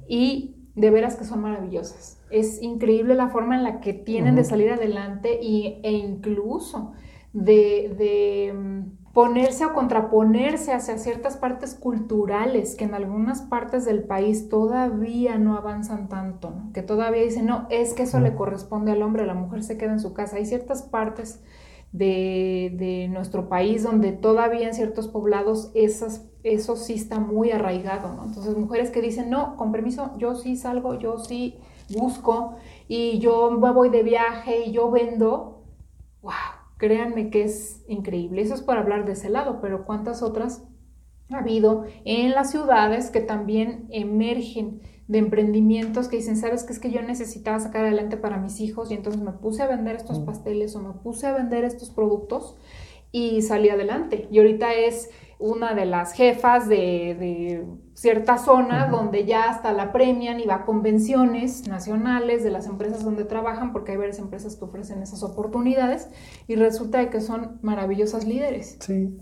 y 0.06 0.54
de 0.76 0.90
veras 0.90 1.16
que 1.16 1.24
son 1.24 1.40
maravillosas. 1.40 2.22
Es 2.30 2.62
increíble 2.62 3.16
la 3.16 3.30
forma 3.30 3.56
en 3.56 3.64
la 3.64 3.80
que 3.80 3.92
tienen 3.92 4.36
de 4.36 4.44
salir 4.44 4.70
adelante 4.70 5.40
y, 5.42 5.80
e 5.82 5.90
incluso 5.90 6.92
de, 7.32 7.94
de 7.98 8.52
mm, 8.52 8.97
ponerse 9.18 9.66
o 9.66 9.72
contraponerse 9.72 10.72
hacia 10.72 10.96
ciertas 10.96 11.36
partes 11.36 11.74
culturales 11.74 12.76
que 12.76 12.84
en 12.84 12.94
algunas 12.94 13.42
partes 13.42 13.84
del 13.84 14.04
país 14.04 14.48
todavía 14.48 15.38
no 15.38 15.56
avanzan 15.56 16.08
tanto, 16.08 16.54
que 16.72 16.84
todavía 16.84 17.24
dicen, 17.24 17.46
no, 17.46 17.66
es 17.68 17.94
que 17.94 18.04
eso 18.04 18.20
le 18.20 18.36
corresponde 18.36 18.92
al 18.92 19.02
hombre, 19.02 19.26
la 19.26 19.34
mujer 19.34 19.64
se 19.64 19.76
queda 19.76 19.90
en 19.90 19.98
su 19.98 20.14
casa. 20.14 20.36
Hay 20.36 20.46
ciertas 20.46 20.84
partes 20.84 21.42
de, 21.90 23.08
nuestro 23.10 23.48
país 23.48 23.82
donde 23.82 24.12
todavía 24.12 24.68
en 24.68 24.74
ciertos 24.74 25.08
poblados 25.08 25.72
esas, 25.74 26.30
eso 26.44 26.76
sí 26.76 26.94
está 26.94 27.18
muy 27.18 27.50
arraigado, 27.50 28.14
¿no? 28.14 28.24
Entonces 28.24 28.56
mujeres 28.56 28.92
que 28.92 29.00
dicen, 29.00 29.30
no, 29.30 29.56
con 29.56 29.72
permiso, 29.72 30.12
yo 30.18 30.36
sí 30.36 30.54
salgo, 30.54 30.96
yo 30.96 31.18
sí 31.18 31.58
busco 31.90 32.54
y 32.86 33.18
yo 33.18 33.50
voy 33.58 33.88
de 33.88 34.04
viaje 34.04 34.66
y 34.66 34.70
yo 34.70 34.92
vendo, 34.92 35.64
wow 36.22 36.57
Créanme 36.78 37.30
que 37.30 37.44
es 37.44 37.84
increíble. 37.88 38.42
Eso 38.42 38.54
es 38.54 38.62
para 38.62 38.80
hablar 38.80 39.04
de 39.04 39.12
ese 39.12 39.28
lado, 39.28 39.60
pero 39.60 39.84
¿cuántas 39.84 40.22
otras 40.22 40.64
ha 41.30 41.38
habido 41.38 41.84
en 42.04 42.30
las 42.30 42.50
ciudades 42.50 43.10
que 43.10 43.20
también 43.20 43.86
emergen 43.90 44.80
de 45.08 45.18
emprendimientos 45.18 46.08
que 46.08 46.16
dicen, 46.16 46.36
sabes 46.36 46.64
que 46.64 46.72
es 46.72 46.78
que 46.78 46.90
yo 46.90 47.02
necesitaba 47.02 47.58
sacar 47.60 47.84
adelante 47.84 48.18
para 48.18 48.36
mis 48.36 48.60
hijos 48.60 48.90
y 48.90 48.94
entonces 48.94 49.22
me 49.22 49.32
puse 49.32 49.62
a 49.62 49.66
vender 49.66 49.96
estos 49.96 50.20
pasteles 50.20 50.76
o 50.76 50.80
me 50.80 50.92
puse 50.92 51.26
a 51.26 51.32
vender 51.32 51.64
estos 51.64 51.90
productos 51.90 52.56
y 53.10 53.40
salí 53.42 53.70
adelante. 53.70 54.28
Y 54.30 54.38
ahorita 54.38 54.74
es 54.74 55.10
una 55.38 55.74
de 55.74 55.86
las 55.86 56.12
jefas 56.12 56.68
de, 56.68 57.64
cierta 57.98 58.38
zona 58.38 58.86
donde 58.86 59.26
ya 59.26 59.50
hasta 59.50 59.72
la 59.72 59.90
premian 59.92 60.38
y 60.38 60.46
va 60.46 60.54
a 60.54 60.64
convenciones 60.64 61.66
nacionales 61.66 62.44
de 62.44 62.50
las 62.52 62.66
empresas 62.66 63.02
donde 63.02 63.24
trabajan, 63.24 63.72
porque 63.72 63.90
hay 63.90 63.98
varias 63.98 64.20
empresas 64.20 64.54
que 64.54 64.64
ofrecen 64.64 65.02
esas 65.02 65.24
oportunidades 65.24 66.08
y 66.46 66.54
resulta 66.54 66.98
de 66.98 67.10
que 67.10 67.20
son 67.20 67.58
maravillosas 67.60 68.24
líderes. 68.24 68.76
Sí. 68.78 69.18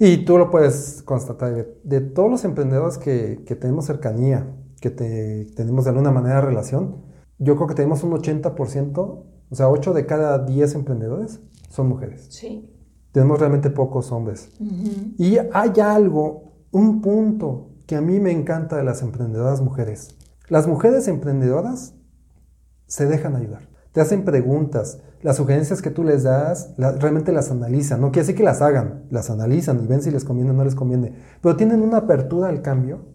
Y 0.00 0.24
tú 0.24 0.38
lo 0.38 0.50
puedes 0.50 1.04
constatar, 1.04 1.68
de, 1.84 2.00
todos 2.00 2.28
los 2.28 2.44
emprendedores 2.44 2.98
que, 2.98 3.36
tenemos 3.60 3.86
cercanía, 3.86 4.52
que 4.80 4.90
tenemos 4.90 5.84
de 5.84 5.90
alguna 5.90 6.10
manera 6.10 6.40
relación, 6.40 6.96
yo 7.38 7.54
creo 7.54 7.68
que 7.68 7.74
tenemos 7.74 8.02
un 8.02 8.10
80%, 8.10 8.98
o 8.98 9.54
sea, 9.54 9.68
8 9.68 9.92
de 9.92 10.04
cada 10.04 10.44
10 10.44 10.74
emprendedores 10.74 11.40
son 11.70 11.88
mujeres. 11.88 12.26
Sí 12.30 12.72
tenemos 13.12 13.40
realmente 13.40 13.70
pocos 13.70 14.12
hombres. 14.12 14.50
Y 15.16 15.38
hay 15.38 15.72
algo, 15.82 16.52
un 16.70 17.00
punto 17.00 17.70
que 17.86 17.96
a 17.96 18.00
mí 18.00 18.20
me 18.20 18.32
encanta 18.32 18.76
de 18.76 18.84
las 18.84 19.02
emprendedoras 19.02 19.60
mujeres. 19.60 20.16
Las 20.48 20.66
mujeres 20.66 21.08
emprendedoras 21.08 21.94
se 22.86 23.06
dejan 23.06 23.34
ayudar, 23.34 23.68
te 23.92 24.00
hacen 24.00 24.24
preguntas, 24.24 25.00
las 25.22 25.36
sugerencias 25.36 25.82
que 25.82 25.90
tú 25.90 26.04
les 26.04 26.22
das 26.22 26.74
realmente 26.76 27.32
las 27.32 27.50
analizan, 27.50 28.00
no 28.00 28.12
quiere 28.12 28.34
que 28.34 28.44
las 28.44 28.62
hagan, 28.62 29.06
las 29.10 29.30
analizan 29.30 29.82
y 29.82 29.86
ven 29.86 30.02
si 30.02 30.10
les 30.10 30.24
conviene 30.24 30.50
o 30.50 30.54
no 30.54 30.64
les 30.64 30.76
conviene, 30.76 31.14
pero 31.40 31.56
tienen 31.56 31.82
una 31.82 31.98
apertura 31.98 32.48
al 32.48 32.62
cambio, 32.62 33.06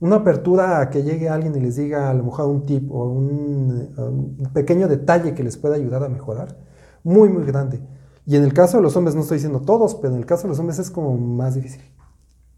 una 0.00 0.16
apertura 0.16 0.80
a 0.80 0.88
que 0.88 1.02
llegue 1.02 1.28
alguien 1.28 1.54
y 1.54 1.60
les 1.60 1.76
diga 1.76 2.08
a 2.08 2.14
lo 2.14 2.24
mejor 2.24 2.46
un 2.46 2.64
tip 2.64 2.90
o 2.90 3.10
un, 3.10 3.92
un 3.98 4.50
pequeño 4.54 4.88
detalle 4.88 5.34
que 5.34 5.44
les 5.44 5.58
pueda 5.58 5.74
ayudar 5.74 6.02
a 6.02 6.08
mejorar, 6.08 6.56
muy, 7.04 7.28
muy 7.28 7.44
grande. 7.44 7.80
Y 8.24 8.36
en 8.36 8.44
el 8.44 8.54
caso 8.54 8.76
de 8.76 8.82
los 8.82 8.96
hombres, 8.96 9.14
no 9.14 9.22
estoy 9.22 9.36
diciendo 9.36 9.60
todos, 9.60 9.94
pero 9.96 10.14
en 10.14 10.20
el 10.20 10.26
caso 10.26 10.44
de 10.44 10.50
los 10.50 10.58
hombres 10.58 10.78
es 10.78 10.90
como 10.90 11.16
más 11.18 11.54
difícil. 11.54 11.82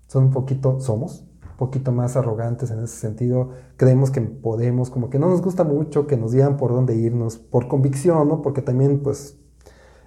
Son 0.06 0.24
un 0.24 0.30
poquito, 0.30 0.80
somos, 0.80 1.24
poquito 1.62 1.92
más 1.92 2.16
arrogantes 2.16 2.72
en 2.72 2.80
ese 2.80 2.96
sentido. 2.96 3.50
Creemos 3.76 4.10
que 4.10 4.20
podemos, 4.20 4.90
como 4.90 5.10
que 5.10 5.20
no 5.20 5.28
nos 5.28 5.42
gusta 5.42 5.62
mucho 5.62 6.08
que 6.08 6.16
nos 6.16 6.32
digan 6.32 6.56
por 6.56 6.72
dónde 6.72 6.96
irnos, 6.96 7.36
por 7.36 7.68
convicción, 7.68 8.26
¿no? 8.28 8.42
Porque 8.42 8.62
también, 8.62 9.00
pues, 9.00 9.38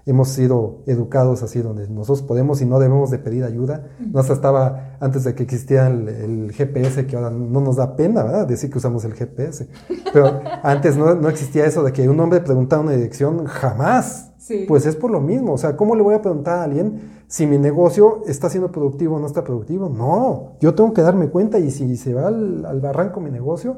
hemos 0.06 0.30
sido 0.30 0.84
educados 0.86 1.42
así, 1.42 1.62
donde 1.62 1.88
nosotros 1.90 2.22
podemos 2.22 2.62
y 2.62 2.66
no 2.66 2.80
debemos 2.80 3.10
de 3.10 3.18
pedir 3.18 3.44
ayuda. 3.44 3.88
No 4.00 4.22
se 4.24 4.34
estaba 4.34 4.98
antes 5.00 5.24
de 5.24 5.34
que 5.34 5.44
existiera 5.44 5.88
el, 5.88 6.52
GPS, 6.52 7.08
que 7.08 7.16
ahora 7.16 7.32
no 7.32 7.60
nos 7.60 7.78
da 7.78 7.96
pena, 7.96 8.24
¿verdad? 8.24 8.48
Decir 8.48 8.70
que 8.70 8.78
usamos 8.78 9.04
el 9.06 9.14
GPS. 9.14 9.68
Pero 10.14 10.40
antes 10.64 10.96
no, 10.96 11.16
no 11.16 11.30
existía 11.30 11.66
eso 11.66 11.84
de 11.84 11.92
que 11.92 12.08
un 12.08 12.20
hombre 12.20 12.40
preguntara 12.42 12.82
una 12.82 12.92
dirección, 12.92 13.46
jamás. 13.46 14.32
Pues 14.68 14.86
es 14.86 14.96
por 14.96 15.10
lo 15.10 15.22
mismo. 15.22 15.54
O 15.54 15.58
sea, 15.58 15.76
¿cómo 15.76 15.96
le 15.96 16.04
voy 16.04 16.14
a 16.14 16.22
preguntar 16.22 16.60
a 16.60 16.64
alguien 16.64 17.24
si 17.28 17.48
mi 17.48 17.58
negocio 17.58 18.22
está 18.28 18.48
siendo 18.48 18.72
productivo 18.72 19.16
o 19.16 19.20
no 19.20 19.26
está 19.26 19.44
productivo? 19.44 19.90
No, 19.90 20.58
yo 20.62 20.76
tengo 20.76 20.94
que 20.94 21.02
darme 21.02 21.30
cuenta 21.30 21.58
y 21.58 21.72
si 21.72 21.98
se 21.98 22.14
va 22.14 22.28
al, 22.28 22.64
al 22.64 22.80
barranco 22.80 23.20
mi 23.20 23.32
negocio, 23.32 23.78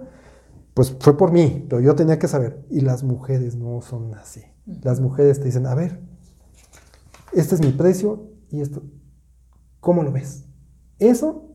pues 0.74 0.94
fue 1.00 1.16
por 1.16 1.32
mí, 1.32 1.66
pero 1.70 1.82
yo 1.82 1.96
tenía 1.96 2.20
que 2.20 2.28
saber. 2.28 2.66
Y 2.70 2.82
las 2.82 3.04
mujeres 3.04 3.56
no 3.56 3.82
son 3.82 4.14
así. 4.16 4.44
Las 4.84 5.00
mujeres 5.00 5.40
te 5.40 5.46
dicen, 5.46 5.66
a 5.66 5.74
ver, 5.74 6.02
este 7.40 7.56
es 7.56 7.62
mi 7.62 7.72
precio 7.72 8.32
y 8.50 8.62
esto, 8.62 8.84
¿cómo 9.80 10.04
lo 10.04 10.12
ves? 10.12 10.46
Eso 11.00 11.52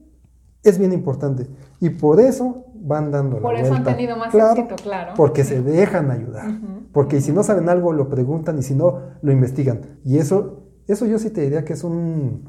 es 0.63 0.79
bien 0.79 0.93
importante 0.93 1.49
y 1.81 1.91
por 1.91 2.21
eso 2.21 2.67
van 2.75 3.11
dando 3.11 3.41
por 3.41 3.55
la 3.55 3.61
eso 3.61 3.75
han 3.75 3.85
tenido 3.85 4.17
más 4.17 4.35
éxito, 4.35 4.77
claro. 4.83 5.13
Porque 5.17 5.45
se 5.45 5.63
dejan 5.63 6.11
ayudar. 6.11 6.51
Porque 6.93 7.21
si 7.21 7.33
no 7.33 7.43
saben 7.43 7.69
algo, 7.69 7.93
lo 7.93 8.09
preguntan 8.09 8.59
y 8.59 8.63
si 8.63 8.75
no, 8.75 9.01
lo 9.23 9.33
investigan. 9.33 9.99
Y 10.05 10.19
eso, 10.19 10.65
eso 10.87 11.07
yo 11.07 11.19
sí 11.19 11.31
te 11.31 11.43
diría 11.43 11.65
que 11.65 11.73
es 11.73 11.85
un, 11.85 12.49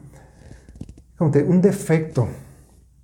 un 1.20 1.62
defecto. 1.62 2.28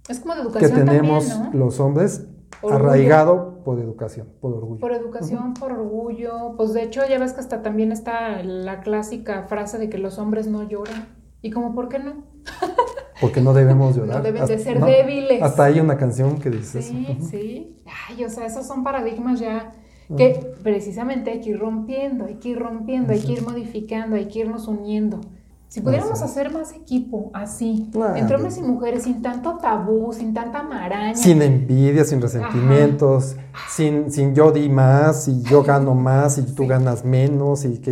Es 0.08 0.20
como 0.20 0.36
de 0.36 0.42
educación 0.42 0.72
que 0.72 0.78
tenemos 0.78 1.32
los 1.54 1.80
hombres 1.80 2.26
arraigado 2.70 3.49
por 3.64 3.80
educación, 3.80 4.28
por 4.40 4.54
orgullo. 4.54 4.80
Por 4.80 4.92
educación, 4.94 5.54
por 5.54 5.72
orgullo. 5.72 6.56
Pues 6.58 6.74
de 6.74 6.84
hecho, 6.84 7.02
ya 7.08 7.20
ves 7.20 7.34
que 7.34 7.40
hasta 7.40 7.62
también 7.62 7.92
está 7.92 8.44
la 8.44 8.82
clásica 8.82 9.44
frase 9.44 9.78
de 9.78 9.90
que 9.90 9.98
los 9.98 10.18
hombres 10.20 10.48
no 10.48 10.68
lloran. 10.68 11.08
¿Y 11.42 11.52
como 11.52 11.74
por 11.74 11.90
qué 11.90 12.00
no? 12.00 12.24
Porque 13.22 13.42
no 13.42 13.54
debemos 13.54 13.96
llorar. 13.96 14.18
No 14.18 14.24
deben 14.24 14.46
de 14.46 14.60
ser 14.60 14.84
débiles. 14.84 15.42
Hasta 15.42 15.66
hay 15.66 15.80
una 15.80 15.98
canción 15.98 16.40
que 16.40 16.50
dice 16.50 16.82
sí, 16.82 17.06
eso. 17.10 17.22
Sí, 17.22 17.28
sí. 17.30 17.78
Ay, 18.10 18.24
o 18.24 18.30
sea, 18.30 18.46
esos 18.46 18.66
son 18.66 18.84
paradigmas 18.84 19.40
ya 19.40 19.72
que 20.18 20.56
precisamente 20.64 21.30
hay 21.30 21.40
que 21.40 21.52
ir 21.52 21.60
rompiendo, 21.60 22.26
hay 22.26 22.36
que 22.36 22.50
ir 22.50 22.60
rompiendo, 22.60 23.14
hay 23.14 23.20
que 23.20 23.34
ir 23.34 23.44
modificando, 23.44 24.16
hay 24.16 24.28
que 24.28 24.40
irnos 24.40 24.68
uniendo. 24.68 25.22
Si 25.70 25.82
pudiéramos 25.82 26.20
hacer 26.24 26.52
más 26.52 26.74
equipo 26.74 27.30
así, 27.32 27.92
entre 28.16 28.36
hombres 28.36 28.58
y 28.58 28.64
mujeres, 28.64 29.04
sin 29.04 29.22
tanto 29.22 29.60
tabú, 29.60 30.12
sin 30.14 30.34
tanta 30.34 30.64
maraña. 30.64 31.14
Sin 31.14 31.44
envidia, 31.44 32.04
sin 32.06 32.20
resentimientos, 32.20 33.36
sin, 33.70 34.12
sin 34.12 34.34
yo 34.34 34.52
di 34.52 34.68
más 34.68 35.28
y 35.28 35.44
yo 35.44 35.62
gano 35.62 35.94
más 35.94 36.40
y 36.40 36.56
tú 36.56 36.66
ganas 36.66 37.06
menos 37.06 37.66
y 37.66 37.78
que 37.78 37.92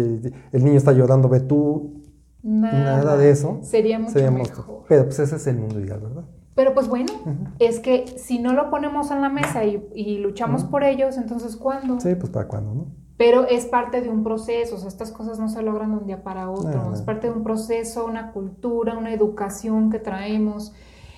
el 0.51 0.65
niño 0.65 0.78
está 0.78 0.91
llorando, 0.91 1.30
ve 1.30 1.39
tú. 1.39 2.01
Nada, 2.41 3.15
de 3.15 3.30
eso. 3.30 3.59
Sería 3.61 3.99
mucho 3.99 4.32
mejor. 4.32 4.84
Pero 4.89 5.03
pues 5.03 5.19
ese 5.19 5.36
es 5.36 5.45
el 5.45 5.57
mundo 5.57 5.80
ideal, 5.80 5.99
¿verdad? 5.99 6.23
Pero 6.55 6.73
pues 6.73 6.88
bueno, 6.88 7.13
es 7.59 7.80
que 7.80 8.07
si 8.17 8.39
no 8.39 8.53
lo 8.53 8.71
ponemos 8.71 9.11
en 9.11 9.21
la 9.21 9.30
mesa 9.30 9.63
y, 9.63 10.17
luchamos 10.17 10.63
por 10.63 10.84
ellos, 10.84 11.17
entonces 11.17 11.55
¿cuándo? 11.55 11.99
Sí, 11.99 12.15
pues 12.15 12.32
para 12.32 12.47
cuándo, 12.47 12.73
¿no? 12.73 13.07
Pero 13.18 13.47
es 13.47 13.65
parte 13.65 14.01
de 14.01 14.09
un 14.09 14.24
proceso, 14.24 14.76
o 14.76 14.78
sea, 14.78 14.88
estas 14.88 15.11
cosas 15.11 15.39
no 15.39 15.49
se 15.49 15.63
logran 15.63 15.91
de 15.91 15.97
un 15.97 16.05
día 16.05 16.24
para 16.24 16.51
otro, 16.51 16.93
es 16.93 17.01
parte 17.01 17.28
de 17.28 17.34
un 17.34 17.43
proceso, 17.43 18.05
una 18.05 18.32
cultura, 18.32 18.95
una 18.95 19.11
educación 19.11 19.89
que 19.89 19.97
traemos, 19.97 20.72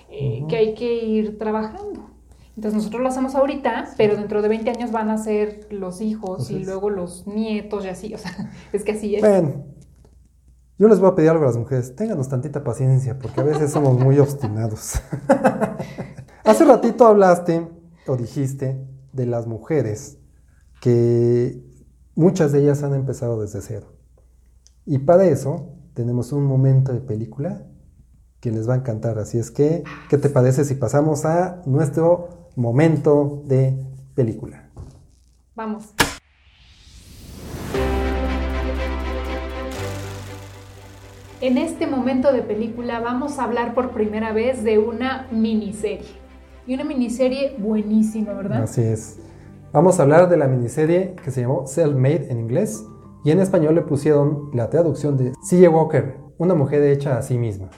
eh, 0.08 0.42
que 0.48 0.56
hay 0.56 0.74
que 0.74 1.04
ir 1.04 1.38
trabajando. 1.38 2.10
Entonces 2.56 2.76
nosotros 2.76 3.02
lo 3.02 3.08
hacemos 3.08 3.34
ahorita, 3.34 3.90
pero 3.96 4.16
dentro 4.16 4.42
de 4.42 4.48
20 4.48 4.70
años 4.70 4.92
van 4.92 5.10
a 5.10 5.18
ser 5.18 5.68
los 5.70 6.00
hijos 6.00 6.50
y 6.50 6.64
luego 6.64 6.90
los 6.90 7.26
nietos 7.26 7.84
y 7.84 7.88
así, 7.88 8.14
o 8.14 8.18
sea, 8.18 8.32
es 8.72 8.82
que 8.82 8.92
así 8.92 9.16
es. 9.16 9.20
Bueno, 9.20 9.64
yo 10.78 10.88
les 10.88 11.00
voy 11.00 11.10
a 11.10 11.14
pedir 11.14 11.30
algo 11.30 11.44
a 11.44 11.48
las 11.48 11.58
mujeres, 11.58 11.94
ténganos 11.94 12.30
tantita 12.30 12.64
paciencia, 12.64 13.18
porque 13.18 13.42
a 13.42 13.44
veces 13.44 13.70
somos 13.70 13.98
muy 13.98 14.18
obstinados. 14.18 15.00
Hace 16.44 16.64
ratito 16.64 17.06
hablaste 17.06 17.68
o 18.06 18.16
dijiste 18.16 18.84
de 19.12 19.26
las 19.26 19.46
mujeres 19.46 20.18
que 20.80 21.69
Muchas 22.14 22.52
de 22.52 22.62
ellas 22.62 22.82
han 22.82 22.94
empezado 22.94 23.40
desde 23.40 23.60
cero. 23.60 23.86
Y 24.84 24.98
para 24.98 25.24
eso 25.26 25.76
tenemos 25.94 26.32
un 26.32 26.44
momento 26.44 26.92
de 26.92 27.00
película 27.00 27.62
que 28.40 28.50
les 28.50 28.68
va 28.68 28.74
a 28.74 28.76
encantar. 28.78 29.18
Así 29.18 29.38
es 29.38 29.50
que, 29.50 29.84
¿qué 30.08 30.18
te 30.18 30.28
parece 30.28 30.64
si 30.64 30.74
pasamos 30.74 31.24
a 31.24 31.62
nuestro 31.66 32.50
momento 32.56 33.42
de 33.46 33.86
película? 34.14 34.70
Vamos. 35.54 35.94
En 41.40 41.56
este 41.56 41.86
momento 41.86 42.32
de 42.32 42.42
película 42.42 43.00
vamos 43.00 43.38
a 43.38 43.44
hablar 43.44 43.72
por 43.72 43.92
primera 43.92 44.32
vez 44.32 44.64
de 44.64 44.78
una 44.78 45.28
miniserie. 45.30 46.18
Y 46.66 46.74
una 46.74 46.84
miniserie 46.84 47.56
buenísima, 47.58 48.32
¿verdad? 48.32 48.64
Así 48.64 48.82
es. 48.82 49.18
Vamos 49.72 50.00
a 50.00 50.02
hablar 50.02 50.28
de 50.28 50.36
la 50.36 50.48
miniserie 50.48 51.14
que 51.22 51.30
se 51.30 51.42
llamó 51.42 51.64
Self-Made 51.64 52.28
en 52.28 52.40
inglés 52.40 52.84
y 53.22 53.30
en 53.30 53.38
español 53.38 53.76
le 53.76 53.82
pusieron 53.82 54.50
la 54.52 54.68
traducción 54.68 55.16
de 55.16 55.32
C.J. 55.44 55.70
Walker, 55.70 56.16
una 56.38 56.56
mujer 56.56 56.82
hecha 56.82 57.16
a 57.16 57.22
sí 57.22 57.38
misma. 57.38 57.70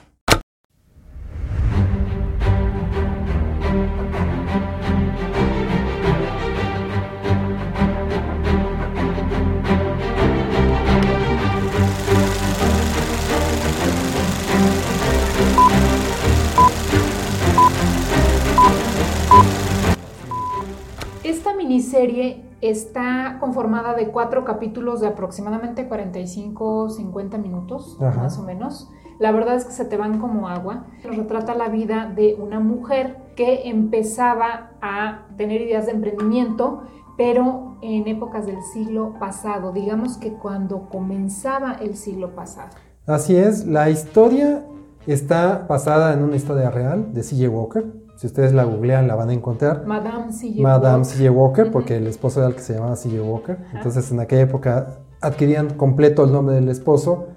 Serie 21.93 22.43
está 22.61 23.37
conformada 23.39 23.93
de 23.93 24.07
cuatro 24.07 24.43
capítulos 24.43 24.99
de 24.99 25.07
aproximadamente 25.07 25.87
45-50 25.87 27.37
minutos, 27.37 27.97
más 27.99 28.39
o 28.39 28.43
menos. 28.43 28.89
La 29.19 29.31
verdad 29.31 29.55
es 29.55 29.65
que 29.65 29.73
se 29.73 29.85
te 29.85 29.95
van 29.95 30.19
como 30.19 30.47
agua. 30.47 30.87
Nos 31.05 31.15
retrata 31.15 31.53
la 31.53 31.69
vida 31.69 32.11
de 32.15 32.35
una 32.39 32.59
mujer 32.59 33.17
que 33.35 33.69
empezaba 33.69 34.71
a 34.81 35.27
tener 35.37 35.61
ideas 35.61 35.85
de 35.85 35.91
emprendimiento, 35.91 36.81
pero 37.15 37.77
en 37.83 38.07
épocas 38.07 38.47
del 38.47 38.63
siglo 38.73 39.13
pasado, 39.19 39.71
digamos 39.71 40.17
que 40.17 40.33
cuando 40.33 40.89
comenzaba 40.89 41.73
el 41.73 41.95
siglo 41.95 42.33
pasado. 42.33 42.71
Así 43.05 43.35
es, 43.35 43.67
la 43.67 43.91
historia 43.91 44.65
está 45.05 45.67
basada 45.69 46.11
en 46.13 46.23
una 46.23 46.37
historia 46.37 46.71
real 46.71 47.13
de 47.13 47.21
C.J. 47.21 47.49
Walker, 47.49 48.02
si 48.23 48.27
ustedes 48.27 48.53
la 48.53 48.63
googlean, 48.63 49.05
la 49.05 49.15
van 49.15 49.31
a 49.31 49.33
encontrar. 49.33 49.85
Madame 49.85 50.31
C.J. 50.31 50.61
Madame. 50.61 51.29
Walker, 51.29 51.69
porque 51.69 51.97
el 51.97 52.07
esposo 52.07 52.39
era 52.39 52.47
el 52.47 52.55
que 52.55 52.61
se 52.61 52.75
llamaba 52.75 52.95
C.J. 52.95 53.21
Walker. 53.21 53.57
Entonces, 53.73 54.09
en 54.11 54.21
aquella 54.21 54.43
época 54.43 54.99
adquirían 55.19 55.71
completo 55.71 56.23
el 56.23 56.31
nombre 56.31 56.55
del 56.55 56.69
esposo 56.69 57.27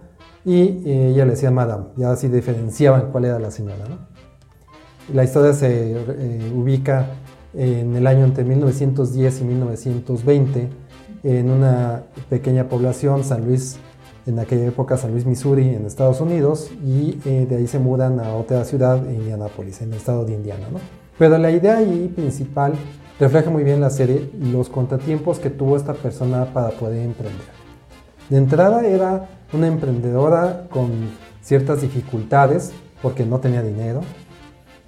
y 0.45 0.85
eh, 0.89 1.09
ella 1.09 1.25
le 1.25 1.33
decía 1.33 1.51
Madame. 1.51 1.87
Ya 1.97 2.13
así 2.13 2.29
diferenciaban 2.29 3.11
cuál 3.11 3.25
era 3.25 3.41
la 3.41 3.51
señora. 3.51 3.85
¿no? 3.89 3.99
La 5.13 5.25
historia 5.25 5.55
se 5.55 5.97
eh, 5.97 6.53
ubica 6.55 7.07
en 7.53 7.97
el 7.97 8.07
año 8.07 8.25
entre 8.25 8.45
1910 8.45 9.41
y 9.41 9.45
1920 9.45 10.69
en 11.25 11.51
una 11.51 12.05
pequeña 12.31 12.69
población, 12.69 13.25
San 13.25 13.45
Luis, 13.45 13.81
en 14.27 14.39
aquella 14.39 14.67
época 14.67 14.97
San 14.97 15.13
Luis, 15.13 15.25
Missouri, 15.25 15.69
en 15.69 15.87
Estados 15.87 16.21
Unidos, 16.21 16.71
y 16.85 17.19
eh, 17.25 17.47
de 17.49 17.57
ahí 17.57 17.67
se 17.67 17.79
mudan 17.79 18.21
a 18.21 18.35
otra 18.35 18.65
ciudad, 18.65 19.03
Indianápolis, 19.09 19.81
en 19.83 19.93
el 19.93 19.99
estado 19.99 20.25
de 20.25 20.35
Indiana. 20.35 20.67
¿no? 20.71 20.81
Pero 21.19 21.39
la 21.39 21.51
idea 21.51 21.79
ahí 21.79 22.13
principal 22.15 22.75
refleja 23.21 23.51
muy 23.51 23.65
bien 23.65 23.81
la 23.81 23.91
serie 23.91 24.31
los 24.41 24.69
contratiempos 24.69 25.39
que 25.39 25.49
tuvo 25.49 25.77
esta 25.77 25.95
persona 25.95 26.53
para 26.53 26.71
poder 26.71 27.05
emprender. 27.05 27.47
De 28.29 28.37
entrada 28.37 28.85
era 28.85 29.29
una 29.53 29.69
emprendedora 29.69 30.67
con 30.71 30.91
ciertas 31.41 31.81
dificultades 31.81 32.73
porque 33.01 33.25
no 33.25 33.39
tenía 33.39 33.63
dinero. 33.63 34.01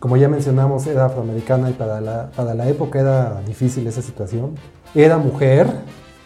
Como 0.00 0.16
ya 0.16 0.28
mencionamos, 0.28 0.86
era 0.86 1.06
afroamericana 1.06 1.70
y 1.70 1.72
para 1.74 2.00
la, 2.00 2.30
para 2.30 2.54
la 2.54 2.68
época 2.68 3.00
era 3.00 3.40
difícil 3.42 3.86
esa 3.86 4.02
situación. 4.02 4.56
Era 4.94 5.18
mujer, 5.18 5.68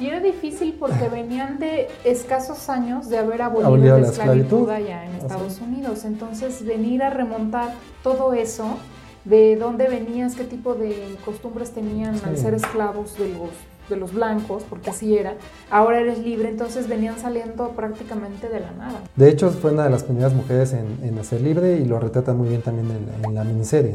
y 0.03 0.09
era 0.09 0.19
difícil 0.19 0.62
porque 0.83 1.09
venían 1.09 1.61
de 1.61 1.87
escasos 2.03 2.68
años 2.68 3.09
de 3.09 3.16
haber 3.16 3.41
abolido, 3.41 4.01
la, 4.01 4.09
esclavitud, 4.09 4.68
allá 4.68 5.07
en 5.07 5.14
Estados 5.14 5.61
Unidos. 5.61 6.05
Entonces, 6.05 6.66
venir 6.66 7.05
a 7.05 7.11
remontar 7.11 7.72
todo 8.03 8.33
eso, 8.33 8.78
de 9.24 9.55
dónde 9.55 9.89
venías, 9.89 10.35
qué 10.35 10.43
tipo 10.43 10.74
de 10.74 11.16
costumbres 11.24 11.70
tenían 11.70 12.16
al 12.24 12.37
ser 12.37 12.55
esclavos 12.55 13.16
de 13.16 13.28
los, 13.28 13.51
de 13.89 13.95
los 13.95 14.12
blancos, 14.12 14.64
porque 14.68 14.91
así 14.91 15.16
era. 15.16 15.35
Ahora 15.70 16.01
eres 16.01 16.18
libre, 16.18 16.49
entonces 16.49 16.89
venían 16.89 17.16
saliendo 17.16 17.68
prácticamente 17.76 18.49
de 18.49 18.59
la 18.59 18.72
nada. 18.72 19.03
De 19.14 19.28
hecho, 19.28 19.51
fue 19.51 19.70
una 19.70 19.85
de 19.85 19.91
las 19.91 20.03
primeras 20.03 20.35
mujeres 20.35 20.72
en, 20.72 20.99
en 21.05 21.14
nacer 21.14 21.43
libre 21.43 21.76
y 21.76 21.85
lo 21.85 22.01
retrata 22.01 22.33
muy 22.33 22.49
bien 22.49 22.62
también 22.62 22.89
en, 23.24 23.35
la 23.37 23.45
miniserie. 23.45 23.95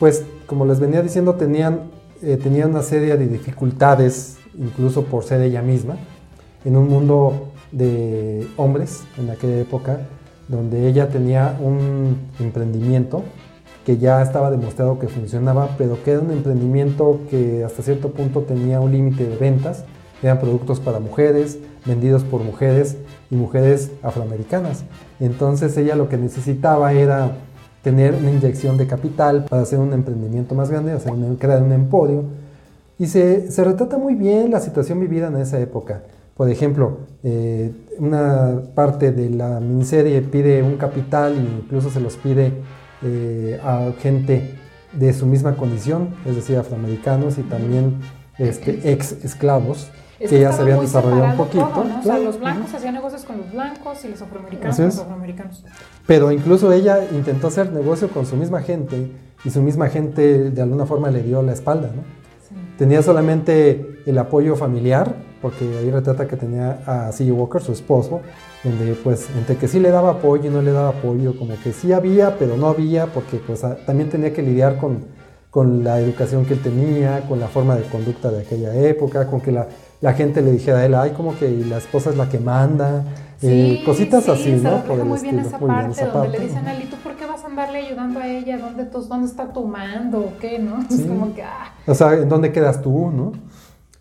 Pues, 0.00 0.24
como 0.46 0.66
les 0.66 0.80
venía 0.80 1.02
diciendo, 1.02 1.36
tenían, 1.36 1.82
eh, 2.20 2.36
tenían 2.36 2.70
una 2.70 2.82
serie 2.82 3.16
de 3.16 3.28
dificultades 3.28 4.38
incluso 4.58 5.04
por 5.04 5.24
ser 5.24 5.40
ella 5.42 5.62
misma, 5.62 5.96
en 6.66 6.76
un 6.76 6.88
mundo 6.88 7.52
de 7.70 8.46
hombres 8.56 9.04
en 9.18 9.30
aquella 9.30 9.60
época, 9.60 10.00
donde 10.48 10.88
ella 10.88 11.08
tenía 11.08 11.56
un 11.62 12.18
emprendimiento 12.40 13.22
que 13.84 13.98
ya 13.98 14.20
estaba 14.20 14.50
demostrado 14.50 14.98
que 14.98 15.06
funcionaba, 15.06 15.76
pero 15.78 16.02
que 16.02 16.10
era 16.10 16.20
un 16.20 16.32
emprendimiento 16.32 17.20
que 17.30 17.62
hasta 17.64 17.84
cierto 17.84 18.10
punto 18.10 18.42
tenía 18.42 18.80
un 18.80 18.90
límite 18.90 19.28
de 19.28 19.36
ventas, 19.36 19.84
eran 20.22 20.40
productos 20.40 20.80
para 20.80 20.98
mujeres, 20.98 21.58
vendidos 21.84 22.24
por 22.24 22.42
mujeres 22.42 22.96
y 23.30 23.36
mujeres 23.36 23.92
afroamericanas. 24.02 24.82
Entonces 25.20 25.76
ella 25.76 25.94
lo 25.94 26.08
que 26.08 26.16
necesitaba 26.16 26.92
era 26.92 27.36
tener 27.82 28.14
una 28.14 28.32
inyección 28.32 28.76
de 28.76 28.88
capital 28.88 29.44
para 29.48 29.62
hacer 29.62 29.78
un 29.78 29.92
emprendimiento 29.92 30.56
más 30.56 30.68
grande, 30.68 30.90
hacer 30.90 31.12
crear 31.38 31.62
un 31.62 31.70
emporio 31.70 32.24
y 32.98 33.06
se, 33.06 33.52
se, 33.52 33.62
retrata 33.62 33.98
muy 33.98 34.16
bien 34.16 34.50
la 34.50 34.58
situación 34.58 34.98
vivida 34.98 35.28
en 35.28 35.36
esa 35.36 35.60
época. 35.60 36.02
Por 36.36 36.50
ejemplo, 36.50 36.98
eh, 37.22 37.72
una 37.98 38.60
parte 38.74 39.10
de 39.10 39.30
la 39.30 39.58
miniserie 39.58 40.20
pide 40.20 40.62
un 40.62 40.76
capital 40.76 41.32
e 41.32 41.40
incluso 41.40 41.90
se 41.90 41.98
los 41.98 42.16
pide 42.16 42.52
eh, 43.02 43.58
a 43.64 43.90
gente 44.00 44.54
de 44.92 45.12
su 45.14 45.26
misma 45.26 45.56
condición, 45.56 46.14
es 46.26 46.36
decir, 46.36 46.58
afroamericanos 46.58 47.38
y 47.38 47.42
también 47.42 48.00
este, 48.38 48.92
ex 48.92 49.12
esclavos. 49.24 49.90
que, 50.18 50.40
ya 50.40 50.52
se 50.52 50.62
habían 50.62 50.80
desarrollado 50.80 51.24
un 51.24 51.36
poquito. 51.36 51.70
o 52.00 52.02
sea, 52.02 52.18
los 52.18 52.38
blancos 52.38 52.72
hacían 52.74 52.94
negocios 52.94 53.24
con 53.24 53.38
los 53.38 53.52
blancos 53.52 54.04
y 54.04 54.08
los 54.08 54.22
afroamericanos 54.22 54.76
con 54.76 54.84
los 54.86 54.98
afroamericanos. 54.98 55.64
Pero 56.06 56.32
incluso 56.32 56.72
ella 56.72 57.00
intentó 57.12 57.48
hacer 57.48 57.72
negocio 57.72 58.08
con 58.08 58.26
su 58.26 58.36
misma 58.36 58.60
gente 58.60 59.10
y 59.44 59.50
su 59.50 59.62
misma 59.62 59.88
gente 59.88 60.50
de 60.50 60.62
alguna 60.62 60.84
forma 60.84 61.10
le 61.10 61.22
dio 61.22 61.42
la 61.42 61.52
espalda, 61.52 61.88
¿no? 61.94 62.02
Tenía 62.78 63.02
solamente 63.02 64.02
el 64.04 64.18
apoyo 64.18 64.54
familiar, 64.54 65.14
porque 65.40 65.64
ahí 65.78 65.90
retrata 65.90 66.26
que 66.26 66.36
tenía 66.36 66.80
a 66.86 67.12
C.J. 67.12 67.32
Walker, 67.32 67.62
su 67.62 67.72
esposo, 67.72 68.20
donde 68.64 68.94
pues 68.94 69.28
entre 69.36 69.56
que 69.56 69.68
sí 69.68 69.80
le 69.80 69.90
daba 69.90 70.10
apoyo 70.10 70.46
y 70.46 70.52
no 70.52 70.62
le 70.62 70.72
daba 70.72 70.90
apoyo, 70.90 71.36
como 71.38 71.54
que 71.62 71.72
sí 71.72 71.92
había, 71.92 72.38
pero 72.38 72.56
no 72.56 72.68
había, 72.68 73.06
porque 73.06 73.38
pues 73.38 73.62
también 73.86 74.10
tenía 74.10 74.32
que 74.32 74.42
lidiar 74.42 74.78
con, 74.78 75.04
con 75.50 75.84
la 75.84 76.00
educación 76.00 76.44
que 76.44 76.54
él 76.54 76.62
tenía, 76.62 77.20
con 77.28 77.40
la 77.40 77.48
forma 77.48 77.76
de 77.76 77.82
conducta 77.84 78.30
de 78.30 78.40
aquella 78.40 78.74
época, 78.74 79.26
con 79.26 79.40
que 79.40 79.52
la 79.52 79.68
la 80.00 80.12
gente 80.12 80.42
le 80.42 80.52
dijera 80.52 80.78
a 80.78 80.86
él, 80.86 80.94
ay, 80.94 81.10
como 81.12 81.36
que 81.38 81.50
la 81.50 81.78
esposa 81.78 82.10
es 82.10 82.16
la 82.16 82.28
que 82.28 82.38
manda, 82.38 83.04
eh, 83.42 83.82
cositas 83.84 84.28
así, 84.28 84.52
¿no? 84.52 84.82
Por 84.84 85.02
muy 85.04 85.20
bien 85.20 85.38
esa 85.38 85.58
parte, 85.58 86.04
donde 86.04 86.38
le 86.38 86.44
dicen 86.44 86.66
a 86.66 86.74
él, 86.74 86.82
¿y 86.82 86.86
tú 86.86 86.96
por 86.96 87.16
qué 87.16 87.26
vas 87.26 87.42
a 87.44 87.46
andarle 87.46 87.78
ayudando 87.78 88.20
a 88.20 88.26
ella? 88.26 88.58
¿Dónde, 88.58 88.84
dónde 88.84 89.26
está 89.26 89.52
tu 89.52 89.66
mando 89.66 90.20
o 90.20 90.38
qué, 90.38 90.58
no? 90.58 90.78
Es 90.90 91.00
como 91.02 91.34
que, 91.34 91.42
ah. 91.42 91.72
O 91.86 91.94
sea, 91.94 92.14
¿en 92.14 92.28
dónde 92.28 92.52
quedas 92.52 92.82
tú, 92.82 93.10
no? 93.10 93.32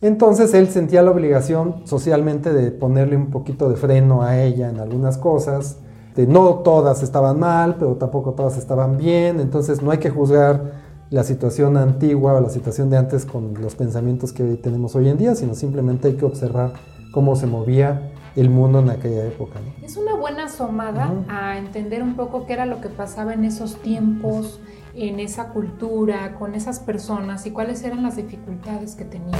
Entonces 0.02 0.54
él 0.54 0.68
sentía 0.70 1.02
la 1.02 1.12
obligación 1.12 1.88
socialmente 1.88 2.54
de 2.54 2.72
ponerle 2.72 3.16
un 3.16 3.32
poquito 3.32 3.70
de 3.70 3.76
freno 3.76 4.22
a 4.22 4.42
ella 4.42 4.70
en 4.70 4.80
algunas 4.80 5.18
cosas. 5.18 5.80
De, 6.16 6.28
no 6.28 6.56
todas 6.56 7.04
estaban 7.04 7.40
mal, 7.40 7.76
pero 7.78 7.96
tampoco 7.96 8.34
todas 8.34 8.58
estaban 8.58 8.98
bien. 8.98 9.40
Entonces 9.40 9.82
no 9.82 9.92
hay 9.92 9.98
que 9.98 10.10
juzgar 10.10 10.86
la 11.10 11.24
situación 11.24 11.78
antigua 11.78 12.34
o 12.34 12.42
la 12.42 12.50
situación 12.50 12.90
de 12.90 12.98
antes 12.98 13.26
con 13.26 13.54
los 13.62 13.76
pensamientos 13.76 14.34
que 14.34 14.44
tenemos 14.56 14.96
hoy 14.96 15.10
en 15.10 15.18
día, 15.18 15.36
sino 15.36 15.56
simplemente 15.56 16.10
hay 16.10 16.16
que 16.16 16.26
observar 16.26 16.74
cómo 17.14 17.36
se 17.36 17.48
movía 17.48 18.12
el 18.36 18.50
mundo 18.50 18.80
en 18.80 18.90
aquella 18.90 19.26
época. 19.26 19.60
Es 19.82 19.96
una 19.96 20.16
buena 20.16 20.46
asomada 20.46 21.10
a 21.30 21.58
entender 21.58 22.04
un 22.04 22.16
poco 22.16 22.46
qué 22.46 22.54
era 22.54 22.66
lo 22.66 22.82
que 22.82 22.90
pasaba 22.90 23.34
en 23.34 23.46
esos 23.46 23.82
tiempos, 23.82 24.60
en 24.96 25.20
esa 25.20 25.50
cultura, 25.50 26.36
con 26.36 26.56
esas 26.56 26.80
personas 26.80 27.46
y 27.46 27.52
cuáles 27.52 27.84
eran 27.84 28.04
las 28.04 28.16
dificultades 28.16 28.96
que 28.96 29.06
tenían. 29.06 29.40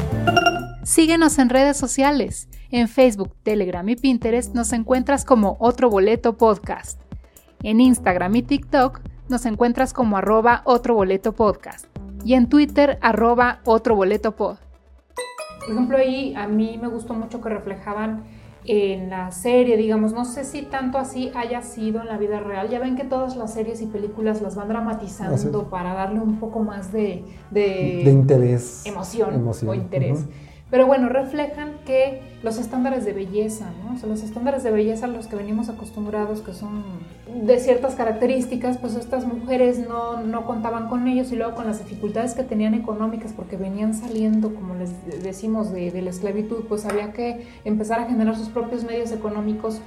Síguenos 0.84 1.40
en 1.40 1.50
redes 1.50 1.78
sociales. 1.78 2.48
En 2.70 2.88
Facebook, 2.88 3.34
Telegram 3.44 3.88
y 3.88 3.96
Pinterest 3.96 4.54
nos 4.54 4.74
encuentras 4.74 5.26
como 5.26 5.58
Otro 5.60 5.90
Boleto 5.90 6.38
Podcast. 6.38 7.02
En 7.64 7.80
Instagram 7.80 8.36
y 8.36 8.44
TikTok 8.44 9.00
nos 9.30 9.46
encuentras 9.46 9.94
como 9.94 10.18
arroba 10.18 10.62
Otro 10.66 10.94
Boleto 10.94 11.34
Podcast. 11.34 11.86
Y 12.24 12.34
en 12.34 12.50
Twitter, 12.50 13.00
arroba 13.02 13.62
Otro 13.66 13.96
Boleto 13.96 14.36
Pod. 14.36 14.58
Por 15.60 15.72
ejemplo, 15.72 15.98
ahí 15.98 16.36
a 16.36 16.48
mí 16.48 16.78
me 16.80 16.88
gustó 16.88 17.14
mucho 17.14 17.42
que 17.42 17.50
reflejaban 17.50 18.24
en 18.68 19.10
la 19.10 19.32
serie, 19.32 19.78
digamos, 19.78 20.14
no 20.14 20.26
sé 20.26 20.44
si 20.44 20.64
tanto 20.64 20.98
así 20.98 21.32
haya 21.36 21.62
sido 21.62 22.02
en 22.02 22.08
la 22.08 22.18
vida 22.18 22.40
real. 22.40 22.70
Ya 22.70 22.80
ven 22.80 22.96
que 22.96 23.04
todas 23.04 23.36
las 23.36 23.54
series 23.54 23.82
y 23.82 23.86
películas 23.88 24.42
las 24.42 24.56
van 24.56 24.68
dramatizando 24.68 25.70
para 25.70 25.94
darle 25.94 26.20
un 26.20 26.40
poco 26.40 26.60
más 26.62 26.92
de, 26.92 27.24
de, 27.52 28.02
interés. 28.10 28.86
Emoción, 28.86 29.48
o 29.68 29.74
interés. 29.74 30.26
Pero 30.72 30.88
bueno, 30.88 31.10
reflejan 31.10 31.74
que 31.86 32.22
los 32.42 32.58
estándares 32.58 33.06
de 33.06 33.14
belleza, 33.14 33.72
¿no? 33.84 33.94
O 33.94 33.98
sea, 33.98 34.10
los 34.10 34.24
estándares 34.24 34.64
de 34.64 34.72
belleza 34.72 35.06
a 35.06 35.10
los 35.10 35.28
que 35.28 35.36
venimos 35.36 35.70
acostumbrados, 35.70 36.42
que 36.42 36.54
son 36.54 36.84
de 37.28 37.60
ciertas 37.60 37.94
características, 37.94 38.80
pues 38.80 38.96
estas 38.96 39.26
mujeres 39.26 39.88
no, 39.88 40.22
no 40.22 40.46
contaban 40.46 40.90
con 40.90 41.08
ellos 41.08 41.32
y 41.32 41.36
luego 41.36 41.54
con 41.54 41.68
las 41.68 41.80
dificultades 41.80 42.34
que 42.34 42.44
tenían 42.44 42.74
económicas 42.74 43.32
porque 43.32 43.58
venían 43.58 43.94
saliendo, 43.94 44.56
como 44.56 44.74
les 44.74 45.24
decimos, 45.24 45.72
de, 45.72 45.92
de 45.92 46.02
la 46.02 46.10
esclavitud, 46.10 46.66
pues 46.68 46.86
había 46.86 47.14
que 47.14 47.48
empezar 47.64 48.00
a 48.00 48.06
generar 48.06 48.36
sus 48.36 48.50
propios 48.50 48.84
medios 48.84 49.12
económicos 49.12 49.82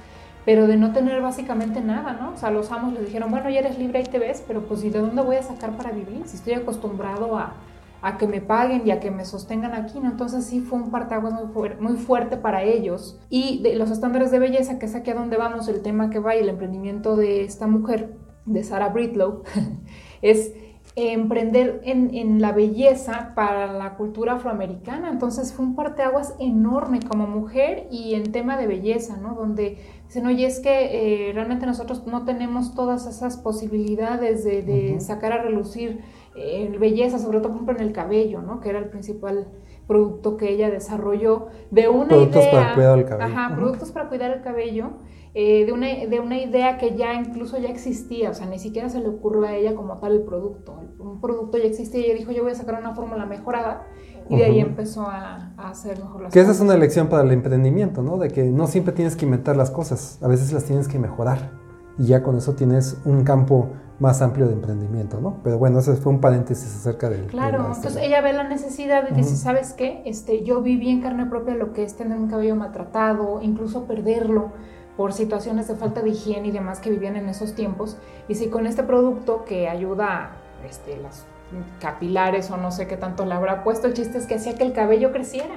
pero 0.45 0.65
de 0.67 0.77
no 0.77 0.93
tener 0.93 1.21
básicamente 1.21 1.81
nada, 1.81 2.13
¿no? 2.13 2.31
O 2.31 2.37
sea, 2.37 2.49
los 2.49 2.71
amos 2.71 2.93
les 2.93 3.05
dijeron, 3.05 3.29
bueno, 3.29 3.49
ya 3.49 3.59
eres 3.59 3.77
libre, 3.77 3.99
ahí 3.99 4.05
te 4.05 4.17
ves, 4.17 4.43
pero 4.47 4.61
pues 4.61 4.83
¿y 4.83 4.89
de 4.89 4.99
dónde 4.99 5.21
voy 5.21 5.35
a 5.35 5.43
sacar 5.43 5.77
para 5.77 5.91
vivir? 5.91 6.23
Si 6.25 6.37
estoy 6.37 6.53
acostumbrado 6.53 7.37
a, 7.37 7.53
a 8.01 8.17
que 8.17 8.27
me 8.27 8.41
paguen 8.41 8.87
y 8.87 8.91
a 8.91 8.99
que 8.99 9.11
me 9.11 9.25
sostengan 9.25 9.73
aquí, 9.73 9.99
¿no? 9.99 10.09
Entonces 10.09 10.45
sí 10.45 10.61
fue 10.61 10.79
un 10.79 10.91
partaguas 10.91 11.33
muy, 11.33 11.71
muy 11.79 11.97
fuerte 11.97 12.37
para 12.37 12.63
ellos. 12.63 13.19
Y 13.29 13.61
de 13.61 13.75
los 13.75 13.91
estándares 13.91 14.31
de 14.31 14.39
belleza, 14.39 14.79
que 14.79 14.85
es 14.85 14.95
aquí 14.95 15.11
a 15.11 15.15
donde 15.15 15.37
vamos, 15.37 15.67
el 15.67 15.81
tema 15.81 16.09
que 16.09 16.19
va 16.19 16.35
y 16.35 16.39
el 16.39 16.49
emprendimiento 16.49 17.15
de 17.15 17.43
esta 17.43 17.67
mujer, 17.67 18.15
de 18.45 18.63
Sarah 18.63 18.89
Britlow, 18.89 19.43
es 20.21 20.53
emprender 20.95 21.81
en, 21.83 22.13
en, 22.13 22.41
la 22.41 22.51
belleza 22.51 23.33
para 23.35 23.71
la 23.71 23.95
cultura 23.95 24.33
afroamericana. 24.33 25.09
Entonces 25.09 25.53
fue 25.53 25.65
un 25.65 25.75
parteaguas 25.75 26.35
enorme 26.39 26.99
como 27.07 27.27
mujer 27.27 27.87
y 27.91 28.15
en 28.15 28.31
tema 28.31 28.57
de 28.57 28.67
belleza, 28.67 29.17
¿no? 29.17 29.35
Donde 29.35 29.77
dicen, 30.05 30.25
oye, 30.25 30.45
es 30.45 30.59
que 30.59 31.29
eh, 31.29 31.33
realmente 31.33 31.65
nosotros 31.65 32.05
no 32.07 32.25
tenemos 32.25 32.73
todas 32.73 33.05
esas 33.07 33.37
posibilidades 33.37 34.43
de, 34.43 34.61
de 34.63 34.99
sacar 34.99 35.31
a 35.31 35.41
relucir 35.41 36.01
en 36.39 36.79
belleza, 36.79 37.19
sobre 37.19 37.39
todo 37.39 37.49
por 37.49 37.55
ejemplo 37.57 37.75
en 37.77 37.87
el 37.87 37.93
cabello, 37.93 38.41
¿no? 38.41 38.59
Que 38.61 38.69
era 38.69 38.79
el 38.79 38.89
principal 38.89 39.47
producto 39.87 40.37
que 40.37 40.49
ella 40.49 40.69
desarrolló 40.69 41.47
de 41.71 41.89
una 41.89 42.07
productos 42.07 42.43
idea. 42.43 42.51
para 42.51 42.75
cuidar 42.75 42.99
el 42.99 43.05
cabello. 43.05 43.35
Ajá, 43.35 43.55
productos 43.55 43.91
para 43.91 44.09
cuidar 44.09 44.31
el 44.31 44.41
cabello. 44.41 44.91
Eh, 45.35 45.65
de, 45.65 45.71
una, 45.73 45.87
de 45.87 46.19
una 46.19 46.39
idea 46.39 46.79
que 46.79 46.95
ya 46.95 47.13
incluso 47.13 47.59
ya 47.59 47.69
existía, 47.69 48.31
o 48.31 48.33
sea, 48.33 48.47
ni 48.47 48.57
siquiera 48.57 48.89
se 48.89 48.99
le 48.99 49.09
ocurrió 49.09 49.43
a 49.43 49.53
ella 49.53 49.75
como 49.75 49.99
tal 49.99 50.13
el 50.13 50.21
producto. 50.23 50.79
Un 50.97 51.21
producto 51.21 51.57
ya 51.57 51.65
existía 51.65 52.01
y 52.01 52.05
ella 52.05 52.15
dijo, 52.15 52.31
yo 52.31 52.41
voy 52.41 52.51
a 52.51 52.55
sacar 52.55 52.79
una 52.79 52.95
fórmula 52.95 53.27
mejorada 53.27 53.85
y 54.27 54.37
de 54.37 54.45
ahí 54.45 54.59
empezó 54.59 55.03
a, 55.03 55.53
hacer 55.57 55.99
mejor 55.99 56.23
las 56.23 56.33
que 56.33 56.39
esa 56.39 56.51
es 56.51 56.59
una 56.59 56.77
lección 56.77 57.09
para 57.09 57.23
el 57.23 57.31
emprendimiento, 57.31 58.01
¿no? 58.01 58.17
De 58.17 58.29
que 58.29 58.43
no 58.43 58.67
siempre 58.67 58.93
tienes 58.93 59.15
que 59.15 59.25
inventar 59.25 59.55
las 59.55 59.71
cosas, 59.71 60.19
a 60.21 60.27
veces 60.27 60.51
las 60.51 60.65
tienes 60.65 60.87
que 60.87 60.97
mejorar 60.99 61.51
y 61.97 62.05
ya 62.05 62.23
con 62.23 62.37
eso 62.37 62.53
tienes 62.55 62.97
un 63.05 63.23
campo 63.23 63.69
más 63.99 64.21
amplio 64.21 64.47
de 64.47 64.53
emprendimiento, 64.53 65.19
¿no? 65.19 65.39
Pero 65.43 65.57
bueno, 65.57 65.79
ese 65.79 65.95
fue 65.95 66.13
un 66.13 66.21
paréntesis 66.21 66.73
acerca 66.75 67.09
del... 67.09 67.27
Claro, 67.27 67.65
entonces 67.67 67.97
ella 67.97 68.21
ve 68.21 68.33
la 68.33 68.43
necesidad 68.43 69.03
de 69.03 69.15
decir, 69.15 69.35
¿sabes 69.35 69.73
qué? 69.73 70.01
Este, 70.05 70.43
yo 70.43 70.61
viví 70.61 70.89
en 70.89 71.01
carne 71.01 71.25
propia 71.25 71.55
lo 71.55 71.73
que 71.73 71.83
es 71.83 71.95
tener 71.95 72.17
un 72.17 72.29
cabello 72.29 72.55
maltratado, 72.55 73.41
incluso 73.41 73.83
perderlo 73.83 74.51
por 74.95 75.13
situaciones 75.13 75.67
de 75.67 75.75
falta 75.75 76.01
de 76.01 76.09
higiene 76.09 76.47
y 76.47 76.51
demás 76.51 76.79
que 76.79 76.89
vivían 76.89 77.17
en 77.17 77.27
esos 77.29 77.53
tiempos. 77.53 77.97
Y 78.27 78.35
si 78.35 78.47
con 78.47 78.67
este 78.67 78.83
producto 78.83 79.43
que 79.45 79.67
ayuda 79.67 80.31
este, 80.67 80.97
las 80.97 81.25
capilares 81.79 82.51
o 82.51 82.57
no 82.57 82.71
sé 82.71 82.87
qué 82.87 82.97
tanto 82.97 83.25
le 83.25 83.33
habrá 83.33 83.63
puesto, 83.63 83.87
el 83.87 83.93
chiste 83.93 84.17
es 84.17 84.27
que 84.27 84.35
hacía 84.35 84.55
que 84.55 84.63
el 84.63 84.73
cabello 84.73 85.11
creciera. 85.11 85.55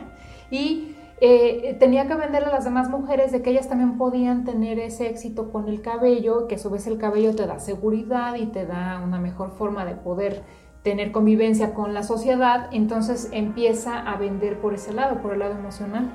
Y 0.50 0.91
eh, 1.24 1.76
tenía 1.78 2.08
que 2.08 2.16
venderle 2.16 2.48
a 2.48 2.52
las 2.52 2.64
demás 2.64 2.90
mujeres 2.90 3.30
de 3.30 3.42
que 3.42 3.50
ellas 3.50 3.68
también 3.68 3.96
podían 3.96 4.42
tener 4.44 4.80
ese 4.80 5.06
éxito 5.06 5.52
con 5.52 5.68
el 5.68 5.80
cabello, 5.80 6.48
que 6.48 6.56
a 6.56 6.58
su 6.58 6.68
vez 6.68 6.88
el 6.88 6.98
cabello 6.98 7.36
te 7.36 7.46
da 7.46 7.60
seguridad 7.60 8.34
y 8.34 8.46
te 8.46 8.66
da 8.66 9.00
una 9.00 9.20
mejor 9.20 9.52
forma 9.52 9.84
de 9.84 9.94
poder 9.94 10.42
tener 10.82 11.12
convivencia 11.12 11.74
con 11.74 11.94
la 11.94 12.02
sociedad, 12.02 12.68
entonces 12.72 13.28
empieza 13.30 14.00
a 14.00 14.16
vender 14.16 14.58
por 14.58 14.74
ese 14.74 14.92
lado, 14.92 15.22
por 15.22 15.34
el 15.34 15.38
lado 15.38 15.52
emocional, 15.52 16.10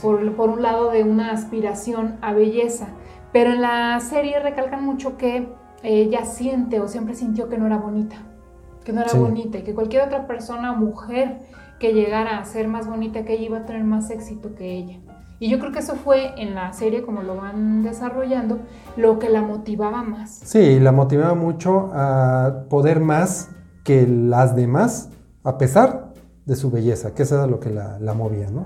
Por, 0.00 0.36
por 0.36 0.50
un 0.50 0.62
lado 0.62 0.92
de 0.92 1.02
una 1.02 1.32
aspiración 1.32 2.16
a 2.22 2.32
belleza. 2.32 2.86
Pero 3.32 3.50
en 3.50 3.60
la 3.60 3.98
serie 3.98 4.38
recalcan 4.38 4.84
mucho 4.84 5.16
que 5.16 5.48
ella 5.82 6.26
siente 6.26 6.78
o 6.78 6.86
siempre 6.86 7.16
sintió 7.16 7.48
que 7.48 7.58
no 7.58 7.66
era 7.66 7.78
bonita, 7.78 8.18
que 8.84 8.92
no 8.92 9.00
era 9.00 9.14
bonita 9.14 9.58
y 9.58 9.62
que 9.62 9.74
cualquier 9.74 10.02
otra 10.02 10.28
persona, 10.28 10.74
mujer, 10.74 11.40
que 11.84 11.92
llegara 11.92 12.38
a 12.38 12.44
ser 12.46 12.66
más 12.66 12.88
bonita 12.88 13.26
que 13.26 13.34
ella 13.34 13.44
iba 13.44 13.58
a 13.58 13.66
tener 13.66 13.84
más 13.84 14.10
éxito 14.10 14.54
que 14.54 14.72
ella. 14.72 15.00
Y 15.38 15.50
yo 15.50 15.58
creo 15.58 15.70
que 15.70 15.80
eso 15.80 15.96
fue 15.96 16.32
en 16.40 16.54
la 16.54 16.72
serie, 16.72 17.02
como 17.02 17.22
lo 17.22 17.36
van 17.36 17.82
desarrollando, 17.82 18.60
lo 18.96 19.18
que 19.18 19.28
la 19.28 19.42
motivaba 19.42 20.02
más. 20.02 20.30
Sí, 20.44 20.80
la 20.80 20.92
motivaba 20.92 21.34
mucho 21.34 21.90
a 21.92 22.64
poder 22.70 23.00
más 23.00 23.50
que 23.84 24.06
las 24.06 24.56
demás, 24.56 25.10
a 25.42 25.58
pesar 25.58 26.14
de 26.46 26.56
su 26.56 26.70
belleza, 26.70 27.12
que 27.14 27.24
eso 27.24 27.34
era 27.34 27.46
lo 27.46 27.60
que 27.60 27.68
la, 27.68 28.14
movía, 28.14 28.48
¿no? 28.48 28.64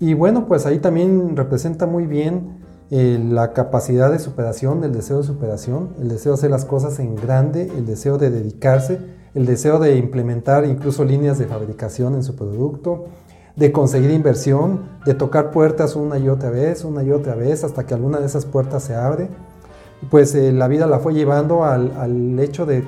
Y 0.00 0.14
bueno, 0.14 0.46
pues 0.48 0.64
ahí 0.64 0.78
también 0.78 1.36
representa 1.36 1.84
muy 1.84 2.06
bien 2.06 2.64
eh, 2.90 3.22
la 3.22 3.52
capacidad 3.52 4.10
de 4.10 4.18
superación, 4.18 4.82
el 4.82 4.92
deseo 4.92 5.18
de 5.18 5.24
superación, 5.24 5.90
el 6.00 6.08
deseo 6.08 6.32
de 6.32 6.38
hacer 6.38 6.50
las 6.50 6.64
cosas 6.64 7.00
en 7.00 7.16
grande, 7.16 7.70
el 7.76 7.84
deseo 7.84 8.16
de 8.16 8.30
dedicarse 8.30 9.15
el 9.36 9.44
deseo 9.44 9.78
de 9.78 9.96
implementar 9.98 10.64
incluso 10.64 11.04
líneas 11.04 11.38
de 11.38 11.44
fabricación 11.44 12.14
en 12.14 12.22
su 12.22 12.34
producto, 12.34 13.04
de 13.54 13.70
conseguir 13.70 14.10
inversión, 14.10 14.88
de 15.04 15.12
tocar 15.12 15.50
puertas 15.50 15.94
una 15.94 16.18
y 16.18 16.30
otra 16.30 16.48
vez, 16.48 16.84
una 16.84 17.02
y 17.02 17.10
otra 17.10 17.34
vez, 17.34 17.62
hasta 17.62 17.84
que 17.84 17.92
alguna 17.92 18.18
de 18.18 18.24
esas 18.24 18.46
puertas 18.46 18.82
se 18.84 18.94
abre. 18.94 19.28
Pues 20.10 20.34
eh, 20.34 20.52
la 20.52 20.68
vida 20.68 20.86
la 20.86 21.00
fue 21.00 21.12
llevando 21.12 21.64
al, 21.64 22.38
hecho 22.38 22.64
de 22.64 22.84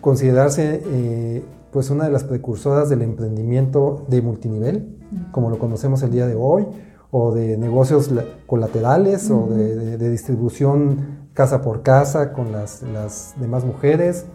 considerarse 0.00 0.82
eh, 0.86 1.44
pues 1.72 1.90
una 1.90 2.04
de 2.04 2.12
las 2.12 2.22
precursoras 2.22 2.88
del 2.88 3.02
emprendimiento 3.02 4.04
de 4.06 4.22
multinivel, 4.22 4.96
como 5.32 5.50
lo 5.50 5.58
conocemos 5.58 6.00
el 6.04 6.12
día 6.12 6.28
de 6.28 6.36
hoy, 6.36 6.64
o 7.10 7.34
de 7.34 7.56
negocios 7.56 8.08
colaterales, 8.46 9.28
o 9.32 9.48
de, 9.48 10.10
distribución 10.10 11.28
casa 11.34 11.60
por 11.60 11.82
casa 11.82 12.32
con 12.32 12.52
las, 12.52 12.82
las 12.82 13.34
demás 13.40 13.64
mujeres 13.64 14.26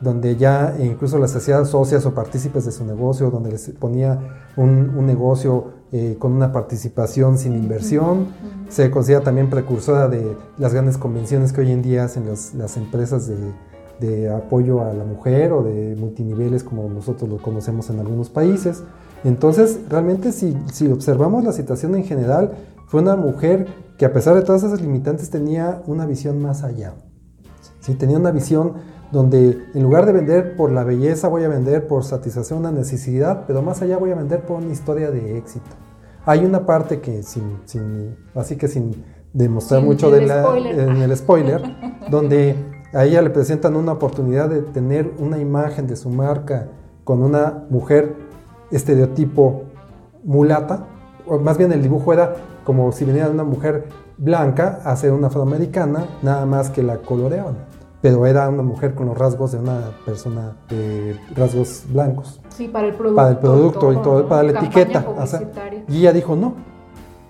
donde 0.00 0.36
ya 0.36 0.76
incluso 0.78 1.18
las 1.18 1.34
hacía 1.34 1.64
socias 1.64 2.04
o 2.06 2.14
partícipes 2.14 2.64
de 2.64 2.72
su 2.72 2.84
negocio, 2.84 3.30
donde 3.30 3.50
les 3.50 3.70
ponía 3.70 4.18
un, 4.56 5.06
negocio 5.06 5.72
eh, 5.92 6.16
con 6.18 6.32
una 6.32 6.52
participación 6.52 7.38
sin 7.38 7.54
inversión. 7.54 8.28
Se 8.68 8.90
considera 8.90 9.22
también 9.22 9.48
precursora 9.48 10.08
de 10.08 10.36
las 10.58 10.72
grandes 10.72 10.98
convenciones 10.98 11.52
que 11.52 11.62
hoy 11.62 11.72
en 11.72 11.82
día 11.82 12.04
hacen 12.04 12.26
las 12.28 12.76
empresas 12.76 13.28
de, 13.28 14.30
apoyo 14.30 14.82
a 14.82 14.92
la 14.92 15.04
mujer 15.04 15.52
o 15.52 15.62
de 15.62 15.96
multiniveles 15.96 16.62
como 16.62 16.88
nosotros 16.88 17.30
lo 17.30 17.38
conocemos 17.38 17.88
en 17.88 18.00
algunos 18.00 18.28
países. 18.28 18.82
Entonces, 19.24 19.80
realmente 19.88 20.32
si, 20.32 20.56
si 20.70 20.88
observamos 20.88 21.42
la 21.44 21.52
situación 21.52 21.94
en 21.94 22.04
general, 22.04 22.52
fue 22.86 23.00
una 23.00 23.16
mujer 23.16 23.66
que 23.96 24.04
a 24.04 24.12
pesar 24.12 24.34
de 24.34 24.42
todas 24.42 24.62
esas 24.62 24.80
limitantes 24.80 25.30
tenía 25.30 25.82
una 25.86 26.04
visión 26.04 26.40
más 26.40 26.62
allá. 26.62 26.94
Sí, 27.80 27.94
tenía 27.94 28.18
una 28.18 28.30
visión 28.30 28.74
donde 29.12 29.64
en 29.74 29.82
lugar 29.82 30.06
de 30.06 30.12
vender 30.12 30.56
por 30.56 30.72
la 30.72 30.84
belleza 30.84 31.28
voy 31.28 31.44
a 31.44 31.48
vender 31.48 31.86
por 31.86 32.04
satisfacer 32.04 32.56
una 32.56 32.72
necesidad, 32.72 33.44
pero 33.46 33.62
más 33.62 33.82
allá 33.82 33.98
voy 33.98 34.10
a 34.10 34.14
vender 34.14 34.44
por 34.44 34.58
una 34.58 34.72
historia 34.72 35.10
de 35.10 35.38
éxito. 35.38 35.70
Hay 36.24 36.44
una 36.44 36.66
parte 36.66 37.00
que 37.00 37.22
sin, 37.22 37.60
sin 37.66 38.16
así 38.34 38.56
que 38.56 38.68
sin 38.68 39.04
demostrar 39.32 39.82
mucho 39.82 40.10
de 40.10 40.26
la, 40.26 40.56
en 40.56 41.02
el 41.02 41.16
spoiler, 41.16 41.62
donde 42.10 42.56
a 42.92 43.04
ella 43.04 43.22
le 43.22 43.30
presentan 43.30 43.76
una 43.76 43.92
oportunidad 43.92 44.48
de 44.48 44.62
tener 44.62 45.12
una 45.18 45.38
imagen 45.38 45.86
de 45.86 45.96
su 45.96 46.08
marca 46.08 46.68
con 47.04 47.22
una 47.22 47.64
mujer 47.70 48.16
estereotipo 48.70 49.64
mulata, 50.24 50.86
o 51.26 51.38
más 51.38 51.58
bien 51.58 51.72
el 51.72 51.82
dibujo 51.82 52.12
era 52.12 52.34
como 52.64 52.90
si 52.90 53.04
viniera 53.04 53.28
de 53.28 53.34
una 53.34 53.44
mujer 53.44 53.84
blanca 54.18 54.80
a 54.84 54.96
ser 54.96 55.12
una 55.12 55.28
afroamericana, 55.28 56.06
nada 56.22 56.46
más 56.46 56.70
que 56.70 56.82
la 56.82 56.98
coloreaban. 56.98 57.56
Pero 58.06 58.24
era 58.24 58.48
una 58.48 58.62
mujer 58.62 58.94
con 58.94 59.06
los 59.06 59.18
rasgos 59.18 59.50
de 59.50 59.58
una 59.58 59.90
persona 60.04 60.56
de 60.68 61.16
rasgos 61.34 61.82
blancos. 61.92 62.40
Sí, 62.50 62.68
para 62.68 62.86
el 62.86 62.94
producto. 62.94 63.16
Para 63.16 63.30
el 63.30 63.38
producto 63.38 63.92
y 63.92 63.96
todo, 63.96 64.28
para 64.28 64.44
la 64.44 64.60
etiqueta. 64.60 65.04
y 65.88 65.98
ella 65.98 66.12
dijo, 66.12 66.36
no, 66.36 66.54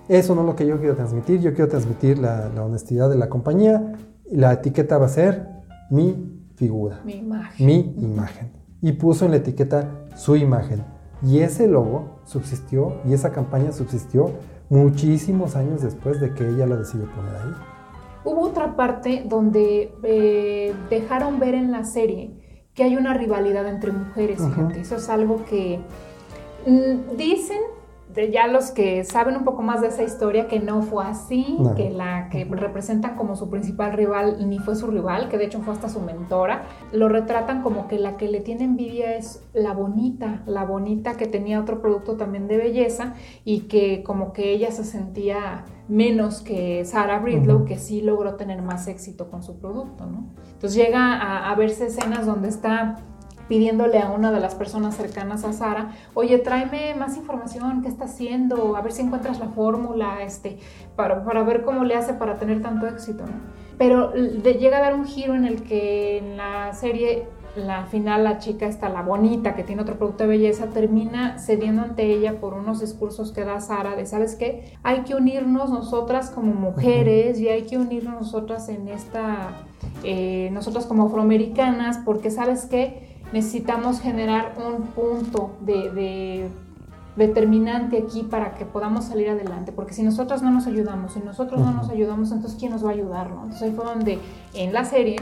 eso 0.07 0.35
no 0.35 0.41
es 0.41 0.47
lo 0.47 0.55
que 0.55 0.67
yo 0.67 0.77
quiero 0.77 0.95
transmitir, 0.95 1.41
yo 1.41 1.55
quiero 1.55 1.67
transmitir 1.67 2.19
la, 2.19 2.49
la 2.49 2.63
honestidad 2.63 3.09
de 3.09 3.17
la 3.17 3.27
compañía, 3.27 3.95
la 4.29 4.53
etiqueta 4.53 4.99
va 4.99 5.07
a 5.07 5.09
ser 5.09 5.47
mi 5.89 6.43
figura. 6.53 7.01
Mi 7.03 7.13
imagen. 7.13 7.65
Mi 7.65 7.95
imagen. 7.97 8.51
Y 8.79 8.91
puso 8.91 9.25
en 9.25 9.31
la 9.31 9.37
etiqueta 9.37 9.89
su 10.15 10.35
imagen. 10.35 10.83
Y 11.23 11.39
ese 11.39 11.67
logo 11.67 12.19
subsistió 12.23 12.97
y 13.03 13.13
esa 13.13 13.31
campaña 13.31 13.71
subsistió 13.71 14.29
muchísimos 14.69 15.55
años 15.55 15.81
después 15.81 16.21
de 16.21 16.35
que 16.35 16.47
ella 16.47 16.67
lo 16.67 16.77
decidió 16.77 17.07
poner 17.15 17.35
ahí. 17.35 17.76
Hubo 18.27 18.41
otra 18.41 18.75
parte 18.75 19.23
donde 19.25 19.93
eh, 20.03 20.75
dejaron 20.89 21.39
ver 21.39 21.53
en 21.55 21.71
la 21.71 21.85
serie 21.85 22.31
que 22.73 22.83
hay 22.83 22.97
una 22.97 23.13
rivalidad 23.13 23.65
entre 23.69 23.93
mujeres, 23.93 24.39
fíjate. 24.45 24.81
Eso 24.81 24.97
es 24.97 25.07
algo 25.07 25.45
que 25.45 25.79
mm, 26.65 27.15
dicen 27.15 27.61
ya 28.25 28.47
los 28.47 28.71
que 28.71 29.03
saben 29.03 29.35
un 29.37 29.43
poco 29.43 29.61
más 29.61 29.81
de 29.81 29.87
esa 29.87 30.03
historia, 30.03 30.47
que 30.47 30.59
no 30.59 30.81
fue 30.81 31.05
así, 31.05 31.57
que 31.75 31.89
la 31.89 32.29
que 32.29 32.45
representan 32.45 33.15
como 33.15 33.35
su 33.35 33.49
principal 33.49 33.93
rival 33.93 34.49
ni 34.49 34.59
fue 34.59 34.75
su 34.75 34.87
rival, 34.87 35.29
que 35.29 35.37
de 35.37 35.45
hecho 35.45 35.61
fue 35.61 35.73
hasta 35.73 35.89
su 35.89 36.01
mentora, 36.01 36.63
lo 36.91 37.09
retratan 37.09 37.61
como 37.61 37.87
que 37.87 37.99
la 37.99 38.17
que 38.17 38.27
le 38.27 38.41
tiene 38.41 38.65
envidia 38.65 39.15
es 39.15 39.43
la 39.53 39.73
bonita, 39.73 40.41
la 40.45 40.65
bonita 40.65 41.15
que 41.15 41.27
tenía 41.27 41.59
otro 41.59 41.81
producto 41.81 42.17
también 42.17 42.47
de 42.47 42.57
belleza 42.57 43.13
y 43.45 43.61
que 43.61 44.03
como 44.03 44.33
que 44.33 44.51
ella 44.51 44.71
se 44.71 44.83
sentía 44.83 45.65
menos 45.87 46.41
que 46.41 46.83
Sarah 46.85 47.19
Bridlow, 47.19 47.65
que 47.65 47.77
sí 47.77 48.01
logró 48.01 48.35
tener 48.35 48.61
más 48.61 48.87
éxito 48.87 49.29
con 49.29 49.41
su 49.41 49.59
producto, 49.59 50.05
¿no? 50.05 50.33
Entonces 50.53 50.75
llega 50.75 51.13
a, 51.13 51.49
a 51.49 51.55
verse 51.55 51.85
escenas 51.85 52.25
donde 52.25 52.49
está 52.49 52.97
pidiéndole 53.47 53.99
a 53.99 54.11
una 54.11 54.31
de 54.31 54.39
las 54.39 54.55
personas 54.55 54.95
cercanas 54.95 55.43
a 55.43 55.53
Sara, 55.53 55.91
oye, 56.13 56.37
tráeme 56.39 56.95
más 56.95 57.17
información, 57.17 57.81
qué 57.81 57.87
está 57.87 58.05
haciendo, 58.05 58.75
a 58.75 58.81
ver 58.81 58.91
si 58.91 59.01
encuentras 59.01 59.39
la 59.39 59.47
fórmula, 59.47 60.23
este, 60.23 60.57
para, 60.95 61.23
para 61.23 61.43
ver 61.43 61.63
cómo 61.63 61.83
le 61.83 61.95
hace 61.95 62.13
para 62.13 62.37
tener 62.37 62.61
tanto 62.61 62.87
éxito, 62.87 63.25
¿no? 63.25 63.67
Pero 63.77 64.13
llega 64.13 64.77
a 64.77 64.81
dar 64.81 64.95
un 64.95 65.05
giro 65.05 65.35
en 65.35 65.45
el 65.45 65.61
que 65.61 66.17
en 66.17 66.35
la 66.35 66.73
serie, 66.73 67.27
la 67.55 67.85
final, 67.85 68.23
la 68.23 68.39
chica 68.39 68.65
está 68.65 68.89
la 68.89 69.03
bonita, 69.03 69.55
que 69.55 69.63
tiene 69.63 69.83
otro 69.83 69.97
producto 69.97 70.23
de 70.23 70.29
belleza, 70.29 70.67
termina 70.67 71.37
cediendo 71.37 71.83
ante 71.83 72.05
ella 72.05 72.39
por 72.39 72.55
unos 72.55 72.79
discursos 72.79 73.31
que 73.31 73.43
da 73.45 73.59
Sara 73.59 73.95
de, 73.95 74.07
¿sabes 74.07 74.35
qué? 74.35 74.73
Hay 74.81 75.01
que 75.01 75.13
unirnos 75.13 75.69
nosotras 75.69 76.31
como 76.31 76.53
mujeres 76.53 77.39
y 77.39 77.49
hay 77.49 77.63
que 77.63 77.77
unirnos 77.77 78.15
nosotras 78.15 78.67
en 78.69 78.87
esta, 78.87 79.49
eh, 80.03 80.49
nosotras 80.51 80.87
como 80.87 81.05
afroamericanas, 81.05 81.99
porque 81.99 82.31
¿sabes 82.31 82.65
qué? 82.65 83.16
Necesitamos 83.33 83.99
generar 83.99 84.53
un 84.57 84.87
punto 84.87 85.57
de, 85.61 86.49
determinante 87.15 87.97
aquí 87.97 88.23
para 88.23 88.53
que 88.53 88.65
podamos 88.65 89.05
salir 89.05 89.29
adelante, 89.29 89.71
porque 89.71 89.93
si 89.93 90.03
nosotros 90.03 90.41
no 90.43 90.51
nos 90.51 90.67
ayudamos, 90.67 91.13
si 91.13 91.19
nosotros 91.19 91.59
no 91.59 91.71
nos 91.71 91.89
ayudamos, 91.89 92.31
entonces 92.31 92.57
¿quién 92.59 92.71
nos 92.71 92.85
va 92.85 92.89
a 92.89 92.93
ayudar? 92.93 93.27
Entonces 93.27 93.63
ahí 93.63 93.71
fue 93.71 93.85
donde 93.85 94.19
en 94.53 94.71
la 94.71 94.85
serie 94.85 95.17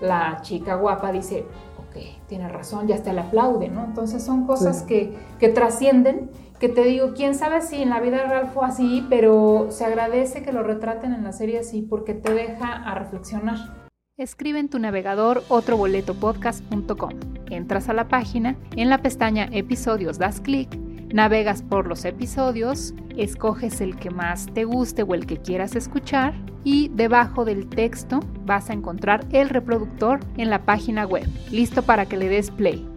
la 0.00 0.38
chica 0.42 0.76
guapa 0.76 1.12
dice, 1.12 1.44
ok, 1.78 2.26
tiene 2.28 2.48
razón, 2.48 2.86
ya 2.86 2.94
hasta 2.94 3.12
le 3.12 3.20
aplaude, 3.20 3.68
¿no? 3.68 3.84
Entonces 3.84 4.22
son 4.22 4.46
cosas 4.46 4.82
que, 4.82 5.18
que 5.38 5.48
trascienden, 5.48 6.30
que 6.60 6.68
te 6.68 6.84
digo, 6.84 7.14
quién 7.14 7.34
sabe 7.34 7.62
si 7.62 7.82
en 7.82 7.90
la 7.90 8.00
vida 8.00 8.24
real 8.24 8.48
fue 8.54 8.66
así, 8.66 9.04
pero 9.10 9.66
se 9.70 9.84
agradece 9.84 10.42
que 10.42 10.52
lo 10.52 10.62
retraten 10.62 11.12
en 11.12 11.24
la 11.24 11.32
serie 11.32 11.58
así 11.58 11.82
porque 11.82 12.14
te 12.14 12.32
deja 12.32 12.72
a 12.72 12.94
reflexionar. 12.94 13.79
Escribe 14.20 14.58
en 14.58 14.68
tu 14.68 14.78
navegador 14.78 15.42
otroboletopodcast.com. 15.48 17.10
Entras 17.48 17.88
a 17.88 17.94
la 17.94 18.08
página, 18.08 18.54
en 18.76 18.90
la 18.90 19.00
pestaña 19.00 19.48
Episodios 19.50 20.18
das 20.18 20.42
clic, 20.42 20.76
navegas 21.10 21.62
por 21.62 21.86
los 21.86 22.04
episodios, 22.04 22.92
escoges 23.16 23.80
el 23.80 23.96
que 23.96 24.10
más 24.10 24.44
te 24.52 24.64
guste 24.64 25.04
o 25.04 25.14
el 25.14 25.24
que 25.24 25.38
quieras 25.38 25.74
escuchar 25.74 26.34
y 26.64 26.90
debajo 26.90 27.46
del 27.46 27.66
texto 27.70 28.20
vas 28.44 28.68
a 28.68 28.74
encontrar 28.74 29.24
el 29.32 29.48
reproductor 29.48 30.20
en 30.36 30.50
la 30.50 30.66
página 30.66 31.06
web, 31.06 31.26
listo 31.50 31.82
para 31.82 32.04
que 32.04 32.18
le 32.18 32.28
des 32.28 32.50
play. 32.50 32.89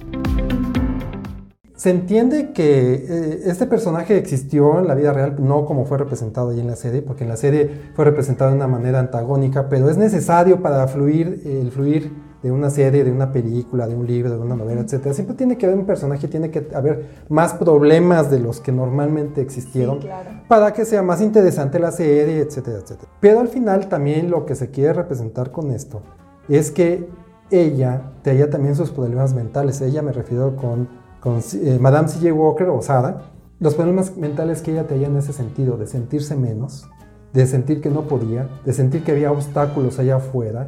Se 1.75 1.89
entiende 1.89 2.51
que 2.51 2.93
eh, 2.93 3.41
este 3.45 3.65
personaje 3.65 4.17
existió 4.17 4.79
en 4.79 4.87
la 4.87 4.93
vida 4.93 5.11
real, 5.11 5.35
no 5.39 5.65
como 5.65 5.85
fue 5.85 5.97
representado 5.97 6.49
ahí 6.49 6.59
en 6.59 6.67
la 6.67 6.75
serie, 6.75 7.01
porque 7.01 7.23
en 7.23 7.29
la 7.29 7.37
serie 7.37 7.69
fue 7.95 8.05
representado 8.05 8.51
de 8.51 8.57
una 8.57 8.67
manera 8.67 8.99
antagónica, 8.99 9.69
pero 9.69 9.89
es 9.89 9.97
necesario 9.97 10.61
para 10.61 10.87
fluir, 10.87 11.41
el 11.45 11.71
fluir 11.71 12.11
de 12.43 12.51
una 12.51 12.69
serie, 12.69 13.03
de 13.03 13.11
una 13.11 13.31
película, 13.31 13.87
de 13.87 13.95
un 13.95 14.05
libro, 14.05 14.29
de 14.29 14.37
una 14.37 14.55
novela, 14.55 14.81
etc. 14.81 15.13
Siempre 15.13 15.35
tiene 15.35 15.57
que 15.57 15.65
haber 15.65 15.79
un 15.79 15.85
personaje, 15.85 16.27
tiene 16.27 16.51
que 16.51 16.67
haber 16.75 17.23
más 17.29 17.53
problemas 17.53 18.29
de 18.29 18.39
los 18.39 18.59
que 18.59 18.71
normalmente 18.71 19.41
existieron 19.41 19.99
para 20.47 20.73
que 20.73 20.85
sea 20.85 21.01
más 21.01 21.21
interesante 21.21 21.79
la 21.79 21.91
serie, 21.91 22.39
etcétera, 22.39 22.79
etcétera. 22.79 23.09
Pero 23.19 23.39
al 23.39 23.47
final 23.47 23.87
también 23.87 24.29
lo 24.29 24.45
que 24.45 24.55
se 24.55 24.69
quiere 24.69 24.93
representar 24.93 25.51
con 25.51 25.71
esto 25.71 26.01
es 26.49 26.69
que 26.69 27.07
ella 27.49 28.11
tenía 28.21 28.49
también 28.49 28.75
sus 28.75 28.91
problemas 28.91 29.33
mentales. 29.33 29.79
Ella 29.81 30.01
me 30.01 30.11
refiero 30.11 30.55
con 30.55 31.02
con 31.23 31.39
eh, 31.53 31.77
Madame 31.79 32.09
C.J. 32.09 32.33
Walker 32.33 32.67
o 32.67 32.81
Sara, 32.81 33.31
los 33.61 33.75
problemas 33.75 34.17
mentales 34.17 34.61
que 34.61 34.71
ella 34.71 34.87
tenía 34.87 35.07
en 35.07 35.15
ese 35.15 35.31
sentido, 35.31 35.77
de 35.77 35.87
sentirse 35.87 36.35
menos, 36.35 36.89
de 37.31 37.47
sentir 37.47 37.79
que 37.79 37.89
no 37.89 38.09
podía, 38.09 38.49
de 38.65 38.73
sentir 38.73 39.05
que 39.05 39.13
había 39.13 39.31
obstáculos 39.31 39.99
allá 39.99 40.17
afuera, 40.17 40.67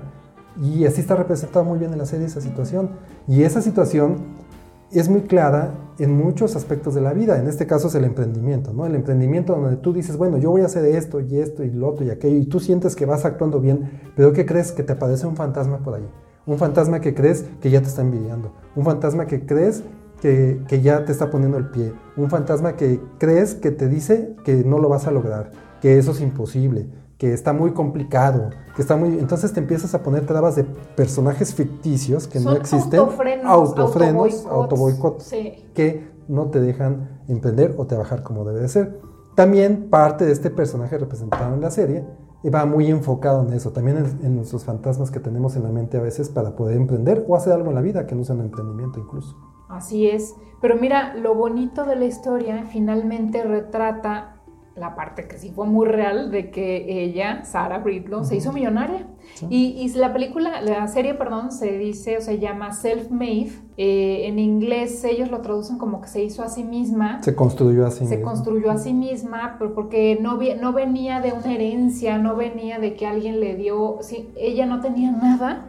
y 0.64 0.86
así 0.86 1.02
está 1.02 1.18
representada 1.18 1.66
muy 1.66 1.78
bien 1.78 1.92
en 1.92 1.98
la 1.98 2.06
serie 2.06 2.26
esa 2.26 2.40
situación. 2.40 2.92
Y 3.28 3.44
esa 3.44 3.62
situación 3.62 4.16
es 4.94 5.10
muy 5.10 5.24
clara 5.24 5.72
en 6.00 6.16
muchos 6.16 6.56
aspectos 6.56 6.96
de 6.96 7.02
la 7.02 7.12
vida, 7.12 7.38
en 7.38 7.50
este 7.50 7.68
caso 7.68 7.90
es 7.90 7.96
el 7.96 8.06
emprendimiento, 8.06 8.72
¿no? 8.72 8.86
El 8.86 8.96
emprendimiento 8.96 9.58
donde 9.58 9.76
tú 9.76 9.92
dices, 9.92 10.16
bueno, 10.16 10.38
yo 10.38 10.52
voy 10.52 10.62
a 10.62 10.68
hacer 10.68 10.86
esto 10.86 11.20
y 11.20 11.38
esto 11.38 11.66
y 11.66 11.72
lo 11.72 11.90
otro 11.90 12.06
y 12.06 12.12
aquello, 12.12 12.38
y 12.38 12.46
tú 12.46 12.62
sientes 12.62 12.96
que 12.96 13.06
vas 13.06 13.26
actuando 13.26 13.60
bien, 13.60 14.12
pero 14.16 14.32
¿qué 14.32 14.46
crees? 14.46 14.72
Que 14.72 14.84
te 14.84 14.94
aparece 14.94 15.28
un 15.28 15.36
fantasma 15.36 15.80
por 15.80 15.96
ahí. 15.96 16.08
Un 16.46 16.58
fantasma 16.58 17.02
que 17.02 17.14
crees 17.14 17.44
que 17.60 17.70
ya 17.70 17.82
te 17.82 17.88
está 17.88 18.04
envidiando. 18.04 18.54
Un 18.74 18.86
fantasma 18.86 19.26
que 19.26 19.46
crees 19.46 19.84
que, 20.22 20.82
ya 20.82 21.06
te 21.06 21.12
está 21.12 21.30
poniendo 21.30 21.58
el 21.58 21.70
pie, 21.70 21.94
un 22.16 22.30
fantasma 22.30 22.76
que 22.76 23.00
crees 23.18 23.56
que 23.56 23.72
te 23.72 23.88
dice 23.88 24.36
que 24.44 24.64
no 24.64 24.80
lo 24.80 24.90
vas 24.90 25.08
a 25.08 25.12
lograr, 25.12 25.52
que 25.82 25.98
eso 25.98 26.12
es 26.12 26.22
imposible, 26.22 26.88
que 27.18 27.34
está 27.34 27.54
muy 27.54 27.72
complicado, 27.72 28.50
que 28.76 28.82
está 28.82 28.96
muy... 28.96 29.20
Entonces 29.20 29.54
te 29.54 29.60
empiezas 29.60 29.94
a 29.94 30.04
poner 30.04 30.26
trabas 30.26 30.56
de 30.56 30.64
personajes 30.64 31.54
ficticios 31.54 32.28
que 32.28 32.40
no 32.40 32.54
existen, 32.54 33.00
autofrenos, 33.00 33.46
autofrenos 33.46 34.46
autoboicots, 34.46 35.32
que 35.74 36.10
no 36.28 36.48
te 36.48 36.60
dejan 36.60 37.22
emprender 37.28 37.76
o 37.78 37.86
trabajar 37.86 38.24
como 38.24 38.44
debe 38.46 38.62
de 38.62 38.70
ser. 38.70 39.00
También 39.36 39.90
parte 39.90 40.26
de 40.26 40.32
este 40.32 40.50
personaje 40.50 40.98
representado 40.98 41.54
en 41.54 41.62
la 41.62 41.72
serie 41.72 42.06
va 42.54 42.66
muy 42.66 42.90
enfocado 42.90 43.46
en 43.46 43.54
eso, 43.54 43.72
también 43.72 43.98
en, 43.98 44.26
en 44.26 44.36
nuestros 44.36 44.66
fantasmas 44.66 45.12
que 45.12 45.20
tenemos 45.20 45.56
en 45.56 45.64
la 45.64 45.70
mente 45.70 45.98
a 45.98 46.02
veces 46.02 46.30
para 46.30 46.56
poder 46.56 46.78
emprender 46.78 47.26
o 47.28 47.36
hacer 47.36 47.54
algo 47.54 47.70
en 47.70 47.76
la 47.76 47.82
vida 47.82 48.06
que 48.06 48.16
no 48.16 48.24
sea 48.24 48.36
un 48.36 48.42
emprendimiento 48.42 49.00
incluso. 49.00 49.36
Así 49.70 50.08
es. 50.08 50.36
Pero 50.62 50.76
mira, 50.78 51.16
lo 51.16 51.36
bonito 51.36 51.86
de 51.86 51.96
la 51.96 52.06
historia 52.06 52.64
finalmente 52.66 53.44
retrata 53.44 54.36
la 54.76 54.94
parte 54.94 55.28
que 55.28 55.38
sí 55.38 55.52
fue 55.52 55.68
muy 55.68 55.88
real 55.88 56.32
de 56.32 56.52
que 56.52 57.04
ella, 57.04 57.46
Sarah 57.46 57.80
Bridlow, 57.80 58.26
se 58.26 58.36
hizo 58.36 58.52
millonaria. 58.52 59.08
Y, 59.50 59.90
la 59.96 60.12
película, 60.12 60.62
la 60.62 60.88
serie, 60.88 61.14
perdón, 61.14 61.52
se 61.52 61.78
dice 61.78 62.18
o 62.18 62.22
se 62.22 62.40
llama 62.40 62.72
Self-Made. 62.72 63.52
Eh, 63.78 64.28
en 64.28 64.38
inglés 64.38 65.04
ellos 65.06 65.32
lo 65.32 65.42
traducen 65.42 65.78
como 65.78 66.02
que 66.02 66.10
se 66.10 66.24
hizo 66.24 66.44
a 66.44 66.50
sí 66.50 66.64
misma. 66.64 67.24
Se 67.24 67.36
construyó 67.36 67.86
a 67.86 67.92
sí 67.92 68.02
misma. 68.02 68.16
Se 68.16 68.22
construyó 68.22 68.72
a 68.72 68.78
sí 68.78 68.94
misma, 68.94 69.56
pero 69.58 69.74
porque 69.74 70.18
no, 70.22 70.38
no 70.62 70.74
venía 70.74 71.22
de 71.22 71.32
una 71.32 71.54
herencia, 71.54 72.18
no 72.18 72.36
venía 72.36 72.78
de 72.80 72.96
que 72.96 73.08
alguien 73.08 73.40
le 73.40 73.56
dio, 73.56 73.98
sí, 74.02 74.30
ella 74.36 74.66
no 74.66 74.82
tenía 74.82 75.12
nada 75.12 75.68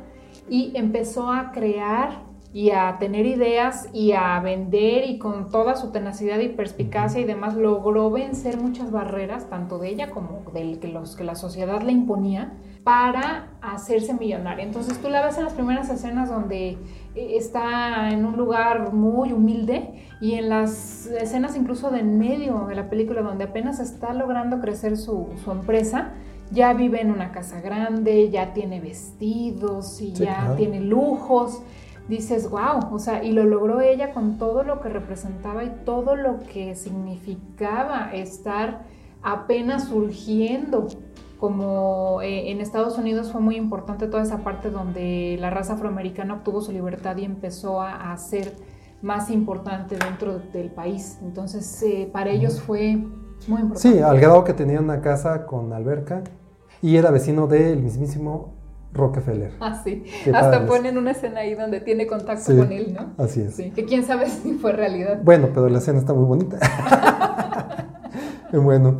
y 0.48 0.72
empezó 0.74 1.30
a 1.30 1.52
crear 1.52 2.25
y 2.56 2.70
a 2.70 2.96
tener 2.98 3.26
ideas 3.26 3.90
y 3.92 4.12
a 4.12 4.40
vender 4.40 5.04
y 5.10 5.18
con 5.18 5.50
toda 5.50 5.76
su 5.76 5.92
tenacidad 5.92 6.38
y 6.38 6.48
perspicacia 6.48 7.20
y 7.20 7.24
demás 7.24 7.54
logró 7.54 8.10
vencer 8.10 8.56
muchas 8.56 8.90
barreras, 8.90 9.50
tanto 9.50 9.78
de 9.78 9.90
ella 9.90 10.08
como 10.08 10.40
de 10.54 10.88
los 10.88 11.16
que 11.16 11.24
la 11.24 11.34
sociedad 11.34 11.82
le 11.82 11.92
imponía, 11.92 12.54
para 12.82 13.50
hacerse 13.60 14.14
millonaria. 14.14 14.64
Entonces 14.64 14.96
tú 15.02 15.10
la 15.10 15.22
ves 15.22 15.36
en 15.36 15.44
las 15.44 15.52
primeras 15.52 15.90
escenas 15.90 16.30
donde 16.30 16.78
eh, 17.14 17.36
está 17.36 18.08
en 18.10 18.24
un 18.24 18.38
lugar 18.38 18.94
muy 18.94 19.32
humilde 19.32 20.06
y 20.22 20.32
en 20.36 20.48
las 20.48 21.08
escenas 21.08 21.58
incluso 21.58 21.90
de 21.90 22.00
en 22.00 22.18
medio 22.18 22.64
de 22.68 22.74
la 22.74 22.88
película 22.88 23.20
donde 23.20 23.44
apenas 23.44 23.80
está 23.80 24.14
logrando 24.14 24.62
crecer 24.62 24.96
su, 24.96 25.26
empresa, 25.46 26.12
ya 26.50 26.72
vive 26.72 27.02
en 27.02 27.10
una 27.10 27.32
casa 27.32 27.60
grande, 27.60 28.30
ya 28.30 28.54
tiene 28.54 28.80
vestidos 28.80 30.00
y 30.00 30.14
ya 30.14 30.54
tiene 30.56 30.80
lujos. 30.80 31.60
Dices, 32.08 32.48
wow, 32.50 32.92
o 32.92 32.98
sea, 32.98 33.24
y 33.24 33.32
lo 33.32 33.44
logró 33.44 33.80
ella 33.80 34.12
con 34.12 34.38
todo 34.38 34.62
lo 34.62 34.80
que 34.80 34.88
representaba 34.88 35.64
y 35.64 35.70
todo 35.84 36.14
lo 36.14 36.38
que 36.52 36.76
significaba 36.76 38.10
estar 38.12 38.84
apenas 39.22 39.88
surgiendo 39.88 40.86
como 41.38 42.22
eh, 42.22 42.50
en 42.50 42.60
Estados 42.60 42.96
Unidos 42.96 43.32
fue 43.32 43.40
muy 43.40 43.56
importante 43.56 44.06
toda 44.06 44.22
esa 44.22 44.38
parte 44.38 44.70
donde 44.70 45.36
la 45.38 45.50
raza 45.50 45.74
afroamericana 45.74 46.34
obtuvo 46.34 46.62
su 46.62 46.72
libertad 46.72 47.16
y 47.16 47.24
empezó 47.24 47.82
a, 47.82 48.16
ser 48.16 48.54
más 49.02 49.30
importante 49.30 49.96
dentro 49.96 50.38
del 50.38 50.70
país. 50.70 51.18
Entonces, 51.22 51.82
eh, 51.82 52.08
para 52.10 52.30
ellos 52.30 52.60
fue 52.60 52.96
muy 53.46 53.60
importante. 53.60 53.78
Sí, 53.80 53.98
al 53.98 54.18
grado 54.18 54.42
que 54.44 54.54
tenía 54.54 54.80
una 54.80 55.02
casa 55.02 55.44
con 55.44 55.72
alberca 55.72 56.22
y 56.80 56.96
era 56.96 57.10
vecino 57.10 57.46
del 57.46 57.82
mismísimo 57.82 58.55
Rockefeller. 58.96 59.52
Ah, 59.60 59.80
sí. 59.82 60.04
Hasta 60.32 60.66
ponen 60.66 60.98
una 60.98 61.12
escena 61.12 61.40
ahí 61.40 61.54
donde 61.54 61.80
tiene 61.80 62.06
contacto 62.06 62.56
con 62.56 62.72
él, 62.72 62.94
¿no? 62.94 63.22
Así 63.22 63.42
es. 63.42 63.54
Sí. 63.54 63.70
Que 63.70 63.84
quién 63.84 64.04
sabe 64.04 64.26
si 64.42 64.54
fue 64.54 64.72
realidad. 64.72 65.20
Bueno, 65.22 65.48
pero 65.54 65.68
la 65.68 65.78
escena 65.78 65.98
está 65.98 66.12
muy 66.12 66.24
bonita. 66.24 66.58
bueno. 68.52 68.92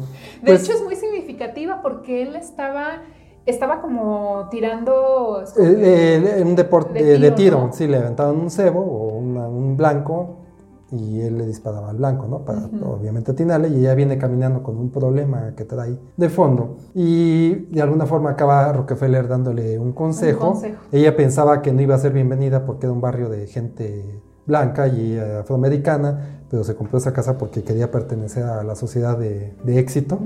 De 0.43 0.47
pues 0.47 0.65
hecho, 0.65 0.75
es 0.75 0.83
muy 0.83 0.97
significativa 0.97 1.83
porque 1.83 2.23
él 2.23 2.37
estaba 2.37 3.03
estaba 3.47 3.81
como 3.81 4.49
tirando... 4.51 5.45
Eh, 5.57 6.39
eh, 6.39 6.43
un 6.43 6.57
deporte 6.57 7.01
de, 7.01 7.31
tiro, 7.31 7.71
sí, 7.73 7.87
le 7.87 7.99
aventaban 7.99 8.37
un 8.37 8.51
cebo 8.51 8.81
o 8.81 9.19
un 9.19 9.77
blanco 9.77 10.46
y 10.93 11.21
él 11.21 11.39
le 11.39 11.47
disparaba 11.47 11.91
al 11.91 11.97
blanco, 11.97 12.29
¿no? 12.29 12.45
Para 12.45 12.69
obviamente 12.85 13.33
atinarle 13.33 13.69
y 13.69 13.81
ella 13.81 13.95
viene 13.95 14.19
caminando 14.19 14.63
con 14.63 14.77
un 14.77 14.91
problema 14.91 15.55
que 15.57 15.65
trae 15.65 15.99
de 16.17 16.29
fondo 16.29 16.77
y 16.95 17.55
de 17.73 17.83
alguna 17.83 18.07
forma 18.07 18.31
acaba 18.31 18.73
Rockefeller 18.73 19.27
dándole 19.27 19.79
un 19.79 19.93
consejo. 19.93 20.47
un 20.47 20.53
consejo. 20.53 20.83
Ella 20.93 21.17
pensaba 21.17 21.61
que 21.61 21.73
no 21.73 21.83
iba 21.83 21.95
a 21.95 21.99
ser 21.99 22.13
bienvenida 22.13 22.65
porque 22.65 22.87
era 22.87 22.93
un 22.93 23.01
barrio 23.01 23.29
de 23.29 23.47
gente 23.47 24.23
blanca 24.47 24.87
y 24.87 25.19
afroamericana, 25.19 26.43
pero 26.49 26.63
se 26.63 26.77
compró 26.77 26.99
esa 26.99 27.13
casa 27.13 27.37
porque 27.37 27.65
quería 27.65 27.91
pertenecer 27.91 28.45
a 28.45 28.63
la 28.63 28.77
sociedad 28.77 29.19
de, 29.19 29.55
éxito 29.67 30.21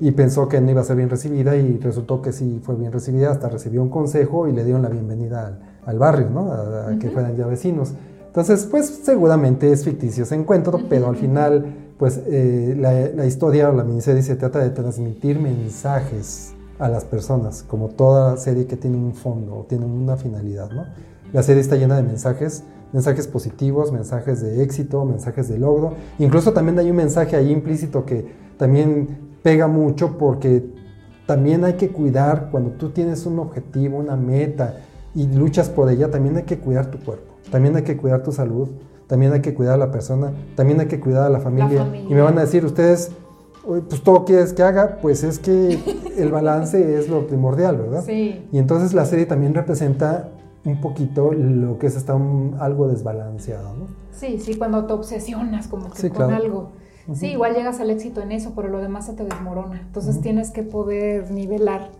y 0.00 0.10
pensó 0.10 0.48
que 0.48 0.60
no 0.60 0.70
iba 0.70 0.82
a 0.82 0.84
ser 0.84 0.96
bien 0.96 1.08
recibida 1.08 1.56
y 1.56 1.78
resultó 1.78 2.20
que 2.20 2.32
sí 2.32 2.60
fue 2.62 2.74
bien 2.74 2.92
recibida, 2.92 3.30
hasta 3.30 3.48
recibió 3.48 3.82
un 3.82 3.88
consejo 3.88 4.46
y 4.46 4.52
le 4.52 4.64
dieron 4.64 4.82
la 4.82 4.90
bienvenida 4.90 5.58
al, 5.86 5.98
barrio, 5.98 6.28
¿no? 6.28 6.52
A, 6.52 6.98
que 7.00 7.08
fueran 7.10 7.36
ya 7.36 7.46
vecinos. 7.46 7.94
Entonces, 8.36 8.66
pues 8.70 9.00
seguramente 9.02 9.72
es 9.72 9.82
ficticio 9.82 10.24
ese 10.24 10.34
encuentro, 10.34 10.78
pero 10.90 11.08
al 11.08 11.16
final, 11.16 11.74
pues 11.98 12.20
eh, 12.26 12.76
la, 12.78 12.92
la, 13.08 13.24
historia 13.24 13.70
o 13.70 13.72
la 13.72 13.82
miniserie 13.82 14.22
se 14.22 14.36
trata 14.36 14.58
de 14.58 14.68
transmitir 14.68 15.40
mensajes 15.40 16.52
a 16.78 16.90
las 16.90 17.06
personas, 17.06 17.62
como 17.62 17.88
toda 17.88 18.36
serie 18.36 18.66
que 18.66 18.76
tiene 18.76 18.98
un 18.98 19.14
fondo 19.14 19.56
o 19.56 19.64
tiene 19.64 19.86
una 19.86 20.18
finalidad, 20.18 20.70
¿no? 20.70 20.84
La 21.32 21.42
serie 21.42 21.62
está 21.62 21.76
llena 21.76 21.96
de 21.96 22.02
mensajes 22.02 22.62
mensajes 22.92 23.26
positivos, 23.26 23.90
mensajes 23.90 24.42
de 24.42 24.62
éxito, 24.62 25.04
mensajes 25.06 25.48
de 25.48 25.58
logro. 25.58 25.94
Incluso 26.18 26.52
también 26.52 26.78
hay 26.78 26.90
un 26.90 26.96
mensaje 26.96 27.36
ahí 27.36 27.50
implícito 27.50 28.04
que 28.04 28.26
también 28.58 29.38
pega 29.42 29.66
mucho 29.66 30.18
porque 30.18 30.62
también 31.26 31.64
hay 31.64 31.74
que 31.74 31.88
cuidar 31.88 32.48
cuando 32.50 32.72
tú 32.72 32.90
tienes 32.90 33.24
un 33.24 33.38
objetivo, 33.38 33.98
una 33.98 34.16
meta 34.16 34.76
y 35.14 35.26
luchas 35.26 35.70
por 35.70 35.90
ella, 35.90 36.10
también 36.10 36.36
hay 36.36 36.42
que 36.42 36.58
cuidar 36.58 36.90
tu 36.90 36.98
cuerpo, 36.98 37.34
también 37.50 37.76
hay 37.76 37.82
que 37.82 37.96
cuidar 37.96 38.22
tu 38.22 38.32
salud, 38.32 38.68
también 39.06 39.32
hay 39.32 39.40
que 39.40 39.54
cuidar 39.54 39.74
a 39.74 39.78
la 39.78 39.90
persona, 39.90 40.32
también 40.54 40.80
hay 40.80 40.86
que 40.86 41.00
cuidar 41.00 41.24
a 41.24 41.30
la 41.30 41.40
familia. 41.40 41.86
Y 42.08 42.14
me 42.14 42.20
van 42.20 42.38
a 42.38 42.42
decir 42.42 42.64
ustedes, 42.64 43.12
pues 43.64 44.02
todo 44.02 44.24
quieres 44.24 44.52
que 44.52 44.62
haga, 44.62 44.98
pues 45.00 45.24
es 45.24 45.38
que 45.38 45.78
el 46.16 46.30
balance 46.30 46.98
es 46.98 47.08
lo 47.08 47.26
primordial, 47.26 47.76
¿verdad? 47.76 48.04
Sí. 48.04 48.46
Y 48.52 48.58
entonces 48.58 48.94
la 48.94 49.04
serie 49.04 49.26
también 49.26 49.54
representa 49.54 50.30
un 50.64 50.80
poquito 50.80 51.32
lo 51.32 51.78
que 51.78 51.86
es 51.86 51.96
está 51.96 52.18
algo 52.58 52.88
desbalanceado, 52.88 53.74
¿no? 53.74 53.86
Sí, 54.12 54.38
sí, 54.40 54.56
cuando 54.56 54.86
te 54.86 54.92
obsesionas 54.92 55.68
como 55.68 55.90
que 55.90 56.10
con 56.10 56.32
algo. 56.32 56.70
Sí, 57.14 57.28
igual 57.28 57.54
llegas 57.54 57.78
al 57.78 57.90
éxito 57.90 58.20
en 58.20 58.32
eso, 58.32 58.52
pero 58.56 58.68
lo 58.68 58.80
demás 58.80 59.06
se 59.06 59.12
te 59.12 59.22
desmorona. 59.22 59.80
Entonces 59.80 60.20
tienes 60.20 60.50
que 60.50 60.64
poder 60.64 61.30
nivelar 61.30 61.90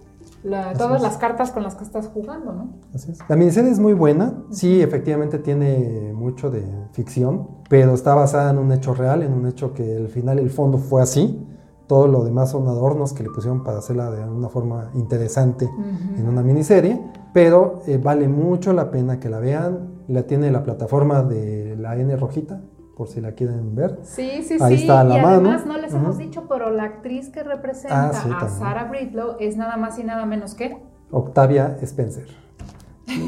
todas 0.77 1.03
las 1.03 1.16
cartas 1.16 1.51
con 1.51 1.62
las 1.62 1.74
que 1.74 1.85
estás 1.85 2.09
jugando, 2.09 2.53
¿no? 2.53 2.68
Así 2.95 3.12
es. 3.12 3.18
La 3.29 3.37
miniserie 3.37 3.70
es 3.70 3.79
muy 3.79 3.93
buena, 3.93 4.45
sí, 4.51 4.81
efectivamente 4.81 5.39
tiene 5.39 6.12
mucho 6.14 6.51
de 6.51 6.64
ficción, 6.93 7.49
pero 7.68 7.95
está 7.95 8.14
basada 8.14 8.51
en 8.51 8.59
un 8.59 8.72
hecho 8.72 8.95
real, 8.95 9.22
en 9.22 9.33
un 9.33 9.47
hecho 9.47 9.72
que 9.72 9.97
al 9.97 10.09
final 10.09 10.39
el 10.39 10.51
fondo 10.51 10.79
fue 10.79 11.03
así. 11.03 11.43
Todo 11.87 12.09
lo 12.09 12.24
demás 12.24 12.51
son 12.51 12.66
adornos 12.66 13.12
que 13.12 13.22
le 13.22 13.31
pusieron 13.31 13.62
para 13.62 13.79
hacerla 13.79 14.11
de 14.11 14.29
una 14.29 14.49
forma 14.49 14.91
interesante 14.95 15.70
en 16.16 16.29
una 16.29 16.43
miniserie 16.43 17.01
pero 17.37 17.83
eh, 17.87 17.99
vale 18.03 18.29
mucho 18.29 18.72
la 18.72 18.91
pena 18.91 19.20
que 19.20 19.29
la 19.29 19.41
vean. 19.41 19.91
La 20.09 20.22
tiene 20.22 20.51
la 20.51 20.64
plataforma 20.64 21.22
de 21.22 21.77
la 21.77 21.95
N 21.95 22.16
rojita, 22.16 22.62
por 22.97 23.09
si 23.09 23.20
la 23.20 23.32
quieren 23.32 23.74
ver. 23.74 23.99
Sí, 24.03 24.42
sí, 24.42 24.57
Ahí 24.61 24.76
sí. 24.76 24.82
está 24.82 25.05
la 25.05 25.18
y 25.18 25.22
mano. 25.22 25.51
además 25.51 25.66
no 25.66 25.76
les 25.76 25.92
hemos 25.92 26.16
dicho, 26.16 26.44
pero 26.49 26.70
la 26.70 26.84
actriz 26.84 27.28
que 27.28 27.42
representa 27.42 28.11
ah, 28.11 28.38
a 28.40 28.49
Sarah 28.49 28.84
Bridlow 28.84 29.36
es 29.38 29.57
nada 29.57 29.76
más 29.76 29.99
y 29.99 30.05
nada 30.05 30.24
menos 30.24 30.55
que 30.55 30.78
Octavia 31.11 31.76
Spencer. 31.82 32.26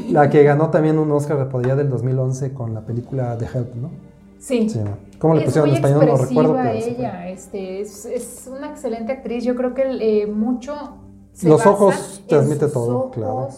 la 0.09 0.29
que 0.29 0.43
ganó 0.43 0.69
también 0.71 0.97
un 0.97 1.11
Oscar 1.11 1.47
por 1.49 1.63
allá 1.63 1.75
del 1.75 1.89
2011 1.89 2.53
con 2.53 2.73
la 2.73 2.81
película 2.81 3.37
The 3.37 3.45
Help, 3.45 3.75
¿no? 3.75 3.91
Sí. 4.39 4.69
sí 4.69 4.79
¿Cómo 5.19 5.35
le 5.35 5.41
pusieron 5.41 5.69
en 5.69 5.75
español? 5.75 6.05
No 6.07 6.17
recuerdo. 6.17 6.55
Pero 6.55 6.69
ella, 6.69 7.29
este, 7.29 7.81
es, 7.81 8.05
es, 8.05 8.49
una 8.51 8.69
excelente 8.69 9.11
actriz. 9.11 9.43
Yo 9.43 9.55
creo 9.55 9.73
que 9.73 9.83
eh, 9.83 10.27
mucho 10.27 10.95
los 11.43 11.65
ojos 11.65 12.23
transmite 12.27 12.67
todo, 12.67 13.11
claro. 13.11 13.49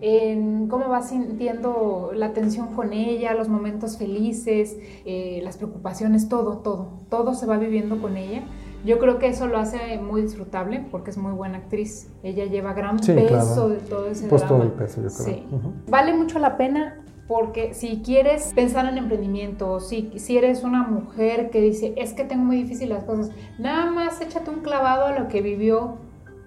En 0.00 0.68
cómo 0.68 0.88
vas 0.88 1.10
sintiendo 1.10 2.10
la 2.14 2.32
tensión 2.32 2.74
con 2.74 2.92
ella, 2.92 3.34
los 3.34 3.48
momentos 3.48 3.98
felices, 3.98 4.76
eh, 5.04 5.40
las 5.42 5.56
preocupaciones, 5.56 6.28
todo, 6.28 6.58
todo. 6.58 6.88
Todo 7.08 7.34
se 7.34 7.46
va 7.46 7.56
viviendo 7.58 8.00
con 8.00 8.16
ella. 8.16 8.42
Yo 8.84 8.98
creo 8.98 9.18
que 9.18 9.26
eso 9.28 9.46
lo 9.46 9.58
hace 9.58 9.98
muy 9.98 10.22
disfrutable 10.22 10.84
porque 10.90 11.10
es 11.10 11.18
muy 11.18 11.32
buena 11.32 11.58
actriz. 11.58 12.08
Ella 12.22 12.44
lleva 12.44 12.72
gran 12.72 12.98
peso 12.98 13.68
de 13.68 13.78
todo 13.78 14.06
ese 14.06 14.28
pues 14.28 14.46
todo 14.46 14.62
el 14.62 14.70
peso, 14.70 15.02
yo 15.02 15.08
creo. 15.08 15.26
Sí. 15.26 15.44
Vale 15.88 16.14
mucho 16.14 16.38
la 16.38 16.56
pena 16.56 17.02
porque 17.26 17.74
si 17.74 18.02
quieres 18.04 18.52
pensar 18.54 18.86
en 18.86 18.98
emprendimiento, 18.98 19.80
si, 19.80 20.12
si 20.16 20.38
eres 20.38 20.62
una 20.62 20.84
mujer 20.84 21.50
que 21.50 21.60
dice, 21.60 21.94
es 21.96 22.12
que 22.12 22.24
tengo 22.24 22.44
muy 22.44 22.56
difícil 22.56 22.90
las 22.90 23.02
cosas, 23.02 23.30
nada 23.58 23.90
más 23.90 24.20
échate 24.20 24.50
un 24.50 24.60
clavado 24.60 25.06
a 25.06 25.18
lo 25.18 25.26
que 25.26 25.42
vivió 25.42 25.98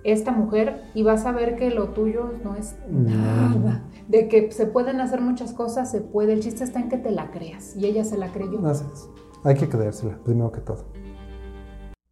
esta 0.04 0.32
mujer 0.32 0.84
y 0.93 1.04
vas 1.04 1.26
a 1.26 1.32
ver 1.32 1.56
que 1.56 1.70
lo 1.72 1.89
tuyo 1.89 2.32
no 2.43 2.56
es 2.56 2.76
nada. 2.89 3.84
De 4.08 4.28
que 4.28 4.52
se 4.52 4.66
pueden 4.66 5.02
hacer 5.02 5.22
muchas 5.22 5.54
cosas, 5.54 5.91
se 5.91 6.02
puede. 6.02 6.34
El 6.34 6.41
chiste 6.41 6.64
está 6.64 6.80
en 6.80 6.89
que 6.89 6.97
te 6.97 7.12
la 7.12 7.32
creas 7.32 7.76
y 7.76 7.86
ella 7.86 8.04
se 8.04 8.18
la 8.18 8.32
creyó. 8.32 8.60
Gracias. 8.62 9.10
Hay 9.43 9.56
que 9.56 9.70
creérsela, 9.70 10.18
primero 10.24 10.52
que 10.52 10.62
todo. 10.62 10.86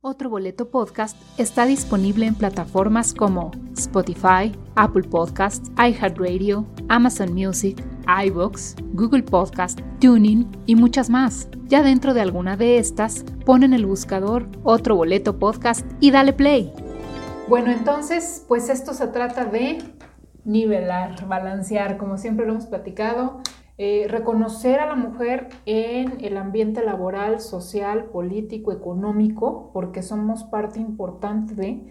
Otro 0.02 0.30
Boleto 0.30 0.70
Podcast 0.70 1.18
está 1.38 1.66
disponible 1.66 2.28
en 2.28 2.36
plataformas 2.36 3.14
como 3.14 3.52
Spotify, 3.76 4.54
Apple 4.76 5.04
Podcasts, 5.04 5.70
iHeartRadio, 5.78 6.66
Amazon 6.88 7.34
Music, 7.34 7.84
iBox, 8.26 8.76
Google 8.94 9.24
Podcast, 9.24 9.82
Tuning 10.00 10.48
y 10.66 10.76
muchas 10.76 11.10
más. 11.10 11.50
Ya 11.66 11.84
dentro 11.84 12.14
de 12.14 12.22
alguna 12.22 12.56
de 12.56 12.78
estas, 12.78 13.26
ponen 13.46 13.74
el 13.74 13.86
buscador 13.86 14.46
Otro 14.64 14.96
Boleto 14.96 15.40
Podcast 15.40 15.86
y 16.00 16.12
dale 16.12 16.32
play. 16.32 16.72
Bueno, 17.50 17.72
entonces, 17.72 18.43
pues 18.45 18.68
esto 18.68 18.93
se 18.93 19.08
trata 19.08 19.45
de 19.45 19.78
nivelar, 20.43 21.28
balancear, 21.28 21.98
como 21.98 22.18
siempre 22.18 22.45
lo 22.45 22.52
hemos 22.52 22.66
platicado, 22.66 23.39
eh, 23.78 24.08
reconocer 24.10 24.82
a 24.82 24.86
la 24.86 24.95
mujer 24.95 25.48
en 25.66 26.18
el 26.20 26.36
ambiente 26.36 26.84
laboral, 26.84 27.39
social, 27.39 28.06
político, 28.06 28.74
económico, 28.74 29.72
porque 29.72 30.04
somos 30.04 30.43
parte 30.43 30.82
importante 30.82 31.56
de, 31.56 31.88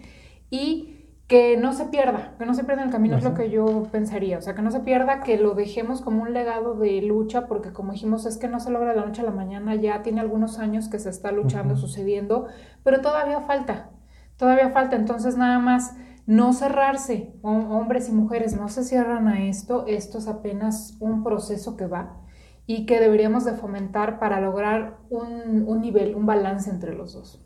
y 0.51 0.93
que 1.25 1.57
no 1.57 1.73
se 1.73 1.85
pierda, 1.85 2.35
que 2.37 2.45
no 2.45 2.53
se 2.53 2.63
pierda 2.63 2.83
en 2.83 2.89
el 2.89 2.93
camino, 2.93 3.17
es 3.17 3.23
lo 3.23 3.33
que 3.33 3.49
yo 3.49 3.87
pensaría, 3.91 4.37
o 4.37 4.41
sea, 4.41 4.53
que 4.53 4.61
no 4.61 4.69
se 4.69 4.81
pierda, 4.81 5.21
que 5.21 5.37
lo 5.37 5.55
dejemos 5.55 6.01
como 6.01 6.21
un 6.21 6.33
legado 6.33 6.75
de 6.75 7.01
lucha, 7.01 7.47
porque 7.47 7.73
como 7.73 7.93
dijimos, 7.93 8.27
es 8.27 8.37
que 8.37 8.47
no 8.47 8.59
se 8.59 8.69
logra 8.69 8.91
de 8.91 8.97
la 8.97 9.05
noche 9.05 9.23
a 9.23 9.25
la 9.25 9.31
mañana, 9.31 9.73
ya 9.73 10.03
tiene 10.03 10.21
algunos 10.21 10.59
años 10.59 10.87
que 10.87 10.99
se 10.99 11.09
está 11.09 11.31
luchando, 11.31 11.75
sucediendo, 11.75 12.45
pero 12.83 13.01
todavía 13.01 13.41
falta, 13.41 13.89
Todavía 14.37 14.69
falta, 14.69 14.95
entonces 14.95 15.35
nada 15.35 15.59
más 15.59 15.95
no 16.27 16.53
cerrarse, 16.53 17.33
hombres 17.41 18.09
y 18.09 18.11
mujeres 18.11 18.55
no 18.55 18.69
se 18.69 18.83
cierran 18.83 19.27
a 19.27 19.47
esto, 19.47 19.85
esto 19.87 20.17
es 20.17 20.27
apenas 20.27 20.95
un 20.99 21.23
proceso 21.23 21.77
que 21.77 21.87
va 21.87 22.21
y 22.65 22.85
que 22.85 22.99
deberíamos 22.99 23.45
de 23.45 23.53
fomentar 23.53 24.19
para 24.19 24.41
lograr 24.41 24.99
un, 25.09 25.63
un 25.65 25.81
nivel, 25.81 26.15
un 26.15 26.25
balance 26.25 26.69
entre 26.69 26.93
los 26.93 27.13
dos. 27.13 27.43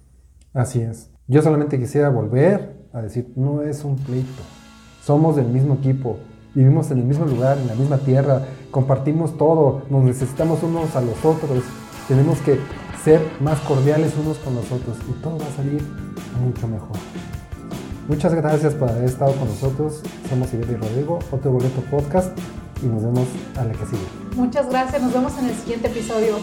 Así 0.54 0.82
es. 0.82 1.12
Yo 1.28 1.42
solamente 1.42 1.80
quisiera 1.80 2.10
volver 2.10 2.88
a 2.92 3.02
decir, 3.02 3.32
no 3.36 3.62
es 3.62 3.86
un 3.86 3.96
pleito, 3.98 4.42
somos 5.04 5.36
del 5.36 5.48
mismo 5.48 5.76
equipo, 5.76 6.18
vivimos 6.54 6.92
en 6.92 6.98
el 6.98 7.06
mismo 7.06 7.26
lugar, 7.26 7.58
en 7.58 7.68
la 7.68 7.76
misma 7.76 8.00
tierra, 8.00 8.46
compartimos 8.72 9.38
todo, 9.38 9.84
nos 9.89 10.04
necesitamos 10.04 10.64
unos 10.64 10.96
a 10.96 11.02
los 11.02 11.24
otros, 11.24 11.64
tenemos 12.08 12.39
que 12.42 12.60
ser 13.04 13.22
más 13.39 13.60
cordiales 13.62 14.14
unos 14.20 14.38
con 14.38 14.56
los 14.56 14.66
otros 14.72 14.97
y 15.10 15.14
todo 15.22 15.38
va 15.38 15.45
a 15.45 15.56
salir 15.56 15.82
mucho 16.39 16.68
mejor. 16.68 16.97
Muchas 18.08 18.34
gracias 18.34 18.74
por 18.74 18.89
haber 18.89 19.06
estado 19.06 19.34
con 19.34 19.47
nosotros. 19.47 20.02
Somos 20.30 20.54
Iber 20.54 20.70
y 20.72 20.76
Rodrigo, 20.76 21.20
otro 21.32 21.52
boleto 21.52 21.82
podcast 21.89 22.38
y 22.84 22.88
nos 22.88 23.04
vemos 23.04 23.28
a 23.58 23.64
la 23.64 23.72
que 23.72 23.86
sigue. 23.86 24.06
Muchas 24.36 24.70
gracias, 24.70 25.02
nos 25.02 25.14
vemos 25.14 25.38
en 25.39 25.45
el 25.45 25.56
siguiente 25.56 25.88
episodio. 25.88 26.36